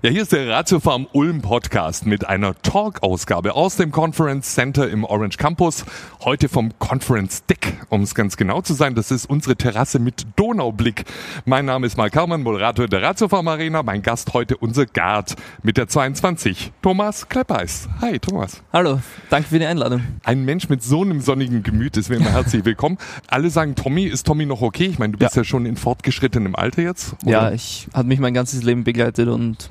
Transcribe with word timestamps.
Ja, 0.00 0.10
hier 0.10 0.22
ist 0.22 0.30
der 0.30 0.48
Ratiofarm 0.48 1.08
Ulm 1.12 1.42
Podcast 1.42 2.06
mit 2.06 2.24
einer 2.24 2.54
Talk-Ausgabe 2.62 3.56
aus 3.56 3.74
dem 3.74 3.90
Conference 3.90 4.54
Center 4.54 4.88
im 4.88 5.02
Orange 5.02 5.38
Campus. 5.38 5.84
Heute 6.22 6.48
vom 6.48 6.70
Conference 6.78 7.44
Deck, 7.46 7.80
um 7.88 8.02
es 8.02 8.14
ganz 8.14 8.36
genau 8.36 8.60
zu 8.60 8.74
sein. 8.74 8.94
Das 8.94 9.10
ist 9.10 9.28
unsere 9.28 9.56
Terrasse 9.56 9.98
mit 9.98 10.24
Donaublick. 10.36 11.04
Mein 11.46 11.64
Name 11.64 11.84
ist 11.84 11.96
Mark 11.96 12.14
Herrmann, 12.14 12.44
Moderator 12.44 12.86
der 12.86 13.02
Ratiofarm 13.02 13.48
Arena. 13.48 13.82
Mein 13.82 14.02
Gast 14.02 14.34
heute 14.34 14.56
unser 14.56 14.86
Guard 14.86 15.34
mit 15.64 15.76
der 15.76 15.88
22, 15.88 16.70
Thomas 16.80 17.28
Kleppeis. 17.28 17.88
Hi, 18.00 18.20
Thomas. 18.20 18.62
Hallo, 18.72 19.00
danke 19.30 19.48
für 19.48 19.58
die 19.58 19.66
Einladung. 19.66 20.04
Ein 20.22 20.44
Mensch 20.44 20.68
mit 20.68 20.80
so 20.80 21.02
einem 21.02 21.20
sonnigen 21.20 21.64
Gemüt 21.64 21.96
ist 21.96 22.08
mir 22.08 22.18
immer 22.18 22.30
herzlich 22.30 22.64
willkommen. 22.64 22.98
Alle 23.26 23.50
sagen, 23.50 23.74
Tommy, 23.74 24.04
ist 24.04 24.28
Tommy 24.28 24.46
noch 24.46 24.62
okay? 24.62 24.86
Ich 24.86 25.00
meine, 25.00 25.14
du 25.14 25.18
bist 25.18 25.34
ja, 25.34 25.42
ja 25.42 25.44
schon 25.44 25.66
in 25.66 25.76
fortgeschrittenem 25.76 26.54
Alter 26.54 26.82
jetzt. 26.82 27.16
Oder? 27.24 27.32
Ja, 27.32 27.50
ich 27.50 27.88
hat 27.92 28.06
mich 28.06 28.20
mein 28.20 28.32
ganzes 28.32 28.62
Leben 28.62 28.84
begleitet 28.84 29.26
und 29.26 29.70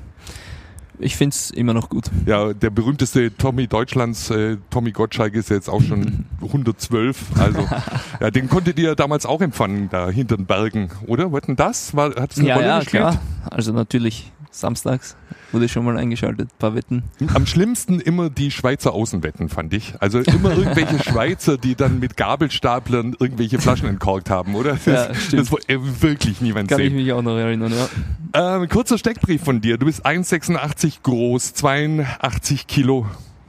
ich 0.98 1.16
finde 1.16 1.34
es 1.34 1.50
immer 1.50 1.74
noch 1.74 1.88
gut. 1.88 2.06
Ja, 2.26 2.52
der 2.52 2.70
berühmteste 2.70 3.36
Tommy 3.36 3.66
Deutschlands, 3.66 4.30
äh, 4.30 4.56
Tommy 4.70 4.92
Gottschalk, 4.92 5.34
ist 5.34 5.50
jetzt 5.50 5.68
auch 5.68 5.82
schon 5.82 6.26
112. 6.42 7.38
Also, 7.38 7.68
ja, 8.20 8.30
den 8.30 8.48
konntet 8.48 8.78
ihr 8.78 8.94
damals 8.94 9.26
auch 9.26 9.40
empfangen, 9.40 9.88
da 9.90 10.08
hinter 10.10 10.36
den 10.36 10.46
Bergen, 10.46 10.90
oder? 11.06 11.32
War 11.32 11.40
denn 11.40 11.56
das? 11.56 11.94
War, 11.94 12.14
hat 12.16 12.32
es 12.32 12.38
eine 12.38 12.48
ja, 12.48 12.54
Rolle 12.54 12.66
ja, 12.66 12.78
gespielt? 12.80 13.02
Klar. 13.02 13.20
Also 13.50 13.72
natürlich 13.72 14.32
samstags 14.50 15.16
wurde 15.52 15.68
schon 15.68 15.84
mal 15.84 15.96
eingeschaltet, 15.96 16.50
ein 16.52 16.58
paar 16.58 16.74
Wetten. 16.74 17.04
Am 17.32 17.46
schlimmsten 17.46 18.00
immer 18.00 18.30
die 18.30 18.50
Schweizer 18.50 18.92
Außenwetten, 18.92 19.48
fand 19.48 19.72
ich. 19.72 19.94
Also 20.00 20.20
immer 20.20 20.56
irgendwelche 20.56 20.98
Schweizer, 21.02 21.56
die 21.56 21.74
dann 21.74 21.98
mit 22.00 22.16
Gabelstaplern 22.16 23.16
irgendwelche 23.18 23.58
Flaschen 23.58 23.88
entkorkt 23.88 24.30
haben, 24.30 24.54
oder? 24.54 24.72
Das, 24.72 24.86
ja, 24.86 25.14
stimmt. 25.14 25.42
das 25.42 25.52
wollte 25.52 26.02
wirklich 26.02 26.40
niemand 26.40 26.68
Kann 26.68 26.78
sehen. 26.78 26.90
Kann 26.90 26.98
ich 26.98 27.04
mich 27.04 27.12
auch 27.12 27.22
noch 27.22 27.36
erinnern, 27.36 27.72
ja. 27.72 28.56
Ähm, 28.56 28.68
kurzer 28.68 28.98
Steckbrief 28.98 29.42
von 29.42 29.60
dir. 29.60 29.78
Du 29.78 29.86
bist 29.86 30.04
1,86 30.04 31.02
groß, 31.02 31.54
82 31.54 32.66
Kilo 32.66 33.06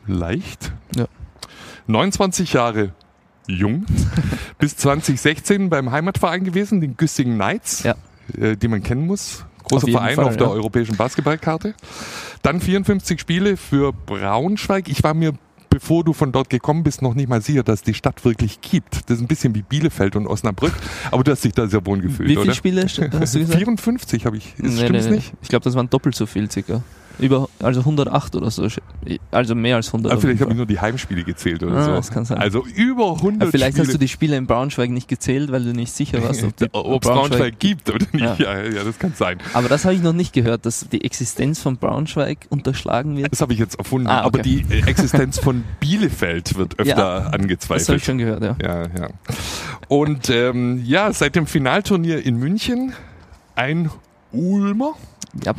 leicht. 0.08 0.72
Ja. 0.95 1.08
29 1.88 2.53
Jahre 2.53 2.94
jung. 3.47 3.86
bis 4.59 4.78
2016 4.78 5.69
beim 5.69 5.91
Heimatverein 5.91 6.44
gewesen, 6.44 6.81
den 6.81 6.97
Güssing 6.97 7.36
Knights, 7.36 7.84
ja. 7.84 7.95
äh, 8.38 8.56
die 8.56 8.67
man 8.67 8.84
kennen 8.84 9.06
muss 9.08 9.45
großer 9.70 9.86
auf 9.86 9.92
Verein 9.92 10.16
Fall, 10.16 10.25
auf 10.25 10.38
der 10.38 10.48
ja. 10.48 10.53
europäischen 10.53 10.98
Basketballkarte. 10.98 11.73
Dann 12.42 12.59
54 12.59 13.20
Spiele 13.20 13.58
für 13.58 13.94
Braunschweig. 13.94 14.89
Ich 14.89 15.03
war 15.03 15.14
mir 15.14 15.34
bevor 15.70 16.03
du 16.03 16.14
von 16.14 16.31
dort 16.31 16.50
gekommen 16.50 16.84
bist, 16.84 17.02
noch 17.02 17.14
nicht 17.14 17.30
mal 17.30 17.42
sicher, 17.42 17.64
dass 17.64 17.84
die 17.84 17.94
Stadt 17.94 18.25
wirklich 18.25 18.62
gibt. 18.62 19.09
Das 19.09 19.17
ist 19.17 19.22
ein 19.22 19.28
bisschen 19.28 19.53
wie 19.56 19.62
Bielefeld 19.62 20.16
und 20.16 20.28
Osnabrück, 20.28 20.73
aber 21.12 21.23
du 21.23 21.31
hast 21.31 21.44
dich 21.44 21.53
da 21.53 21.67
sehr 21.67 21.86
wohl 21.86 22.02
gefühlt, 22.02 22.28
Wie 22.28 22.34
viele 22.34 22.42
oder? 22.42 22.53
Spiele 22.53 22.84
hast 22.84 22.97
du 22.97 23.09
gesagt? 23.09 23.56
54 23.56 24.25
habe 24.25 24.38
ich. 24.38 24.56
Ist, 24.58 24.78
nee, 24.78 24.86
stimmt's 24.86 25.06
nee, 25.06 25.12
nee. 25.12 25.16
nicht? 25.17 25.34
Ich 25.42 25.50
glaube, 25.50 25.64
das 25.64 25.75
waren 25.75 25.90
doppelt 25.90 26.16
so 26.16 26.25
viel 26.25 26.50
circa. 26.50 26.81
Über, 27.20 27.50
also 27.62 27.81
108 27.81 28.36
oder 28.36 28.50
so. 28.50 28.67
Also 29.31 29.56
mehr 29.56 29.75
als 29.75 29.88
100. 29.88 30.12
Ah, 30.12 30.17
vielleicht 30.17 30.42
habe 30.42 30.52
ich 30.52 30.58
nur 30.58 30.66
die 30.66 30.80
Heimspiele 30.80 31.23
gezählt 31.23 31.64
oder 31.64 31.75
ah, 31.75 31.84
so. 31.84 31.92
Das 31.92 32.12
kann 32.12 32.25
sein. 32.25 32.38
Also 32.38 32.66
über 32.66 33.14
100 33.16 33.42
Aber 33.42 33.52
vielleicht 33.52 33.73
Spiele. 33.73 33.88
hast 33.88 33.94
du 33.94 33.98
die 33.98 34.08
Spiele 34.08 34.38
in 34.38 34.48
Braunschweig 34.48 34.89
nicht 34.89 35.08
gezählt, 35.08 35.52
weil 35.52 35.64
du 35.64 35.73
nicht 35.73 35.92
sicher 35.92 36.23
warst, 36.23 36.44
ob 36.44 36.53
es 36.62 36.70
Braunschweig, 36.70 37.02
Braunschweig 37.02 37.59
gibt 37.59 37.90
oder 37.90 38.06
nicht. 38.12 38.40
Ja. 38.40 38.59
Ja. 38.59 38.64
ja, 38.64 38.84
das 38.84 38.97
kann 39.00 39.14
sein. 39.16 39.40
Aber 39.53 39.67
das 39.70 39.86
habe 39.86 39.95
ich 39.95 40.02
noch 40.02 40.14
nicht 40.14 40.34
gehört, 40.34 40.66
dass 40.66 40.88
die 40.90 41.03
Existenz 41.03 41.62
von 41.62 41.78
Braunschweig 41.78 42.47
unterschlagen 42.50 43.17
wird. 43.17 43.31
Das 43.31 43.42
habe 43.42 43.53
ich 43.53 43.59
jetzt 43.59 43.78
erfunden. 43.78 44.08
Ah, 44.08 44.20
okay. 44.20 44.25
Aber 44.25 44.40
die 44.40 44.66
Existenz 44.86 45.40
von 45.40 45.64
Bielefeld 45.80 46.58
wird 46.58 46.80
öfter 46.80 46.95
Ja, 46.95 47.17
angezweifelt. 47.28 47.81
Das 47.81 47.90
habe 47.90 47.97
ich 47.97 48.06
schon 48.06 48.17
gehört, 48.17 48.44
ja. 48.44 48.56
Ja, 48.62 48.81
ja. 48.84 49.09
Und 49.88 50.30
ähm, 50.30 50.81
ja, 50.86 51.12
seit 51.12 51.36
dem 51.36 51.47
Finalturnier 51.47 52.23
in 52.25 52.38
München 52.38 52.94
ein 53.56 53.90
Ulmer, 54.31 54.94
Ja. 55.44 55.53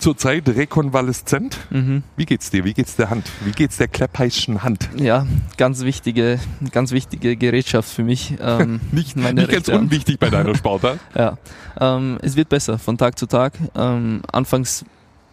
Zurzeit 0.00 0.48
rekonvaleszent. 0.48 1.58
Mhm. 1.70 2.02
Wie 2.16 2.26
geht's 2.26 2.50
dir? 2.50 2.64
Wie 2.64 2.74
geht's 2.74 2.96
der 2.96 3.10
Hand? 3.10 3.30
Wie 3.44 3.52
geht's 3.52 3.76
der 3.76 3.88
Kleppeischen 3.88 4.62
Hand? 4.62 4.88
ja, 4.96 5.26
ganz 5.56 5.82
wichtige, 5.82 6.40
ganz 6.72 6.90
wichtige 6.92 7.36
Gerätschaft 7.36 7.88
für 7.90 8.02
mich. 8.02 8.34
Ähm, 8.40 8.80
Nicht, 8.92 9.16
meine 9.16 9.42
nicht 9.42 9.52
ganz 9.52 9.68
unwichtig 9.68 10.18
bei 10.18 10.30
deiner 10.30 10.54
Sportart. 10.54 10.98
Ja, 11.14 11.36
ähm, 11.78 12.18
es 12.22 12.36
wird 12.36 12.48
besser 12.48 12.78
von 12.78 12.96
Tag 12.98 13.18
zu 13.18 13.26
Tag. 13.26 13.52
Ähm, 13.76 14.22
anfangs 14.32 14.84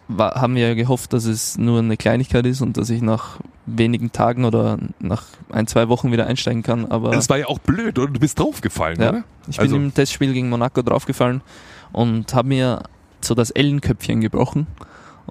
war, 0.08 0.34
haben 0.40 0.54
wir 0.54 0.68
ja 0.68 0.74
gehofft, 0.74 1.12
dass 1.12 1.24
es 1.24 1.58
nur 1.58 1.78
eine 1.80 1.96
Kleinigkeit 1.96 2.46
ist 2.46 2.60
und 2.60 2.76
dass 2.76 2.90
ich 2.90 3.02
nach 3.02 3.38
wenigen 3.66 4.12
Tagen 4.12 4.44
oder 4.44 4.78
nach 5.00 5.24
ein, 5.50 5.66
zwei 5.66 5.88
Wochen 5.88 6.12
wieder 6.12 6.26
einsteigen 6.26 6.62
kann. 6.62 6.86
Aber 6.86 7.10
Das 7.10 7.28
war 7.28 7.38
ja 7.38 7.46
auch 7.46 7.58
blöd, 7.58 7.98
oder? 7.98 8.10
Du 8.12 8.20
bist 8.20 8.38
draufgefallen, 8.38 9.00
Ja. 9.00 9.08
oder? 9.10 9.24
ich 9.48 9.58
also- 9.60 9.74
bin 9.76 9.86
im 9.86 9.94
Testspiel 9.94 10.32
gegen 10.32 10.48
Monaco 10.48 10.82
draufgefallen 10.82 11.42
und 11.92 12.34
habe 12.34 12.48
mir 12.48 12.82
so 13.20 13.34
das 13.34 13.50
Ellenköpfchen 13.50 14.20
gebrochen. 14.20 14.66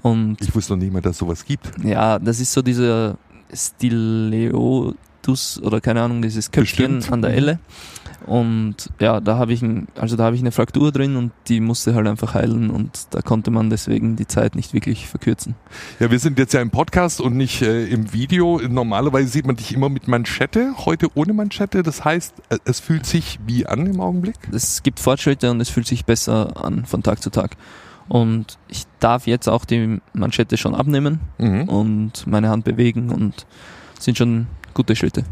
Und 0.02 0.38
Ich 0.42 0.53
wusste 0.53 0.74
noch 0.74 0.80
nicht 0.81 0.94
mal, 0.94 1.02
dass 1.02 1.18
sowas 1.18 1.46
gibt. 1.46 1.72
ja, 1.84 2.20
das 2.20 2.40
ist 2.40 2.52
so 2.53 2.62
dieser 2.62 3.18
Stileotus 3.52 5.62
oder 5.64 5.81
keine 5.81 6.02
Ahnung, 6.02 6.22
dieses 6.22 6.52
Köpfchen 6.52 6.96
Bestimmt. 6.97 7.14
an 7.14 7.22
der 7.22 7.31
Mhm. 7.31 7.38
Elle. 7.38 7.59
Und 8.25 8.89
ja, 9.00 9.22
da 9.22 9.38
habe 9.38 9.53
ich 9.53 9.61
ein, 9.61 9.88
also 10.00 10.16
da 10.17 10.25
habe 10.25 10.35
ich 10.35 10.41
eine 10.41 10.51
Fraktur 10.51 10.91
drin 10.91 11.16
und 11.16 11.31
die 11.47 11.59
musste 11.61 11.95
halt 11.95 12.07
einfach 12.07 12.33
heilen 12.33 12.69
und 12.69 13.07
da 13.11 13.22
konnte 13.22 13.51
man 13.51 13.69
deswegen 13.69 14.16
die 14.17 14.28
Zeit 14.28 14.55
nicht 14.55 14.73
wirklich 14.73 15.07
verkürzen. 15.07 15.55
Ja, 16.00 16.11
wir 16.11 16.19
sind 16.19 16.38
jetzt 16.39 16.53
ja 16.53 16.61
im 16.61 16.69
Podcast 16.69 17.22
und 17.22 17.38
nicht 17.38 17.61
äh, 17.61 17.85
im 17.85 18.11
Video. 18.11 18.59
Normalerweise 18.67 19.29
sieht 19.29 19.45
man 19.47 19.55
dich 19.55 19.73
immer 19.73 19.88
mit 19.88 20.07
Manschette, 20.07 20.73
heute 20.85 21.07
ohne 21.16 21.33
Manschette. 21.33 21.83
Das 21.83 22.03
heißt, 22.03 22.33
äh, 22.50 22.57
es 22.66 22.79
fühlt 22.79 23.05
sich 23.05 23.39
wie 23.45 23.66
an 23.66 23.85
im 23.85 24.01
Augenblick. 24.01 24.35
Es 24.51 24.84
gibt 24.84 24.99
Fortschritte 24.99 25.49
und 25.51 25.61
es 25.61 25.69
fühlt 25.69 25.88
sich 25.88 26.03
besser 26.05 26.63
an 26.66 26.85
von 26.85 27.03
Tag 27.03 27.22
zu 27.22 27.29
Tag. 27.29 27.55
Und 28.09 28.57
ich 28.67 28.84
darf 28.99 29.28
jetzt 29.28 29.47
auch 29.47 29.63
die 29.66 29.99
Manschette 30.13 30.57
schon 30.57 30.75
abnehmen 30.75 31.19
Mhm. 31.38 31.63
und 31.69 32.28
meine 32.28 32.49
Hand 32.49 32.63
bewegen 32.66 33.09
und 33.09 33.45
es 33.97 34.05
sind 34.05 34.17
schon 34.17 34.47
gute 34.73 34.95
Schritte. 34.95 35.23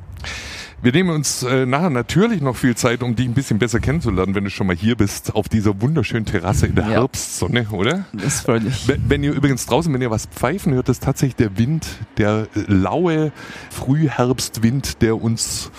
Wir 0.81 0.91
nehmen 0.91 1.09
uns 1.09 1.41
äh, 1.41 1.65
nachher 1.65 1.89
natürlich 1.89 2.41
noch 2.41 2.55
viel 2.55 2.75
Zeit, 2.75 3.01
um 3.01 3.15
dich 3.15 3.25
ein 3.25 3.33
bisschen 3.33 3.57
besser 3.57 3.79
kennenzulernen, 3.79 4.35
wenn 4.35 4.43
du 4.43 4.49
schon 4.51 4.67
mal 4.67 4.75
hier 4.75 4.95
bist, 4.95 5.33
auf 5.33 5.49
dieser 5.49 5.81
wunderschönen 5.81 6.25
Terrasse 6.25 6.67
in 6.67 6.75
der 6.75 6.83
Ja. 6.83 6.89
Herbstsonne, 6.91 7.67
oder? 7.71 8.05
Das 8.13 8.41
freut 8.41 8.63
mich. 8.63 8.87
Wenn 8.87 9.09
wenn 9.09 9.23
ihr 9.23 9.31
übrigens 9.33 9.65
draußen, 9.65 9.91
wenn 9.93 10.01
ihr 10.01 10.11
was 10.11 10.25
pfeifen 10.27 10.73
hört, 10.73 10.89
ist 10.89 11.01
tatsächlich 11.01 11.37
der 11.37 11.57
Wind, 11.57 11.87
der 12.17 12.47
äh, 12.55 12.59
laue 12.67 13.31
Frühherbstwind, 13.71 15.01
der 15.01 15.19
uns 15.21 15.71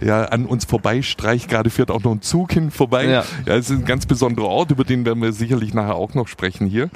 ja 0.00 0.24
an 0.26 0.46
uns 0.46 0.64
vorbeistreicht. 0.64 1.48
Gerade 1.48 1.70
fährt 1.70 1.90
auch 1.90 2.02
noch 2.02 2.12
ein 2.12 2.22
Zug 2.22 2.52
hin 2.52 2.70
vorbei. 2.70 3.06
Ja. 3.06 3.24
Ja, 3.46 3.56
es 3.56 3.70
ist 3.70 3.78
ein 3.78 3.84
ganz 3.84 4.06
besonderer 4.06 4.46
Ort, 4.48 4.70
über 4.70 4.84
den 4.84 5.04
werden 5.04 5.22
wir 5.22 5.32
sicherlich 5.32 5.74
nachher 5.74 5.94
auch 5.94 6.14
noch 6.14 6.28
sprechen 6.28 6.66
hier. 6.68 6.90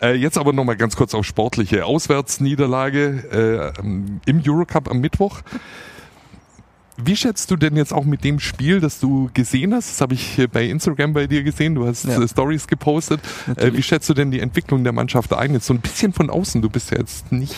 Äh, 0.00 0.14
jetzt 0.14 0.38
aber 0.38 0.52
nochmal 0.52 0.76
ganz 0.76 0.94
kurz 0.94 1.14
auf 1.14 1.24
sportliche 1.24 1.84
Auswärtsniederlage 1.86 3.72
äh, 3.76 3.80
im 4.26 4.42
Eurocup 4.46 4.88
am 4.90 5.00
Mittwoch. 5.00 5.40
Wie 7.00 7.14
schätzt 7.14 7.50
du 7.52 7.56
denn 7.56 7.76
jetzt 7.76 7.92
auch 7.92 8.04
mit 8.04 8.24
dem 8.24 8.40
Spiel, 8.40 8.80
das 8.80 8.98
du 8.98 9.30
gesehen 9.32 9.72
hast? 9.72 9.88
Das 9.90 10.00
habe 10.00 10.14
ich 10.14 10.40
bei 10.52 10.64
Instagram 10.66 11.12
bei 11.12 11.28
dir 11.28 11.44
gesehen. 11.44 11.76
Du 11.76 11.86
hast 11.86 12.04
Ja. 12.04 12.20
äh, 12.20 12.26
Stories 12.28 12.66
gepostet. 12.66 13.20
Äh, 13.20 13.50
Natürlich. 13.50 13.76
wie 13.76 13.82
schätzt 13.84 14.08
du 14.08 14.14
denn 14.14 14.30
die 14.32 14.40
Entwicklung 14.40 14.82
der 14.82 14.92
Mannschaft 14.92 15.32
ein? 15.32 15.52
Jetzt 15.52 15.66
so 15.66 15.74
ein 15.74 15.80
bisschen 15.80 16.12
von 16.12 16.28
außen. 16.28 16.60
Du 16.60 16.68
bist 16.68 16.90
ja 16.90 16.98
jetzt 16.98 17.30
nicht 17.30 17.54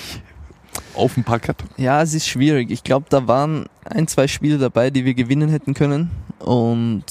auf 0.95 1.15
dem 1.15 1.25
Parkett. 1.25 1.57
Ja, 1.79 2.03
es 2.03 2.13
ist 2.13 2.27
schwierig. 2.29 2.71
Ich 2.71 2.85
glaube, 2.85 3.07
da 3.09 3.27
waren 3.27 3.65
ein, 3.85 4.07
zwei 4.09 4.29
Spiele 4.29 4.59
dabei, 4.59 4.91
die 4.91 5.07
wir 5.07 5.15
gewinnen 5.15 5.49
hätten 5.49 5.73
können 5.73 6.11
und 6.39 7.05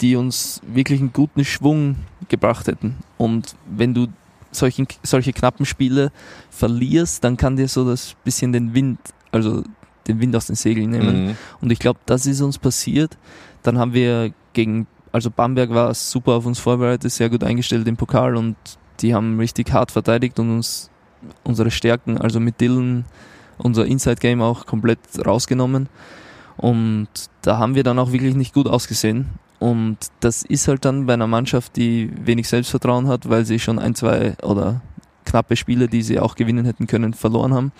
die 0.00 0.16
uns 0.16 0.62
wirklich 0.66 1.00
einen 1.00 1.12
guten 1.12 1.44
Schwung 1.44 1.96
gebracht 2.28 2.66
hätten. 2.66 2.96
Und 3.18 3.56
wenn 3.70 3.92
du 3.92 4.06
solchen, 4.52 4.86
solche 5.02 5.34
knappen 5.34 5.66
Spiele 5.66 6.12
verlierst, 6.50 7.22
dann 7.24 7.36
kann 7.36 7.56
dir 7.56 7.68
so 7.68 7.84
das 7.84 8.14
bisschen 8.24 8.52
den 8.52 8.72
Wind, 8.72 8.98
also 9.32 9.62
den 10.06 10.20
Wind 10.20 10.34
aus 10.36 10.46
den 10.46 10.56
Segeln 10.56 10.90
nehmen. 10.90 11.26
Mhm. 11.26 11.36
Und 11.60 11.72
ich 11.72 11.78
glaube, 11.78 12.00
das 12.06 12.26
ist 12.26 12.40
uns 12.40 12.58
passiert. 12.58 13.16
Dann 13.62 13.78
haben 13.78 13.94
wir 13.94 14.32
gegen, 14.52 14.86
also 15.12 15.30
Bamberg 15.30 15.70
war 15.70 15.94
super 15.94 16.32
auf 16.32 16.46
uns 16.46 16.58
vorbereitet, 16.58 17.10
sehr 17.10 17.30
gut 17.30 17.44
eingestellt 17.44 17.86
im 17.88 17.96
Pokal 17.96 18.36
und 18.36 18.56
die 19.00 19.14
haben 19.14 19.38
richtig 19.38 19.72
hart 19.72 19.90
verteidigt 19.90 20.38
und 20.38 20.50
uns 20.50 20.90
unsere 21.42 21.70
Stärken, 21.70 22.18
also 22.18 22.40
mit 22.40 22.60
Dylan, 22.60 23.04
unser 23.58 23.86
Inside 23.86 24.16
Game 24.16 24.42
auch 24.42 24.66
komplett 24.66 24.98
rausgenommen. 25.24 25.88
Und 26.56 27.08
da 27.42 27.58
haben 27.58 27.74
wir 27.74 27.82
dann 27.82 27.98
auch 27.98 28.12
wirklich 28.12 28.34
nicht 28.34 28.54
gut 28.54 28.68
ausgesehen. 28.68 29.26
Und 29.58 29.98
das 30.20 30.42
ist 30.42 30.68
halt 30.68 30.84
dann 30.84 31.06
bei 31.06 31.14
einer 31.14 31.26
Mannschaft, 31.26 31.76
die 31.76 32.10
wenig 32.14 32.48
Selbstvertrauen 32.48 33.08
hat, 33.08 33.28
weil 33.28 33.44
sie 33.44 33.58
schon 33.58 33.78
ein, 33.78 33.94
zwei 33.94 34.34
oder 34.42 34.82
knappe 35.24 35.56
Spiele, 35.56 35.88
die 35.88 36.02
sie 36.02 36.20
auch 36.20 36.34
gewinnen 36.34 36.64
hätten 36.64 36.86
können, 36.86 37.14
verloren 37.14 37.54
haben. 37.54 37.72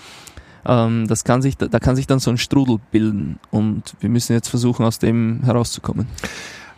Ähm, 0.67 1.07
das 1.07 1.25
kann 1.25 1.43
sich, 1.43 1.57
da 1.57 1.79
kann 1.79 1.97
sich 1.97 2.07
dann 2.07 2.19
so 2.19 2.31
ein 2.31 2.39
Strudel 2.39 2.79
bilden. 2.91 3.39
Und 3.51 3.95
wir 4.01 4.09
müssen 4.09 4.33
jetzt 4.33 4.49
versuchen, 4.49 4.85
aus 4.85 4.99
dem 4.99 5.41
herauszukommen. 5.45 6.07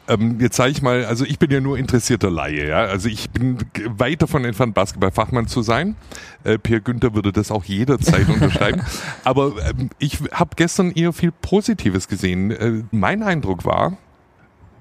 Ähm, 0.09 0.39
jetzt 0.41 0.57
sage 0.57 0.71
ich 0.71 0.83
mal, 0.83 1.05
also 1.05 1.25
ich 1.25 1.39
bin 1.39 1.51
ja 1.51 1.61
nur 1.61 1.79
interessierter 1.79 2.31
Laie, 2.31 2.69
ja. 2.69 2.85
Also 2.85 3.09
ich 3.09 3.31
bin 3.31 3.59
weit 3.97 4.23
davon 4.23 4.45
entfernt, 4.45 4.75
Basketballfachmann 4.75 5.49
zu 5.49 5.63
sein. 5.63 5.97
Äh, 6.45 6.59
Pierre 6.59 6.81
Günther 6.81 7.15
würde 7.15 7.33
das 7.33 7.51
auch 7.51 7.65
jederzeit 7.65 8.29
unterschreiben. 8.33 8.83
Aber 9.25 9.55
ähm, 9.69 9.91
ich 9.99 10.19
habe 10.33 10.51
gestern 10.55 10.93
eher 10.93 11.13
viel 11.13 11.33
Positives 11.33 12.07
gesehen. 12.07 12.51
Äh, 12.53 12.85
mein 12.93 13.23
Eindruck 13.23 13.65
war, 13.65 13.97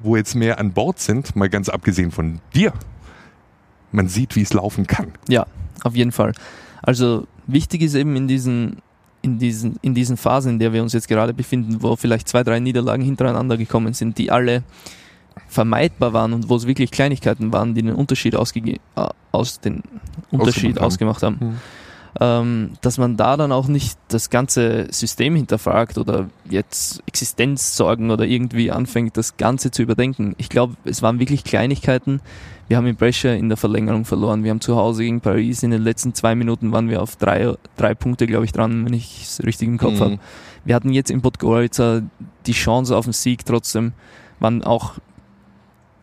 wo 0.02 0.16
jetzt 0.16 0.36
mehr 0.36 0.60
an 0.60 0.74
Bord 0.74 1.00
sind, 1.00 1.36
mal 1.36 1.50
ganz 1.50 1.70
abgesehen 1.70 2.12
von 2.12 2.40
dir, 2.54 2.74
man 3.92 4.08
sieht, 4.08 4.36
wie 4.36 4.42
es 4.42 4.54
laufen 4.54 4.86
kann. 4.86 5.14
Ja, 5.28 5.48
auf 5.84 5.96
jeden 5.96 6.12
Fall. 6.12 6.34
Also 6.84 7.28
wichtig 7.48 7.82
ist 7.82 7.96
eben 7.96 8.16
in 8.16 8.28
diesen, 8.28 8.78
in 9.26 9.40
diesen, 9.40 9.78
in 9.82 9.96
diesen 9.96 10.18
Phasen, 10.18 10.54
in 10.54 10.60
der 10.60 10.72
wir 10.72 10.84
uns 10.84 10.94
jetzt 10.94 11.08
gerade 11.08 11.34
befinden, 11.34 11.82
wo 11.82 11.96
vielleicht 11.96 12.30
zwei, 12.30 12.44
drei 12.44 12.60
Niederlagen 12.60 13.04
hintereinander 13.04 13.58
gekommen 13.58 13.94
sind, 13.94 14.20
die 14.20 14.30
alle 14.30 14.62
vermeidbar 15.48 16.14
waren 16.14 16.32
und 16.34 16.48
wo 16.48 16.56
es 16.56 16.68
wirklich 16.68 16.92
Kleinigkeiten 16.92 17.52
waren, 17.52 17.74
die 17.74 17.82
den 17.82 17.96
Unterschied, 17.96 18.36
ausge 18.36 18.80
aus 19.32 19.60
den 19.60 19.82
Unterschied 20.30 20.80
ausgemacht 20.80 21.24
haben. 21.24 21.38
Mhm. 21.40 21.56
Ähm, 22.22 22.72
dass 22.80 22.98
man 22.98 23.18
da 23.18 23.36
dann 23.36 23.52
auch 23.52 23.68
nicht 23.68 24.00
das 24.08 24.30
ganze 24.30 24.88
System 24.90 25.36
hinterfragt 25.36 25.98
oder 25.98 26.30
jetzt 26.50 27.04
Existenzsorgen 27.08 28.10
oder 28.10 28.24
irgendwie 28.24 28.72
anfängt, 28.72 29.18
das 29.18 29.36
Ganze 29.36 29.70
zu 29.70 29.82
überdenken. 29.82 30.34
Ich 30.38 30.48
glaube, 30.48 30.76
es 30.86 31.02
waren 31.02 31.20
wirklich 31.20 31.44
Kleinigkeiten. 31.44 32.22
Wir 32.70 32.78
haben 32.78 32.88
in 32.88 32.96
Brescia 32.96 33.34
in 33.34 33.50
der 33.50 33.58
Verlängerung 33.58 34.06
verloren. 34.06 34.46
Wir 34.46 34.52
haben 34.52 34.62
zu 34.62 34.78
Hause 34.78 35.04
gegen 35.04 35.20
Paris 35.20 35.62
in 35.62 35.72
den 35.72 35.82
letzten 35.82 36.14
zwei 36.14 36.36
Minuten 36.36 36.72
waren 36.72 36.90
wir 36.90 37.02
auf 37.02 37.18
drei, 37.18 37.54
drei 37.76 37.94
Punkte, 37.94 38.28
glaube 38.28 38.46
ich, 38.46 38.54
dran, 38.54 38.86
wenn 38.86 38.94
ich 38.94 39.24
es 39.24 39.44
richtig 39.44 39.68
im 39.68 39.78
Kopf 39.78 39.96
mhm. 39.96 40.00
habe. 40.00 40.20
Wir 40.64 40.74
hatten 40.74 40.94
jetzt 40.94 41.12
in 41.12 41.22
Podgorica 41.22 42.02
die 42.46 42.54
Chance 42.54 42.96
auf 42.96 43.06
den 43.06 43.14
Sieg 43.14 43.46
trotzdem, 43.46 43.92
waren 44.40 44.64
auch 44.64 44.94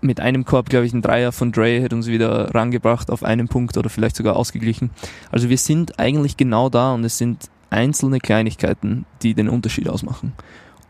mit 0.03 0.21
einem 0.21 0.45
Korb, 0.45 0.69
glaube 0.69 0.87
ich, 0.87 0.93
ein 0.93 1.03
Dreier 1.03 1.33
von 1.33 1.53
Dre 1.53 1.81
hätte 1.81 1.95
uns 1.95 2.07
wieder 2.07 2.55
rangebracht 2.55 3.11
auf 3.11 3.23
einen 3.23 3.49
Punkt 3.49 3.77
oder 3.77 3.89
vielleicht 3.89 4.17
sogar 4.17 4.37
ausgeglichen. 4.37 4.91
Also 5.31 5.49
wir 5.49 5.59
sind 5.59 5.99
eigentlich 5.99 6.37
genau 6.37 6.69
da 6.69 6.93
und 6.93 7.05
es 7.05 7.19
sind 7.19 7.51
einzelne 7.71 8.19
Kleinigkeiten, 8.19 9.07
die 9.23 9.35
den 9.35 9.49
Unterschied 9.49 9.89
ausmachen. 9.89 10.33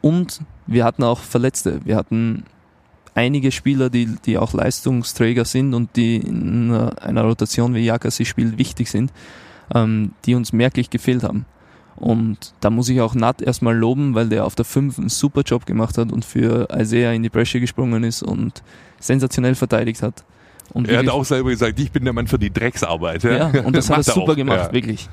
Und 0.00 0.40
wir 0.66 0.84
hatten 0.84 1.04
auch 1.04 1.20
Verletzte. 1.20 1.80
Wir 1.84 1.96
hatten 1.96 2.44
einige 3.14 3.52
Spieler, 3.52 3.90
die, 3.90 4.06
die 4.24 4.38
auch 4.38 4.52
Leistungsträger 4.52 5.44
sind 5.44 5.74
und 5.74 5.96
die 5.96 6.16
in 6.16 6.72
einer 6.72 7.22
Rotation, 7.22 7.74
wie 7.74 7.84
Jaka 7.84 8.10
sie 8.10 8.24
spielt, 8.24 8.58
wichtig 8.58 8.90
sind, 8.90 9.12
ähm, 9.74 10.12
die 10.24 10.34
uns 10.34 10.52
merklich 10.52 10.90
gefehlt 10.90 11.22
haben. 11.22 11.46
Und 12.02 12.52
da 12.58 12.68
muss 12.68 12.88
ich 12.88 13.00
auch 13.00 13.14
Nat 13.14 13.40
erstmal 13.40 13.76
loben, 13.76 14.16
weil 14.16 14.28
der 14.28 14.44
auf 14.44 14.56
der 14.56 14.64
5 14.64 14.98
einen 14.98 15.08
super 15.08 15.42
Job 15.42 15.66
gemacht 15.66 15.96
hat 15.98 16.10
und 16.10 16.24
für 16.24 16.66
Isaiah 16.76 17.12
in 17.12 17.22
die 17.22 17.28
Bresche 17.28 17.60
gesprungen 17.60 18.02
ist 18.02 18.24
und 18.24 18.64
sensationell 18.98 19.54
verteidigt 19.54 20.02
hat. 20.02 20.24
Und 20.72 20.88
er 20.88 20.98
hat 20.98 21.08
auch 21.08 21.24
selber 21.24 21.50
gesagt, 21.50 21.78
ich 21.78 21.92
bin 21.92 22.02
der 22.02 22.12
Mann 22.12 22.26
für 22.26 22.40
die 22.40 22.52
Drecksarbeit. 22.52 23.22
Ja, 23.22 23.52
ja 23.52 23.62
und 23.62 23.76
das 23.76 23.88
hat 23.88 23.98
er 23.98 24.02
super 24.02 24.32
auch. 24.32 24.36
gemacht, 24.36 24.66
ja. 24.66 24.72
wirklich. 24.72 25.08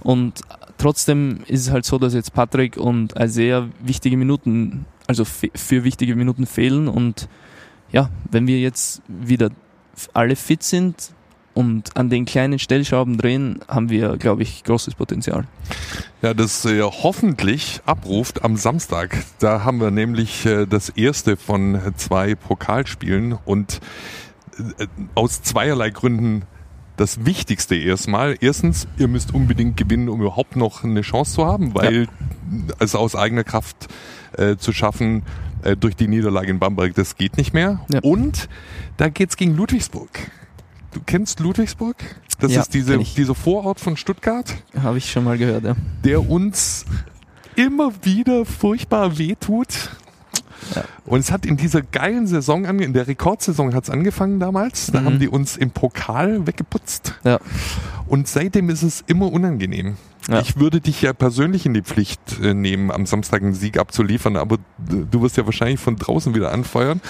Und 0.00 0.40
trotzdem 0.78 1.44
ist 1.46 1.60
es 1.60 1.70
halt 1.70 1.84
so, 1.84 1.98
dass 1.98 2.12
jetzt 2.12 2.34
Patrick 2.34 2.76
und 2.76 3.14
Isaiah 3.16 3.68
wichtige 3.80 4.16
Minuten, 4.16 4.84
also 5.06 5.24
für 5.24 5.84
wichtige 5.84 6.16
Minuten 6.16 6.46
fehlen. 6.46 6.88
Und 6.88 7.28
ja, 7.92 8.10
wenn 8.32 8.48
wir 8.48 8.58
jetzt 8.58 9.00
wieder 9.06 9.50
alle 10.12 10.34
fit 10.34 10.64
sind, 10.64 11.12
und 11.54 11.96
an 11.96 12.10
den 12.10 12.24
kleinen 12.24 12.58
Stellschrauben 12.58 13.18
drehen, 13.18 13.60
haben 13.68 13.90
wir, 13.90 14.16
glaube 14.16 14.42
ich, 14.42 14.64
großes 14.64 14.94
Potenzial. 14.94 15.44
Ja, 16.22 16.34
das 16.34 16.64
äh, 16.64 16.82
hoffentlich 16.82 17.80
abruft 17.84 18.44
am 18.44 18.56
Samstag. 18.56 19.24
Da 19.38 19.64
haben 19.64 19.80
wir 19.80 19.90
nämlich 19.90 20.46
äh, 20.46 20.66
das 20.66 20.88
erste 20.88 21.36
von 21.36 21.80
zwei 21.96 22.34
Pokalspielen 22.34 23.36
und 23.44 23.80
äh, 24.78 24.86
aus 25.14 25.42
zweierlei 25.42 25.90
Gründen 25.90 26.42
das 26.96 27.24
Wichtigste 27.24 27.74
erstmal. 27.74 28.36
Erstens, 28.40 28.86
ihr 28.98 29.08
müsst 29.08 29.34
unbedingt 29.34 29.76
gewinnen, 29.76 30.08
um 30.08 30.20
überhaupt 30.20 30.56
noch 30.56 30.84
eine 30.84 31.00
Chance 31.00 31.34
zu 31.34 31.46
haben, 31.46 31.74
weil 31.74 32.02
ja. 32.02 32.74
es 32.78 32.94
aus 32.94 33.16
eigener 33.16 33.44
Kraft 33.44 33.88
äh, 34.36 34.56
zu 34.56 34.72
schaffen 34.72 35.22
äh, 35.62 35.76
durch 35.76 35.96
die 35.96 36.08
Niederlage 36.08 36.50
in 36.50 36.58
Bamberg, 36.58 36.94
das 36.94 37.16
geht 37.16 37.36
nicht 37.36 37.54
mehr. 37.54 37.80
Ja. 37.92 38.00
Und 38.02 38.48
da 38.96 39.08
geht's 39.08 39.36
gegen 39.36 39.56
Ludwigsburg. 39.56 40.10
Du 40.92 41.00
kennst 41.04 41.40
Ludwigsburg? 41.40 41.96
Das 42.38 42.52
ja, 42.52 42.60
ist 42.60 42.74
diese, 42.74 42.98
dieser 42.98 43.34
Vorort 43.34 43.80
von 43.80 43.96
Stuttgart. 43.96 44.54
Habe 44.80 44.98
ich 44.98 45.10
schon 45.10 45.24
mal 45.24 45.38
gehört, 45.38 45.64
ja. 45.64 45.74
Der 46.04 46.28
uns 46.28 46.84
immer 47.56 47.92
wieder 48.02 48.44
furchtbar 48.44 49.18
wehtut. 49.18 49.90
Ja. 50.74 50.84
Und 51.04 51.20
es 51.20 51.32
hat 51.32 51.44
in 51.46 51.56
dieser 51.56 51.82
geilen 51.82 52.26
Saison, 52.26 52.64
in 52.64 52.92
der 52.92 53.08
Rekordsaison 53.08 53.74
hat 53.74 53.84
es 53.84 53.90
angefangen 53.90 54.38
damals. 54.38 54.86
Da 54.92 55.00
mhm. 55.00 55.04
haben 55.06 55.18
die 55.18 55.28
uns 55.28 55.56
im 55.56 55.70
Pokal 55.70 56.46
weggeputzt. 56.46 57.14
Ja. 57.24 57.38
Und 58.06 58.28
seitdem 58.28 58.70
ist 58.70 58.82
es 58.82 59.02
immer 59.06 59.32
unangenehm. 59.32 59.96
Ja. 60.28 60.40
Ich 60.40 60.58
würde 60.58 60.80
dich 60.80 61.02
ja 61.02 61.12
persönlich 61.12 61.66
in 61.66 61.74
die 61.74 61.82
Pflicht 61.82 62.20
äh, 62.40 62.54
nehmen, 62.54 62.90
am 62.90 63.06
Samstag 63.06 63.42
einen 63.42 63.54
Sieg 63.54 63.78
abzuliefern, 63.78 64.36
aber 64.36 64.58
du 64.78 65.22
wirst 65.22 65.36
ja 65.36 65.46
wahrscheinlich 65.46 65.80
von 65.80 65.96
draußen 65.96 66.34
wieder 66.34 66.52
anfeuern. 66.52 67.00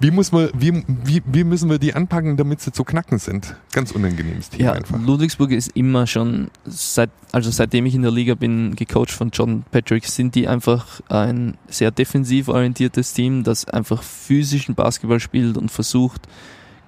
Wie, 0.00 0.10
muss 0.10 0.32
man, 0.32 0.50
wie, 0.54 0.82
wie, 0.86 1.22
wie 1.24 1.44
müssen 1.44 1.70
wir 1.70 1.78
die 1.78 1.94
anpacken, 1.94 2.36
damit 2.36 2.60
sie 2.60 2.72
zu 2.72 2.84
knacken 2.84 3.18
sind? 3.18 3.56
Ganz 3.72 3.92
unangenehmes 3.92 4.50
Team 4.50 4.64
ja, 4.64 4.72
einfach. 4.72 4.98
Ludwigsburg 5.00 5.52
ist 5.52 5.68
immer 5.76 6.06
schon, 6.06 6.50
seit, 6.64 7.10
also 7.32 7.50
seitdem 7.50 7.86
ich 7.86 7.94
in 7.94 8.02
der 8.02 8.10
Liga 8.10 8.34
bin, 8.34 8.74
gecoacht 8.76 9.12
von 9.12 9.30
John 9.32 9.64
Patrick, 9.70 10.06
sind 10.06 10.34
die 10.34 10.48
einfach 10.48 11.00
ein 11.08 11.56
sehr 11.68 11.90
defensiv 11.90 12.48
orientiertes 12.48 13.12
Team, 13.12 13.44
das 13.44 13.66
einfach 13.66 14.02
physischen 14.02 14.74
Basketball 14.74 15.20
spielt 15.20 15.56
und 15.56 15.70
versucht, 15.70 16.26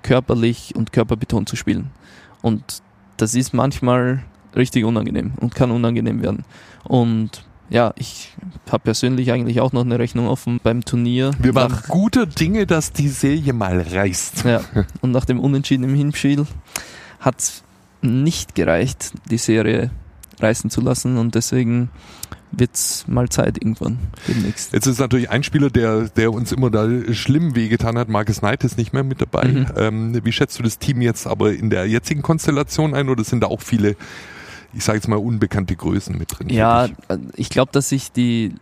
körperlich 0.03 0.75
und 0.77 0.93
körperbetont 0.93 1.49
zu 1.49 1.57
spielen. 1.57 1.91
Und 2.43 2.83
das 3.17 3.35
ist 3.35 3.55
manchmal 3.55 4.25
richtig 4.55 4.85
unangenehm 4.85 5.33
und 5.41 5.55
kann 5.55 5.71
unangenehm 5.71 6.23
werden. 6.23 6.45
Und 6.85 7.45
ja, 7.69 7.93
ich 7.97 8.35
habe 8.71 8.85
persönlich 8.85 9.33
eigentlich 9.33 9.61
auch 9.61 9.73
noch 9.73 9.85
eine 9.85 9.99
Rechnung 9.99 10.29
offen 10.29 10.61
beim 10.63 10.85
Turnier. 10.85 11.33
Wir 11.41 11.55
waren 11.55 11.73
nach, 11.73 11.89
guter 11.89 12.27
Dinge, 12.27 12.67
dass 12.67 12.93
die 12.93 13.09
Serie 13.09 13.53
mal 13.53 13.81
reißt. 13.81 14.45
Ja, 14.45 14.61
und 15.01 15.13
nach 15.13 15.25
dem 15.25 15.41
Unentschieden 15.41 15.85
im 15.85 15.95
Hinspiel 15.95 16.47
hat 17.21 17.63
nicht 18.03 18.55
gereicht, 18.55 19.13
die 19.31 19.39
Serie 19.39 19.91
reißen 20.41 20.71
zu 20.71 20.81
lassen 20.81 21.17
und 21.17 21.35
deswegen 21.35 21.91
wird's 22.53 23.07
mal 23.09 23.29
Zeit 23.29 23.59
irgendwann 23.59 23.99
demnächst. 24.29 24.73
Jetzt 24.73 24.87
ist 24.87 25.01
natürlich 25.01 25.31
ein 25.31 25.43
Spieler, 25.43 25.71
der, 25.71 26.09
der 26.09 26.33
uns 26.33 26.53
immer 26.53 26.71
da 26.71 26.89
schlimm 27.13 27.57
wehgetan 27.57 27.99
hat. 27.99 28.09
Marcus 28.09 28.39
Knight 28.41 28.65
ist 28.65 28.79
nicht 28.79 28.93
mehr 28.93 29.03
mit 29.03 29.21
dabei. 29.21 29.49
Mhm. 29.49 29.67
Ähm, 29.77 30.25
wie 30.25 30.33
schätzt 30.33 30.59
du 30.59 30.63
das 30.63 30.79
Team 30.79 31.01
jetzt 31.01 31.27
aber 31.27 31.53
in 31.53 31.71
der 31.71 31.87
jetzigen 31.87 32.23
Konstellation 32.23 32.95
ein 32.95 33.09
oder 33.09 33.25
sind 33.25 33.43
da 33.43 33.49
auch 33.49 33.61
viele 33.61 33.97
ich 34.77 34.85
sage 34.85 34.99
jetzt 34.99 35.09
mal, 35.09 35.17
unbekannte 35.17 35.75
Größen 35.75 36.17
mit 36.17 36.39
drin. 36.39 36.51
Ja, 36.51 36.89
ich 37.35 37.49
glaube, 37.49 37.73
dass 37.73 37.89
sich 37.89 38.13
die 38.13 38.55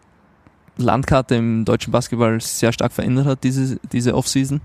Landkarte 0.76 1.34
im 1.34 1.64
deutschen 1.64 1.90
Basketball 1.90 2.40
sehr 2.40 2.72
stark 2.72 2.92
verändert 2.92 3.26
hat, 3.26 3.44
diese, 3.44 3.78
diese 3.92 4.14
Offseason. 4.14 4.60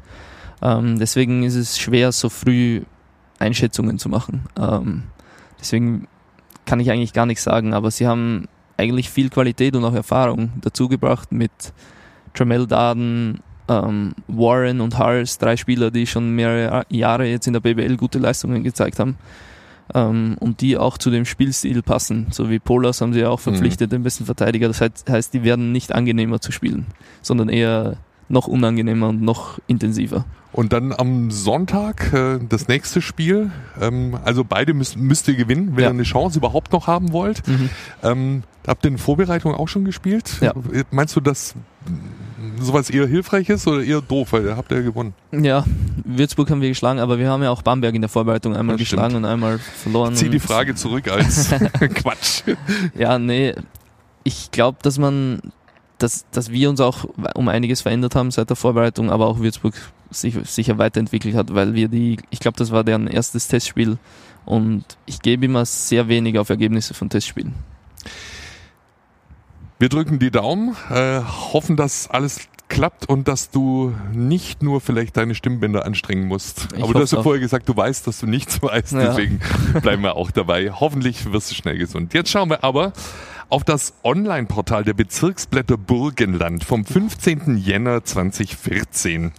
Ähm, 0.62 1.00
deswegen 1.00 1.44
ist 1.44 1.56
es 1.56 1.80
schwer, 1.80 2.12
so 2.12 2.30
früh 2.30 2.84
Einschätzungen 3.40 3.98
zu 3.98 4.10
machen. 4.10 4.44
Ähm, 4.60 5.04
deswegen 5.60 6.07
kann 6.66 6.80
ich 6.80 6.92
eigentlich 6.92 7.13
gar 7.13 7.25
nichts 7.25 7.44
sagen, 7.44 7.74
aber 7.74 7.90
sie 7.90 8.06
haben 8.06 8.48
eigentlich 8.77 9.10
viel 9.10 9.29
Qualität 9.29 9.75
und 9.75 9.84
auch 9.84 9.96
Erfahrung 9.96 10.51
dazugebracht 10.62 11.32
mit 11.32 11.51
Tramel 12.36 12.68
Darden, 12.68 13.39
ähm, 13.68 14.13
Warren 14.27 14.82
und 14.82 15.00
Harris, 15.00 15.39
drei 15.39 15.58
Spieler, 15.58 15.89
die 15.89 16.06
schon 16.06 16.36
mehrere 16.36 16.84
Jahre 16.89 17.25
jetzt 17.25 17.48
in 17.48 17.53
der 17.53 17.60
BBL 17.60 17.98
gute 17.98 18.20
Leistungen 18.20 18.63
gezeigt 18.63 19.00
haben 19.00 19.18
ähm, 19.93 20.38
und 20.39 20.62
die 20.62 20.77
auch 20.77 20.98
zu 20.98 21.10
dem 21.10 21.25
Spielstil 21.25 21.81
passen. 21.81 22.27
So 22.31 22.50
wie 22.50 22.60
Polas 22.60 23.01
haben 23.01 23.13
sie 23.13 23.22
ja 23.22 23.29
auch 23.29 23.39
verpflichtet, 23.39 23.89
mhm. 23.89 23.98
den 23.98 24.03
besten 24.03 24.25
Verteidiger. 24.25 24.67
Das 24.67 24.81
heißt, 24.81 25.34
die 25.34 25.43
werden 25.43 25.72
nicht 25.72 25.93
angenehmer 25.93 26.41
zu 26.41 26.51
spielen, 26.51 26.86
sondern 27.22 27.50
eher 27.50 27.98
noch 28.29 28.48
unangenehmer 28.48 29.10
und 29.10 29.22
noch 29.22 29.60
intensiver. 29.67 30.25
Und 30.51 30.74
dann 30.74 30.93
am 30.93 31.29
Sonntag 31.31 32.12
äh, 32.13 32.39
das 32.48 32.67
nächste 32.67 33.01
Spiel. 33.01 33.51
Ähm, 33.79 34.17
also 34.24 34.43
beide 34.43 34.74
müsst, 34.74 34.98
müsst 34.98 35.27
ihr 35.27 35.36
gewinnen, 35.36 35.75
wenn 35.75 35.84
ja. 35.84 35.89
ihr 35.89 35.93
eine 35.93 36.03
Chance 36.03 36.39
überhaupt 36.39 36.72
noch 36.72 36.88
haben 36.88 37.12
wollt. 37.12 37.48
Mhm. 37.48 37.69
Ähm, 38.03 38.43
habt 38.65 38.86
ihr 38.86 38.91
in 38.91 38.98
Vorbereitung 38.98 39.53
auch 39.53 39.67
schon 39.67 39.86
gespielt? 39.86 40.38
Ja. 40.41 40.53
Meinst 40.91 41.15
du, 41.15 41.22
dass 41.22 41.55
sowas 42.62 42.89
eher 42.89 43.08
hilfreich 43.08 43.50
ist 43.50 43.68
oder 43.68 43.84
eher 43.84 44.01
doof, 44.01 44.34
weil 44.34 44.46
ihr 44.46 44.58
habt 44.58 44.72
ja 44.72 44.82
gewonnen? 44.82 45.13
Ja, 45.32 45.66
Würzburg 46.06 46.50
haben 46.50 46.62
wir 46.62 46.70
geschlagen, 46.70 47.00
aber 47.00 47.20
wir 47.20 47.30
haben 47.30 47.44
ja 47.44 47.51
auch 47.51 47.62
Bamberg 47.62 47.96
in 47.96 48.01
der 48.01 48.10
Vorbereitung 48.10 48.56
einmal 48.56 48.75
das 48.75 48.82
geschlagen 48.82 49.12
stimmt. 49.12 49.25
und 49.25 49.32
einmal 49.32 49.60
verloren. 49.60 50.13
Ich 50.13 50.20
zieh 50.20 50.30
die 50.30 50.39
Frage 50.39 50.75
zurück 50.75 51.08
als 51.10 51.50
Quatsch. 51.96 52.44
Ja, 52.98 53.20
nee, 53.20 53.54
ich 54.24 54.51
glaube, 54.51 54.80
dass 54.82 54.98
man, 54.98 55.42
dass, 55.98 56.25
dass 56.32 56.51
wir 56.51 56.70
uns 56.70 56.82
auch 56.82 57.06
um 57.36 57.48
einiges 57.48 57.82
verändert 57.82 58.16
haben 58.16 58.32
seit 58.32 58.50
der 58.50 58.56
Vorbereitung, 58.56 59.10
aber 59.10 59.28
auch 59.28 59.39
Würzburg 59.39 59.74
sich 60.12 60.36
sicher 60.46 60.78
weiterentwickelt 60.78 61.36
hat, 61.36 61.54
weil 61.54 61.74
wir 61.74 61.88
die, 61.88 62.18
ich 62.30 62.39
glaube, 62.39 62.58
das 62.58 62.72
war 62.72 62.84
deren 62.84 63.08
erstes 63.08 63.48
Testspiel 63.48 63.98
und 64.46 64.84
ich 65.06 65.22
gebe 65.22 65.46
immer 65.46 65.66
sehr 65.66 66.08
wenig 66.08 66.39
auf 66.39 66.50
Ergebnisse 66.50 66.94
von 66.94 67.10
Testspielen. 67.10 67.54
Wir 69.78 69.88
drücken 69.88 70.20
die 70.20 70.30
Daumen, 70.30 70.75
äh, 70.89 71.22
hoffen, 71.22 71.78
dass 71.78 72.10
alles 72.10 72.49
klappt 72.70 73.10
und 73.10 73.28
dass 73.28 73.50
du 73.50 73.94
nicht 74.14 74.64
nur 74.64 74.80
vielleicht 74.80 75.18
deine 75.18 75.36
Stimmbänder 75.36 75.86
anstrengen 75.86 76.28
musst. 76.28 76.68
Ich 76.76 76.84
Aber 76.84 76.94
du 76.94 77.00
hast 77.00 77.12
ja 77.12 77.22
vorher 77.22 77.42
gesagt, 77.42 77.68
du 77.68 77.76
weißt, 77.76 78.08
dass 78.08 78.20
du 78.20 78.28
nichts 78.28 78.62
weißt, 78.62 78.94
ja. 78.94 79.08
deswegen 79.08 79.42
bleiben 79.82 80.04
wir 80.04 80.16
auch 80.16 80.32
dabei. 80.32 80.72
Hoffentlich 80.72 81.32
wirst 81.32 81.52
du 81.52 81.56
schnell 81.56 81.78
gesund. 81.78 82.14
Jetzt 82.14 82.30
schauen 82.30 82.50
wir 82.50 82.64
aber 82.64 82.94
auf 83.50 83.64
das 83.64 83.94
Online-Portal 84.04 84.84
der 84.84 84.94
Bezirksblätter 84.94 85.76
Burgenland 85.76 86.64
vom 86.64 86.86
15. 86.86 87.58
Jänner 87.58 88.04
2014. 88.04 89.32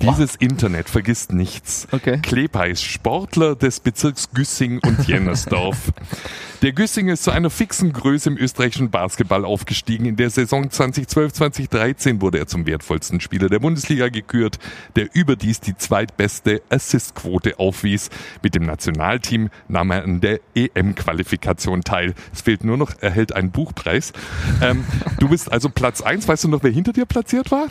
Dieses 0.00 0.36
Internet 0.36 0.88
vergisst 0.88 1.32
nichts. 1.32 1.88
Okay. 1.90 2.18
Klepeis, 2.22 2.80
Sportler 2.80 3.56
des 3.56 3.80
Bezirks 3.80 4.30
Güssing 4.32 4.78
und 4.78 5.06
Jennersdorf. 5.06 5.76
Der 6.62 6.72
Güssing 6.72 7.08
ist 7.08 7.22
zu 7.22 7.30
einer 7.30 7.48
fixen 7.48 7.90
Größe 7.90 8.28
im 8.28 8.36
österreichischen 8.36 8.90
Basketball 8.90 9.46
aufgestiegen. 9.46 10.04
In 10.04 10.16
der 10.16 10.28
Saison 10.28 10.66
2012-2013 10.66 12.20
wurde 12.20 12.36
er 12.36 12.48
zum 12.48 12.66
wertvollsten 12.66 13.20
Spieler 13.20 13.48
der 13.48 13.60
Bundesliga 13.60 14.10
gekürt, 14.10 14.58
der 14.94 15.08
überdies 15.14 15.60
die 15.60 15.74
zweitbeste 15.74 16.60
Assistquote 16.68 17.58
aufwies. 17.58 18.10
Mit 18.42 18.54
dem 18.54 18.64
Nationalteam 18.64 19.48
nahm 19.68 19.90
er 19.90 20.04
an 20.04 20.20
der 20.20 20.40
EM-Qualifikation 20.54 21.80
teil. 21.80 22.14
Es 22.30 22.42
fehlt 22.42 22.62
nur 22.62 22.76
noch, 22.76 22.92
er 23.00 23.10
hält 23.10 23.34
einen 23.34 23.52
Buchpreis. 23.52 24.12
Ähm, 24.60 24.84
du 25.18 25.30
bist 25.30 25.50
also 25.50 25.70
Platz 25.70 26.02
eins. 26.02 26.28
Weißt 26.28 26.44
du 26.44 26.48
noch, 26.48 26.62
wer 26.62 26.70
hinter 26.70 26.92
dir 26.92 27.06
platziert 27.06 27.50
war? 27.50 27.68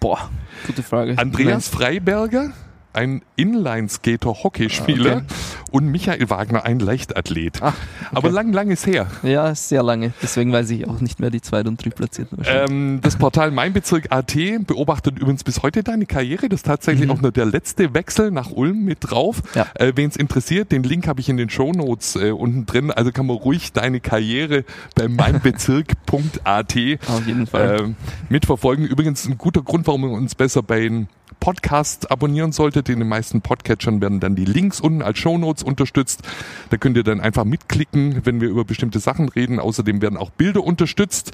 Boah, 0.00 0.28
gute 0.66 0.82
Frage. 0.82 1.16
Andreas 1.18 1.68
Freiberger, 1.68 2.52
ein 2.96 3.22
Inline-Skater-Hockeyspieler 3.36 5.16
Okay. 5.16 5.24
und 5.70 5.86
Michael 5.86 6.30
Wagner, 6.30 6.64
ein 6.64 6.78
Leichtathlet. 6.80 7.62
Ah, 7.62 7.74
Aber 8.12 8.30
lang, 8.30 8.52
lang 8.52 8.70
ist 8.70 8.86
her. 8.86 9.06
Ja, 9.22 9.54
sehr 9.54 9.82
lange. 9.82 10.12
Deswegen 10.22 10.52
weiß 10.52 10.70
ich 10.70 10.88
auch 10.88 11.00
nicht 11.00 11.20
mehr 11.20 11.30
die 11.30 11.40
Zweit- 11.40 11.66
und 11.68 11.82
Drittplatzierten. 11.84 12.38
Ähm, 12.46 13.00
das 13.02 13.16
Portal 13.16 13.50
Mein 13.50 13.72
Bezirk 13.72 14.06
AT 14.10 14.34
beobachtet 14.66 15.18
übrigens 15.18 15.44
bis 15.44 15.62
heute 15.62 15.82
deine 15.82 16.06
Karriere. 16.06 16.48
Das 16.48 16.60
ist 16.60 16.66
tatsächlich 16.66 17.06
Mhm. 17.06 17.12
auch 17.12 17.20
nur 17.20 17.32
der 17.32 17.44
letzte 17.46 17.94
Wechsel 17.94 18.30
nach 18.30 18.50
Ulm 18.50 18.84
mit 18.84 18.98
drauf. 19.00 19.42
Ja. 19.54 19.66
Äh, 19.74 19.92
Wen 19.96 20.08
es 20.08 20.16
interessiert, 20.16 20.72
den 20.72 20.82
Link 20.82 21.06
habe 21.06 21.20
ich 21.20 21.28
in 21.28 21.36
den 21.36 21.50
Shownotes 21.50 22.16
äh, 22.16 22.30
unten 22.30 22.66
drin. 22.66 22.90
Also 22.90 23.12
kann 23.12 23.26
man 23.26 23.36
ruhig 23.36 23.72
deine 23.72 24.00
Karriere 24.00 24.64
bei 24.94 25.08
meinbezirk.at 25.08 26.76
Auf 27.08 27.26
jeden 27.26 27.46
Fall. 27.46 27.80
ähm, 27.80 27.96
mitverfolgen. 28.28 28.84
Übrigens 28.86 29.26
ein 29.26 29.38
guter 29.38 29.62
Grund, 29.62 29.86
warum 29.86 30.04
ihr 30.04 30.10
uns 30.10 30.34
besser 30.34 30.62
bei 30.62 30.80
den 30.80 31.08
Podcast 31.40 32.10
abonnieren 32.10 32.52
solltet. 32.52 32.88
In 32.88 32.98
den 32.98 33.08
meisten 33.08 33.40
Podcatchern 33.40 34.00
werden 34.00 34.20
dann 34.20 34.36
die 34.36 34.44
Links 34.44 34.80
unten 34.80 35.02
als 35.02 35.18
Shownotes 35.18 35.62
unterstützt. 35.62 36.22
Da 36.70 36.76
könnt 36.76 36.96
ihr 36.96 37.04
dann 37.04 37.20
einfach 37.20 37.44
mitklicken, 37.44 38.22
wenn 38.24 38.40
wir 38.40 38.48
über 38.48 38.64
bestimmte 38.64 38.98
Sachen 38.98 39.28
reden. 39.28 39.58
Außerdem 39.58 40.02
werden 40.02 40.16
auch 40.16 40.30
Bilder 40.30 40.64
unterstützt. 40.64 41.32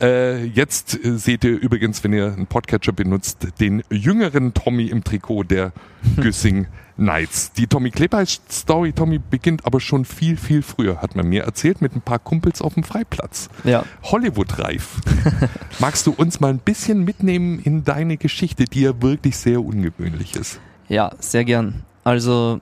Äh, 0.00 0.44
jetzt 0.44 1.02
äh, 1.04 1.16
seht 1.16 1.44
ihr 1.44 1.58
übrigens, 1.58 2.04
wenn 2.04 2.12
ihr 2.12 2.32
einen 2.32 2.46
Podcatcher 2.46 2.92
benutzt, 2.92 3.48
den 3.60 3.82
jüngeren 3.90 4.54
Tommy 4.54 4.86
im 4.86 5.04
Trikot 5.04 5.44
der 5.44 5.72
Güssing 6.16 6.66
Knights. 6.96 7.52
Die 7.52 7.66
Tommy 7.66 7.90
Klepeis 7.90 8.40
Story, 8.50 8.92
Tommy, 8.92 9.18
beginnt 9.18 9.66
aber 9.66 9.80
schon 9.80 10.04
viel, 10.04 10.36
viel 10.36 10.62
früher, 10.62 11.02
hat 11.02 11.16
man 11.16 11.28
mir 11.28 11.42
erzählt, 11.42 11.82
mit 11.82 11.94
ein 11.96 12.00
paar 12.00 12.18
Kumpels 12.18 12.62
auf 12.62 12.74
dem 12.74 12.84
Freiplatz. 12.84 13.48
ja. 13.64 13.84
Hollywood-reif. 14.02 15.00
Magst 15.80 16.06
du 16.06 16.12
uns 16.12 16.40
mal 16.40 16.50
ein 16.50 16.58
bisschen 16.58 17.04
mitnehmen 17.04 17.58
in 17.58 17.84
deine 17.84 18.16
Geschichte, 18.16 18.64
die 18.64 18.82
ja 18.82 19.02
wirklich 19.02 19.36
sehr 19.36 19.60
ungewöhnlich 19.64 20.36
ist? 20.36 20.60
Ja, 20.88 21.12
sehr 21.18 21.44
gern. 21.44 21.82
Also 22.04 22.60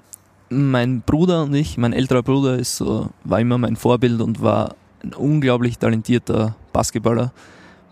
mein 0.49 1.01
Bruder 1.01 1.45
und 1.45 1.55
ich, 1.55 1.77
mein 1.79 1.93
älterer 1.93 2.23
Bruder 2.23 2.59
ist 2.59 2.77
so, 2.77 3.11
war 3.25 3.41
immer 3.41 3.59
mein 3.59 3.77
Vorbild 3.77 4.21
und 4.21 4.41
war 4.43 4.77
ein 5.03 5.15
unglaublich 5.15 5.79
talentierter 5.79 6.55
Basketballer. 6.73 7.33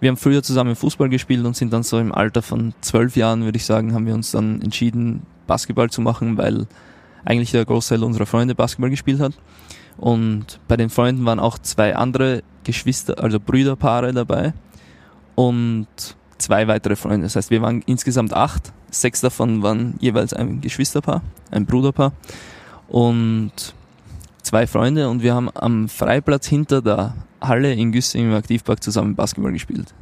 Wir 0.01 0.09
haben 0.09 0.17
früher 0.17 0.43
zusammen 0.43 0.77
Fußball 0.77 1.11
gespielt 1.11 1.45
und 1.45 1.55
sind 1.55 1.73
dann 1.73 1.83
so 1.83 1.99
im 1.99 2.13
Alter 2.13 2.41
von 2.41 2.73
zwölf 2.81 3.17
Jahren, 3.17 3.45
würde 3.45 3.57
ich 3.57 3.67
sagen, 3.67 3.93
haben 3.93 4.07
wir 4.07 4.15
uns 4.15 4.31
dann 4.31 4.63
entschieden, 4.63 5.23
Basketball 5.47 5.91
zu 5.91 6.01
machen, 6.01 6.39
weil 6.39 6.67
eigentlich 7.25 7.51
der 7.51 7.67
Großteil 7.67 8.03
unserer 8.03 8.27
Freunde 8.27 8.55
Basketball 8.55 8.89
gespielt 8.91 9.21
hat. 9.21 9.35
Und 9.99 10.59
bei 10.69 10.79
den 10.79 10.89
Freunden 10.89 11.27
waren 11.27 11.39
auch 11.39 11.59
zwei 11.59 11.95
andere 11.95 12.43
Geschwister, 12.65 13.23
also 13.23 13.39
Brüderpaare 13.39 14.13
dabei 14.13 14.55
und 15.35 15.87
zwei 16.39 16.67
weitere 16.67 16.97
Freunde. 16.97 17.27
Das 17.27 17.37
heißt, 17.37 17.51
wir 17.51 17.61
waren 17.61 17.83
insgesamt 17.83 18.33
acht. 18.33 18.73
Sechs 18.91 19.21
davon 19.21 19.63
waren 19.63 19.95
jeweils 20.01 20.33
ein 20.33 20.61
Geschwisterpaar, 20.63 21.23
ein 21.51 21.67
Bruderpaar 21.67 22.13
und 22.89 23.53
zwei 24.51 24.67
Freunde. 24.67 25.09
Und 25.09 25.23
wir 25.23 25.35
haben 25.35 25.49
am 25.55 25.89
Freiplatz 25.89 26.49
hinter 26.49 26.83
der 26.83 27.15
Halle 27.41 27.73
in 27.73 27.93
Güssing 27.93 28.27
im 28.27 28.35
Aktivpark 28.35 28.83
zusammen 28.83 29.15
Basketball 29.15 29.53
gespielt. 29.53 29.95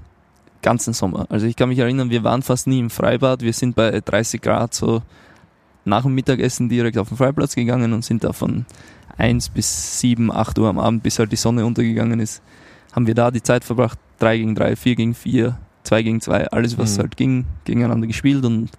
Ganzen 0.62 0.94
Sommer. 0.94 1.26
Also 1.28 1.46
ich 1.46 1.54
kann 1.54 1.68
mich 1.68 1.78
erinnern, 1.78 2.08
wir 2.08 2.24
waren 2.24 2.40
fast 2.42 2.66
nie 2.66 2.78
im 2.80 2.88
Freibad. 2.90 3.42
Wir 3.42 3.52
sind 3.52 3.76
bei 3.76 4.00
30 4.00 4.40
Grad 4.40 4.72
so 4.72 5.02
nach 5.84 6.02
dem 6.02 6.14
Mittagessen 6.14 6.68
direkt 6.70 6.96
auf 6.96 7.08
den 7.08 7.18
Freiplatz 7.18 7.54
gegangen 7.54 7.92
und 7.92 8.04
sind 8.04 8.24
da 8.24 8.32
von 8.32 8.64
1 9.18 9.50
bis 9.50 10.00
7, 10.00 10.32
8 10.32 10.58
Uhr 10.58 10.68
am 10.68 10.78
Abend, 10.78 11.02
bis 11.02 11.18
halt 11.18 11.30
die 11.30 11.36
Sonne 11.36 11.64
untergegangen 11.66 12.18
ist, 12.18 12.42
haben 12.92 13.06
wir 13.06 13.14
da 13.14 13.30
die 13.30 13.42
Zeit 13.42 13.64
verbracht. 13.64 13.98
3 14.18 14.38
gegen 14.38 14.54
3, 14.54 14.76
4 14.76 14.96
gegen 14.96 15.14
4, 15.14 15.58
2 15.84 16.02
gegen 16.02 16.20
2, 16.20 16.48
alles 16.48 16.76
was 16.78 16.96
Mhm. 16.96 17.02
halt 17.02 17.16
ging, 17.16 17.44
gegeneinander 17.64 18.06
gespielt 18.06 18.44
und 18.44 18.70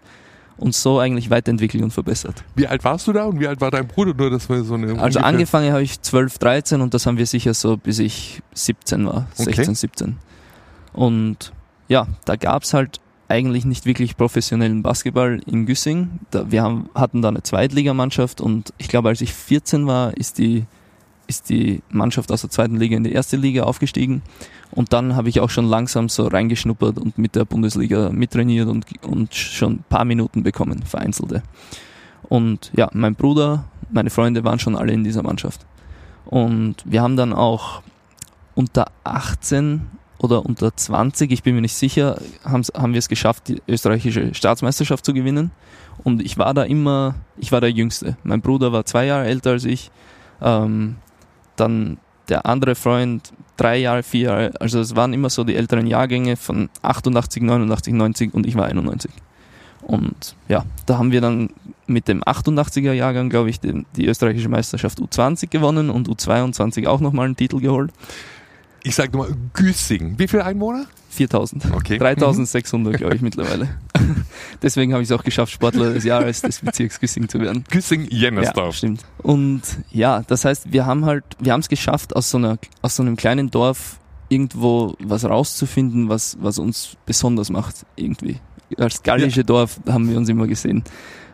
uns 0.60 0.82
so 0.82 1.00
eigentlich 1.00 1.30
weiterentwickelt 1.30 1.84
und 1.84 1.92
verbessert. 1.92 2.44
Wie 2.56 2.68
alt 2.68 2.84
warst 2.84 3.08
du 3.08 3.14
da 3.14 3.26
und 3.26 3.40
wie 3.40 3.48
alt 3.48 3.62
war 3.62 3.72
dein 3.72 3.88
Bruder? 3.88 4.14
Nur, 4.14 4.30
dass 4.30 4.50
wir 4.50 4.64
so 4.64 4.74
eine. 4.76 5.00
Also 5.00 5.20
angefangen 5.20 5.72
habe 5.72 5.84
ich 5.84 6.02
12, 6.02 6.38
13 6.38 6.82
und 6.82 6.94
das 6.94 7.06
haben 7.06 7.18
wir 7.18 7.26
sicher 7.26 7.54
so 7.54 7.78
bis 7.78 8.00
ich 8.00 8.42
17 8.54 9.06
war, 9.06 9.28
Okay. 9.38 9.54
16, 9.54 9.76
17. 9.76 10.18
Und 10.94 11.54
ja, 11.88 12.08
da 12.26 12.36
gab's 12.36 12.74
halt 12.74 13.00
eigentlich 13.28 13.64
nicht 13.64 13.86
wirklich 13.86 14.18
professionellen 14.18 14.82
Basketball 14.82 15.40
in 15.46 15.66
Güssing. 15.66 16.10
Da, 16.32 16.52
wir 16.52 16.64
haben, 16.64 16.90
hatten 16.96 17.22
da 17.22 17.30
eine 17.30 17.44
Zweitligamannschaft 17.44 18.42
und 18.42 18.74
ich 18.78 18.88
glaube, 18.90 19.10
als 19.10 19.22
ich 19.22 19.34
14 19.34 19.88
war, 19.88 20.18
ist 20.18 20.40
die, 20.40 20.66
ist 21.30 21.50
die 21.50 21.82
Mannschaft 21.90 22.32
aus 22.32 22.42
der 22.42 22.50
zweiten 22.50 22.76
Liga 22.76 22.98
in 22.98 23.04
die 23.04 23.14
erste 23.14 23.38
Liga 23.38 23.64
aufgestiegen. 23.64 24.24
Und 24.72 24.92
dann 24.94 25.16
habe 25.16 25.30
ich 25.30 25.40
auch 25.40 25.50
schon 25.50 25.66
langsam 25.66 26.10
so 26.10 26.28
reingeschnuppert 26.28 26.98
und 26.98 27.18
mit 27.18 27.36
der 27.36 27.46
Bundesliga 27.46 28.10
mittrainiert 28.10 28.68
und, 28.68 28.86
und 29.06 29.34
schon 29.34 29.74
ein 29.74 29.84
paar 29.88 30.06
Minuten 30.06 30.44
bekommen, 30.44 30.84
vereinzelte. 30.84 31.44
Und 32.24 32.72
ja, 32.76 32.90
mein 32.94 33.16
Bruder, 33.16 33.66
meine 33.92 34.10
Freunde 34.10 34.44
waren 34.44 34.60
schon 34.60 34.76
alle 34.76 34.92
in 34.92 35.04
dieser 35.04 35.24
Mannschaft. 35.24 35.66
Und 36.26 36.78
wir 36.86 37.02
haben 37.02 37.16
dann 37.16 37.34
auch 37.34 37.82
unter 38.56 38.88
18 39.04 39.82
oder 40.18 40.46
unter 40.46 40.76
20, 40.76 41.32
ich 41.32 41.44
bin 41.44 41.56
mir 41.56 41.62
nicht 41.62 41.76
sicher, 41.76 42.20
haben, 42.44 42.94
wir 42.94 43.00
es 43.00 43.08
geschafft, 43.08 43.48
die 43.48 43.62
österreichische 43.68 44.34
Staatsmeisterschaft 44.34 45.06
zu 45.06 45.14
gewinnen. 45.14 45.52
Und 46.04 46.22
ich 46.22 46.38
war 46.38 46.54
da 46.54 46.64
immer, 46.64 47.16
ich 47.38 47.52
war 47.52 47.62
der 47.62 47.72
Jüngste. 47.72 48.18
Mein 48.24 48.42
Bruder 48.42 48.72
war 48.72 48.86
zwei 48.86 49.06
Jahre 49.06 49.26
älter 49.26 49.52
als 49.52 49.66
ich. 49.66 49.92
Ähm, 50.42 50.98
dann 51.60 51.98
der 52.30 52.46
andere 52.46 52.76
Freund 52.76 53.34
drei 53.58 53.78
Jahre, 53.78 54.04
vier 54.04 54.22
Jahre. 54.22 54.52
Also 54.60 54.80
es 54.80 54.96
waren 54.96 55.14
immer 55.14 55.30
so 55.30 55.44
die 55.44 55.56
älteren 55.56 55.88
Jahrgänge 55.88 56.38
von 56.38 56.70
88, 56.82 57.42
89, 57.44 57.94
90 57.94 58.34
und 58.34 58.46
ich 58.46 58.56
war 58.56 58.66
91. 58.66 59.12
Und 59.82 60.36
ja, 60.48 60.66
da 60.86 60.98
haben 60.98 61.12
wir 61.12 61.22
dann 61.22 61.50
mit 61.88 62.08
dem 62.08 62.24
88er 62.24 62.94
Jahrgang, 62.94 63.30
glaube 63.30 63.50
ich, 63.50 63.60
den, 63.60 63.86
die 63.96 64.06
österreichische 64.06 64.50
Meisterschaft 64.50 65.00
U20 65.00 65.50
gewonnen 65.50 65.90
und 65.90 66.08
U22 66.08 66.88
auch 66.88 67.00
nochmal 67.00 67.26
einen 67.26 67.36
Titel 67.36 67.60
geholt. 67.60 67.92
Ich 68.84 68.96
sag 68.96 69.14
nur 69.14 69.28
mal 69.28 69.36
Güssing. 69.54 70.18
Wie 70.18 70.28
viele 70.28 70.46
Einwohner? 70.46 70.86
4000. 71.10 71.66
Okay. 71.74 71.98
3600, 71.98 72.98
glaube 72.98 73.16
ich, 73.16 73.22
mittlerweile. 73.22 73.68
Deswegen 74.62 74.94
habe 74.94 75.04
ich 75.04 75.10
es 75.10 75.18
auch 75.18 75.24
geschafft, 75.24 75.52
Sportler 75.52 75.94
des 75.94 76.04
Jahres 76.04 76.42
des 76.42 76.60
Bezirks 76.60 77.00
Güssing 77.00 77.28
zu 77.28 77.40
werden. 77.40 77.64
Güssing 77.70 78.04
Ja, 78.10 78.30
Jennersdorf. 78.30 78.76
stimmt. 78.76 79.04
Und 79.18 79.62
ja, 79.92 80.22
das 80.28 80.46
heißt, 80.46 80.72
wir 80.72 80.86
haben 80.86 81.06
halt, 81.06 81.24
wir 81.40 81.52
haben 81.54 81.62
es 81.62 81.68
geschafft, 81.70 82.16
aus 82.16 82.30
so, 82.30 82.38
einer, 82.38 82.58
aus 82.82 82.96
so 82.96 83.04
einem 83.04 83.16
kleinen 83.16 83.50
Dorf 83.52 84.00
irgendwo 84.30 84.96
was 85.00 85.26
rauszufinden, 85.26 86.08
was, 86.10 86.38
was 86.40 86.60
uns 86.60 86.96
besonders 87.06 87.50
macht, 87.50 87.86
irgendwie. 87.96 88.38
Als 88.78 89.02
gallische 89.02 89.44
Dorf 89.44 89.80
haben 89.88 90.10
wir 90.10 90.18
uns 90.18 90.30
immer 90.30 90.46
gesehen. 90.46 90.84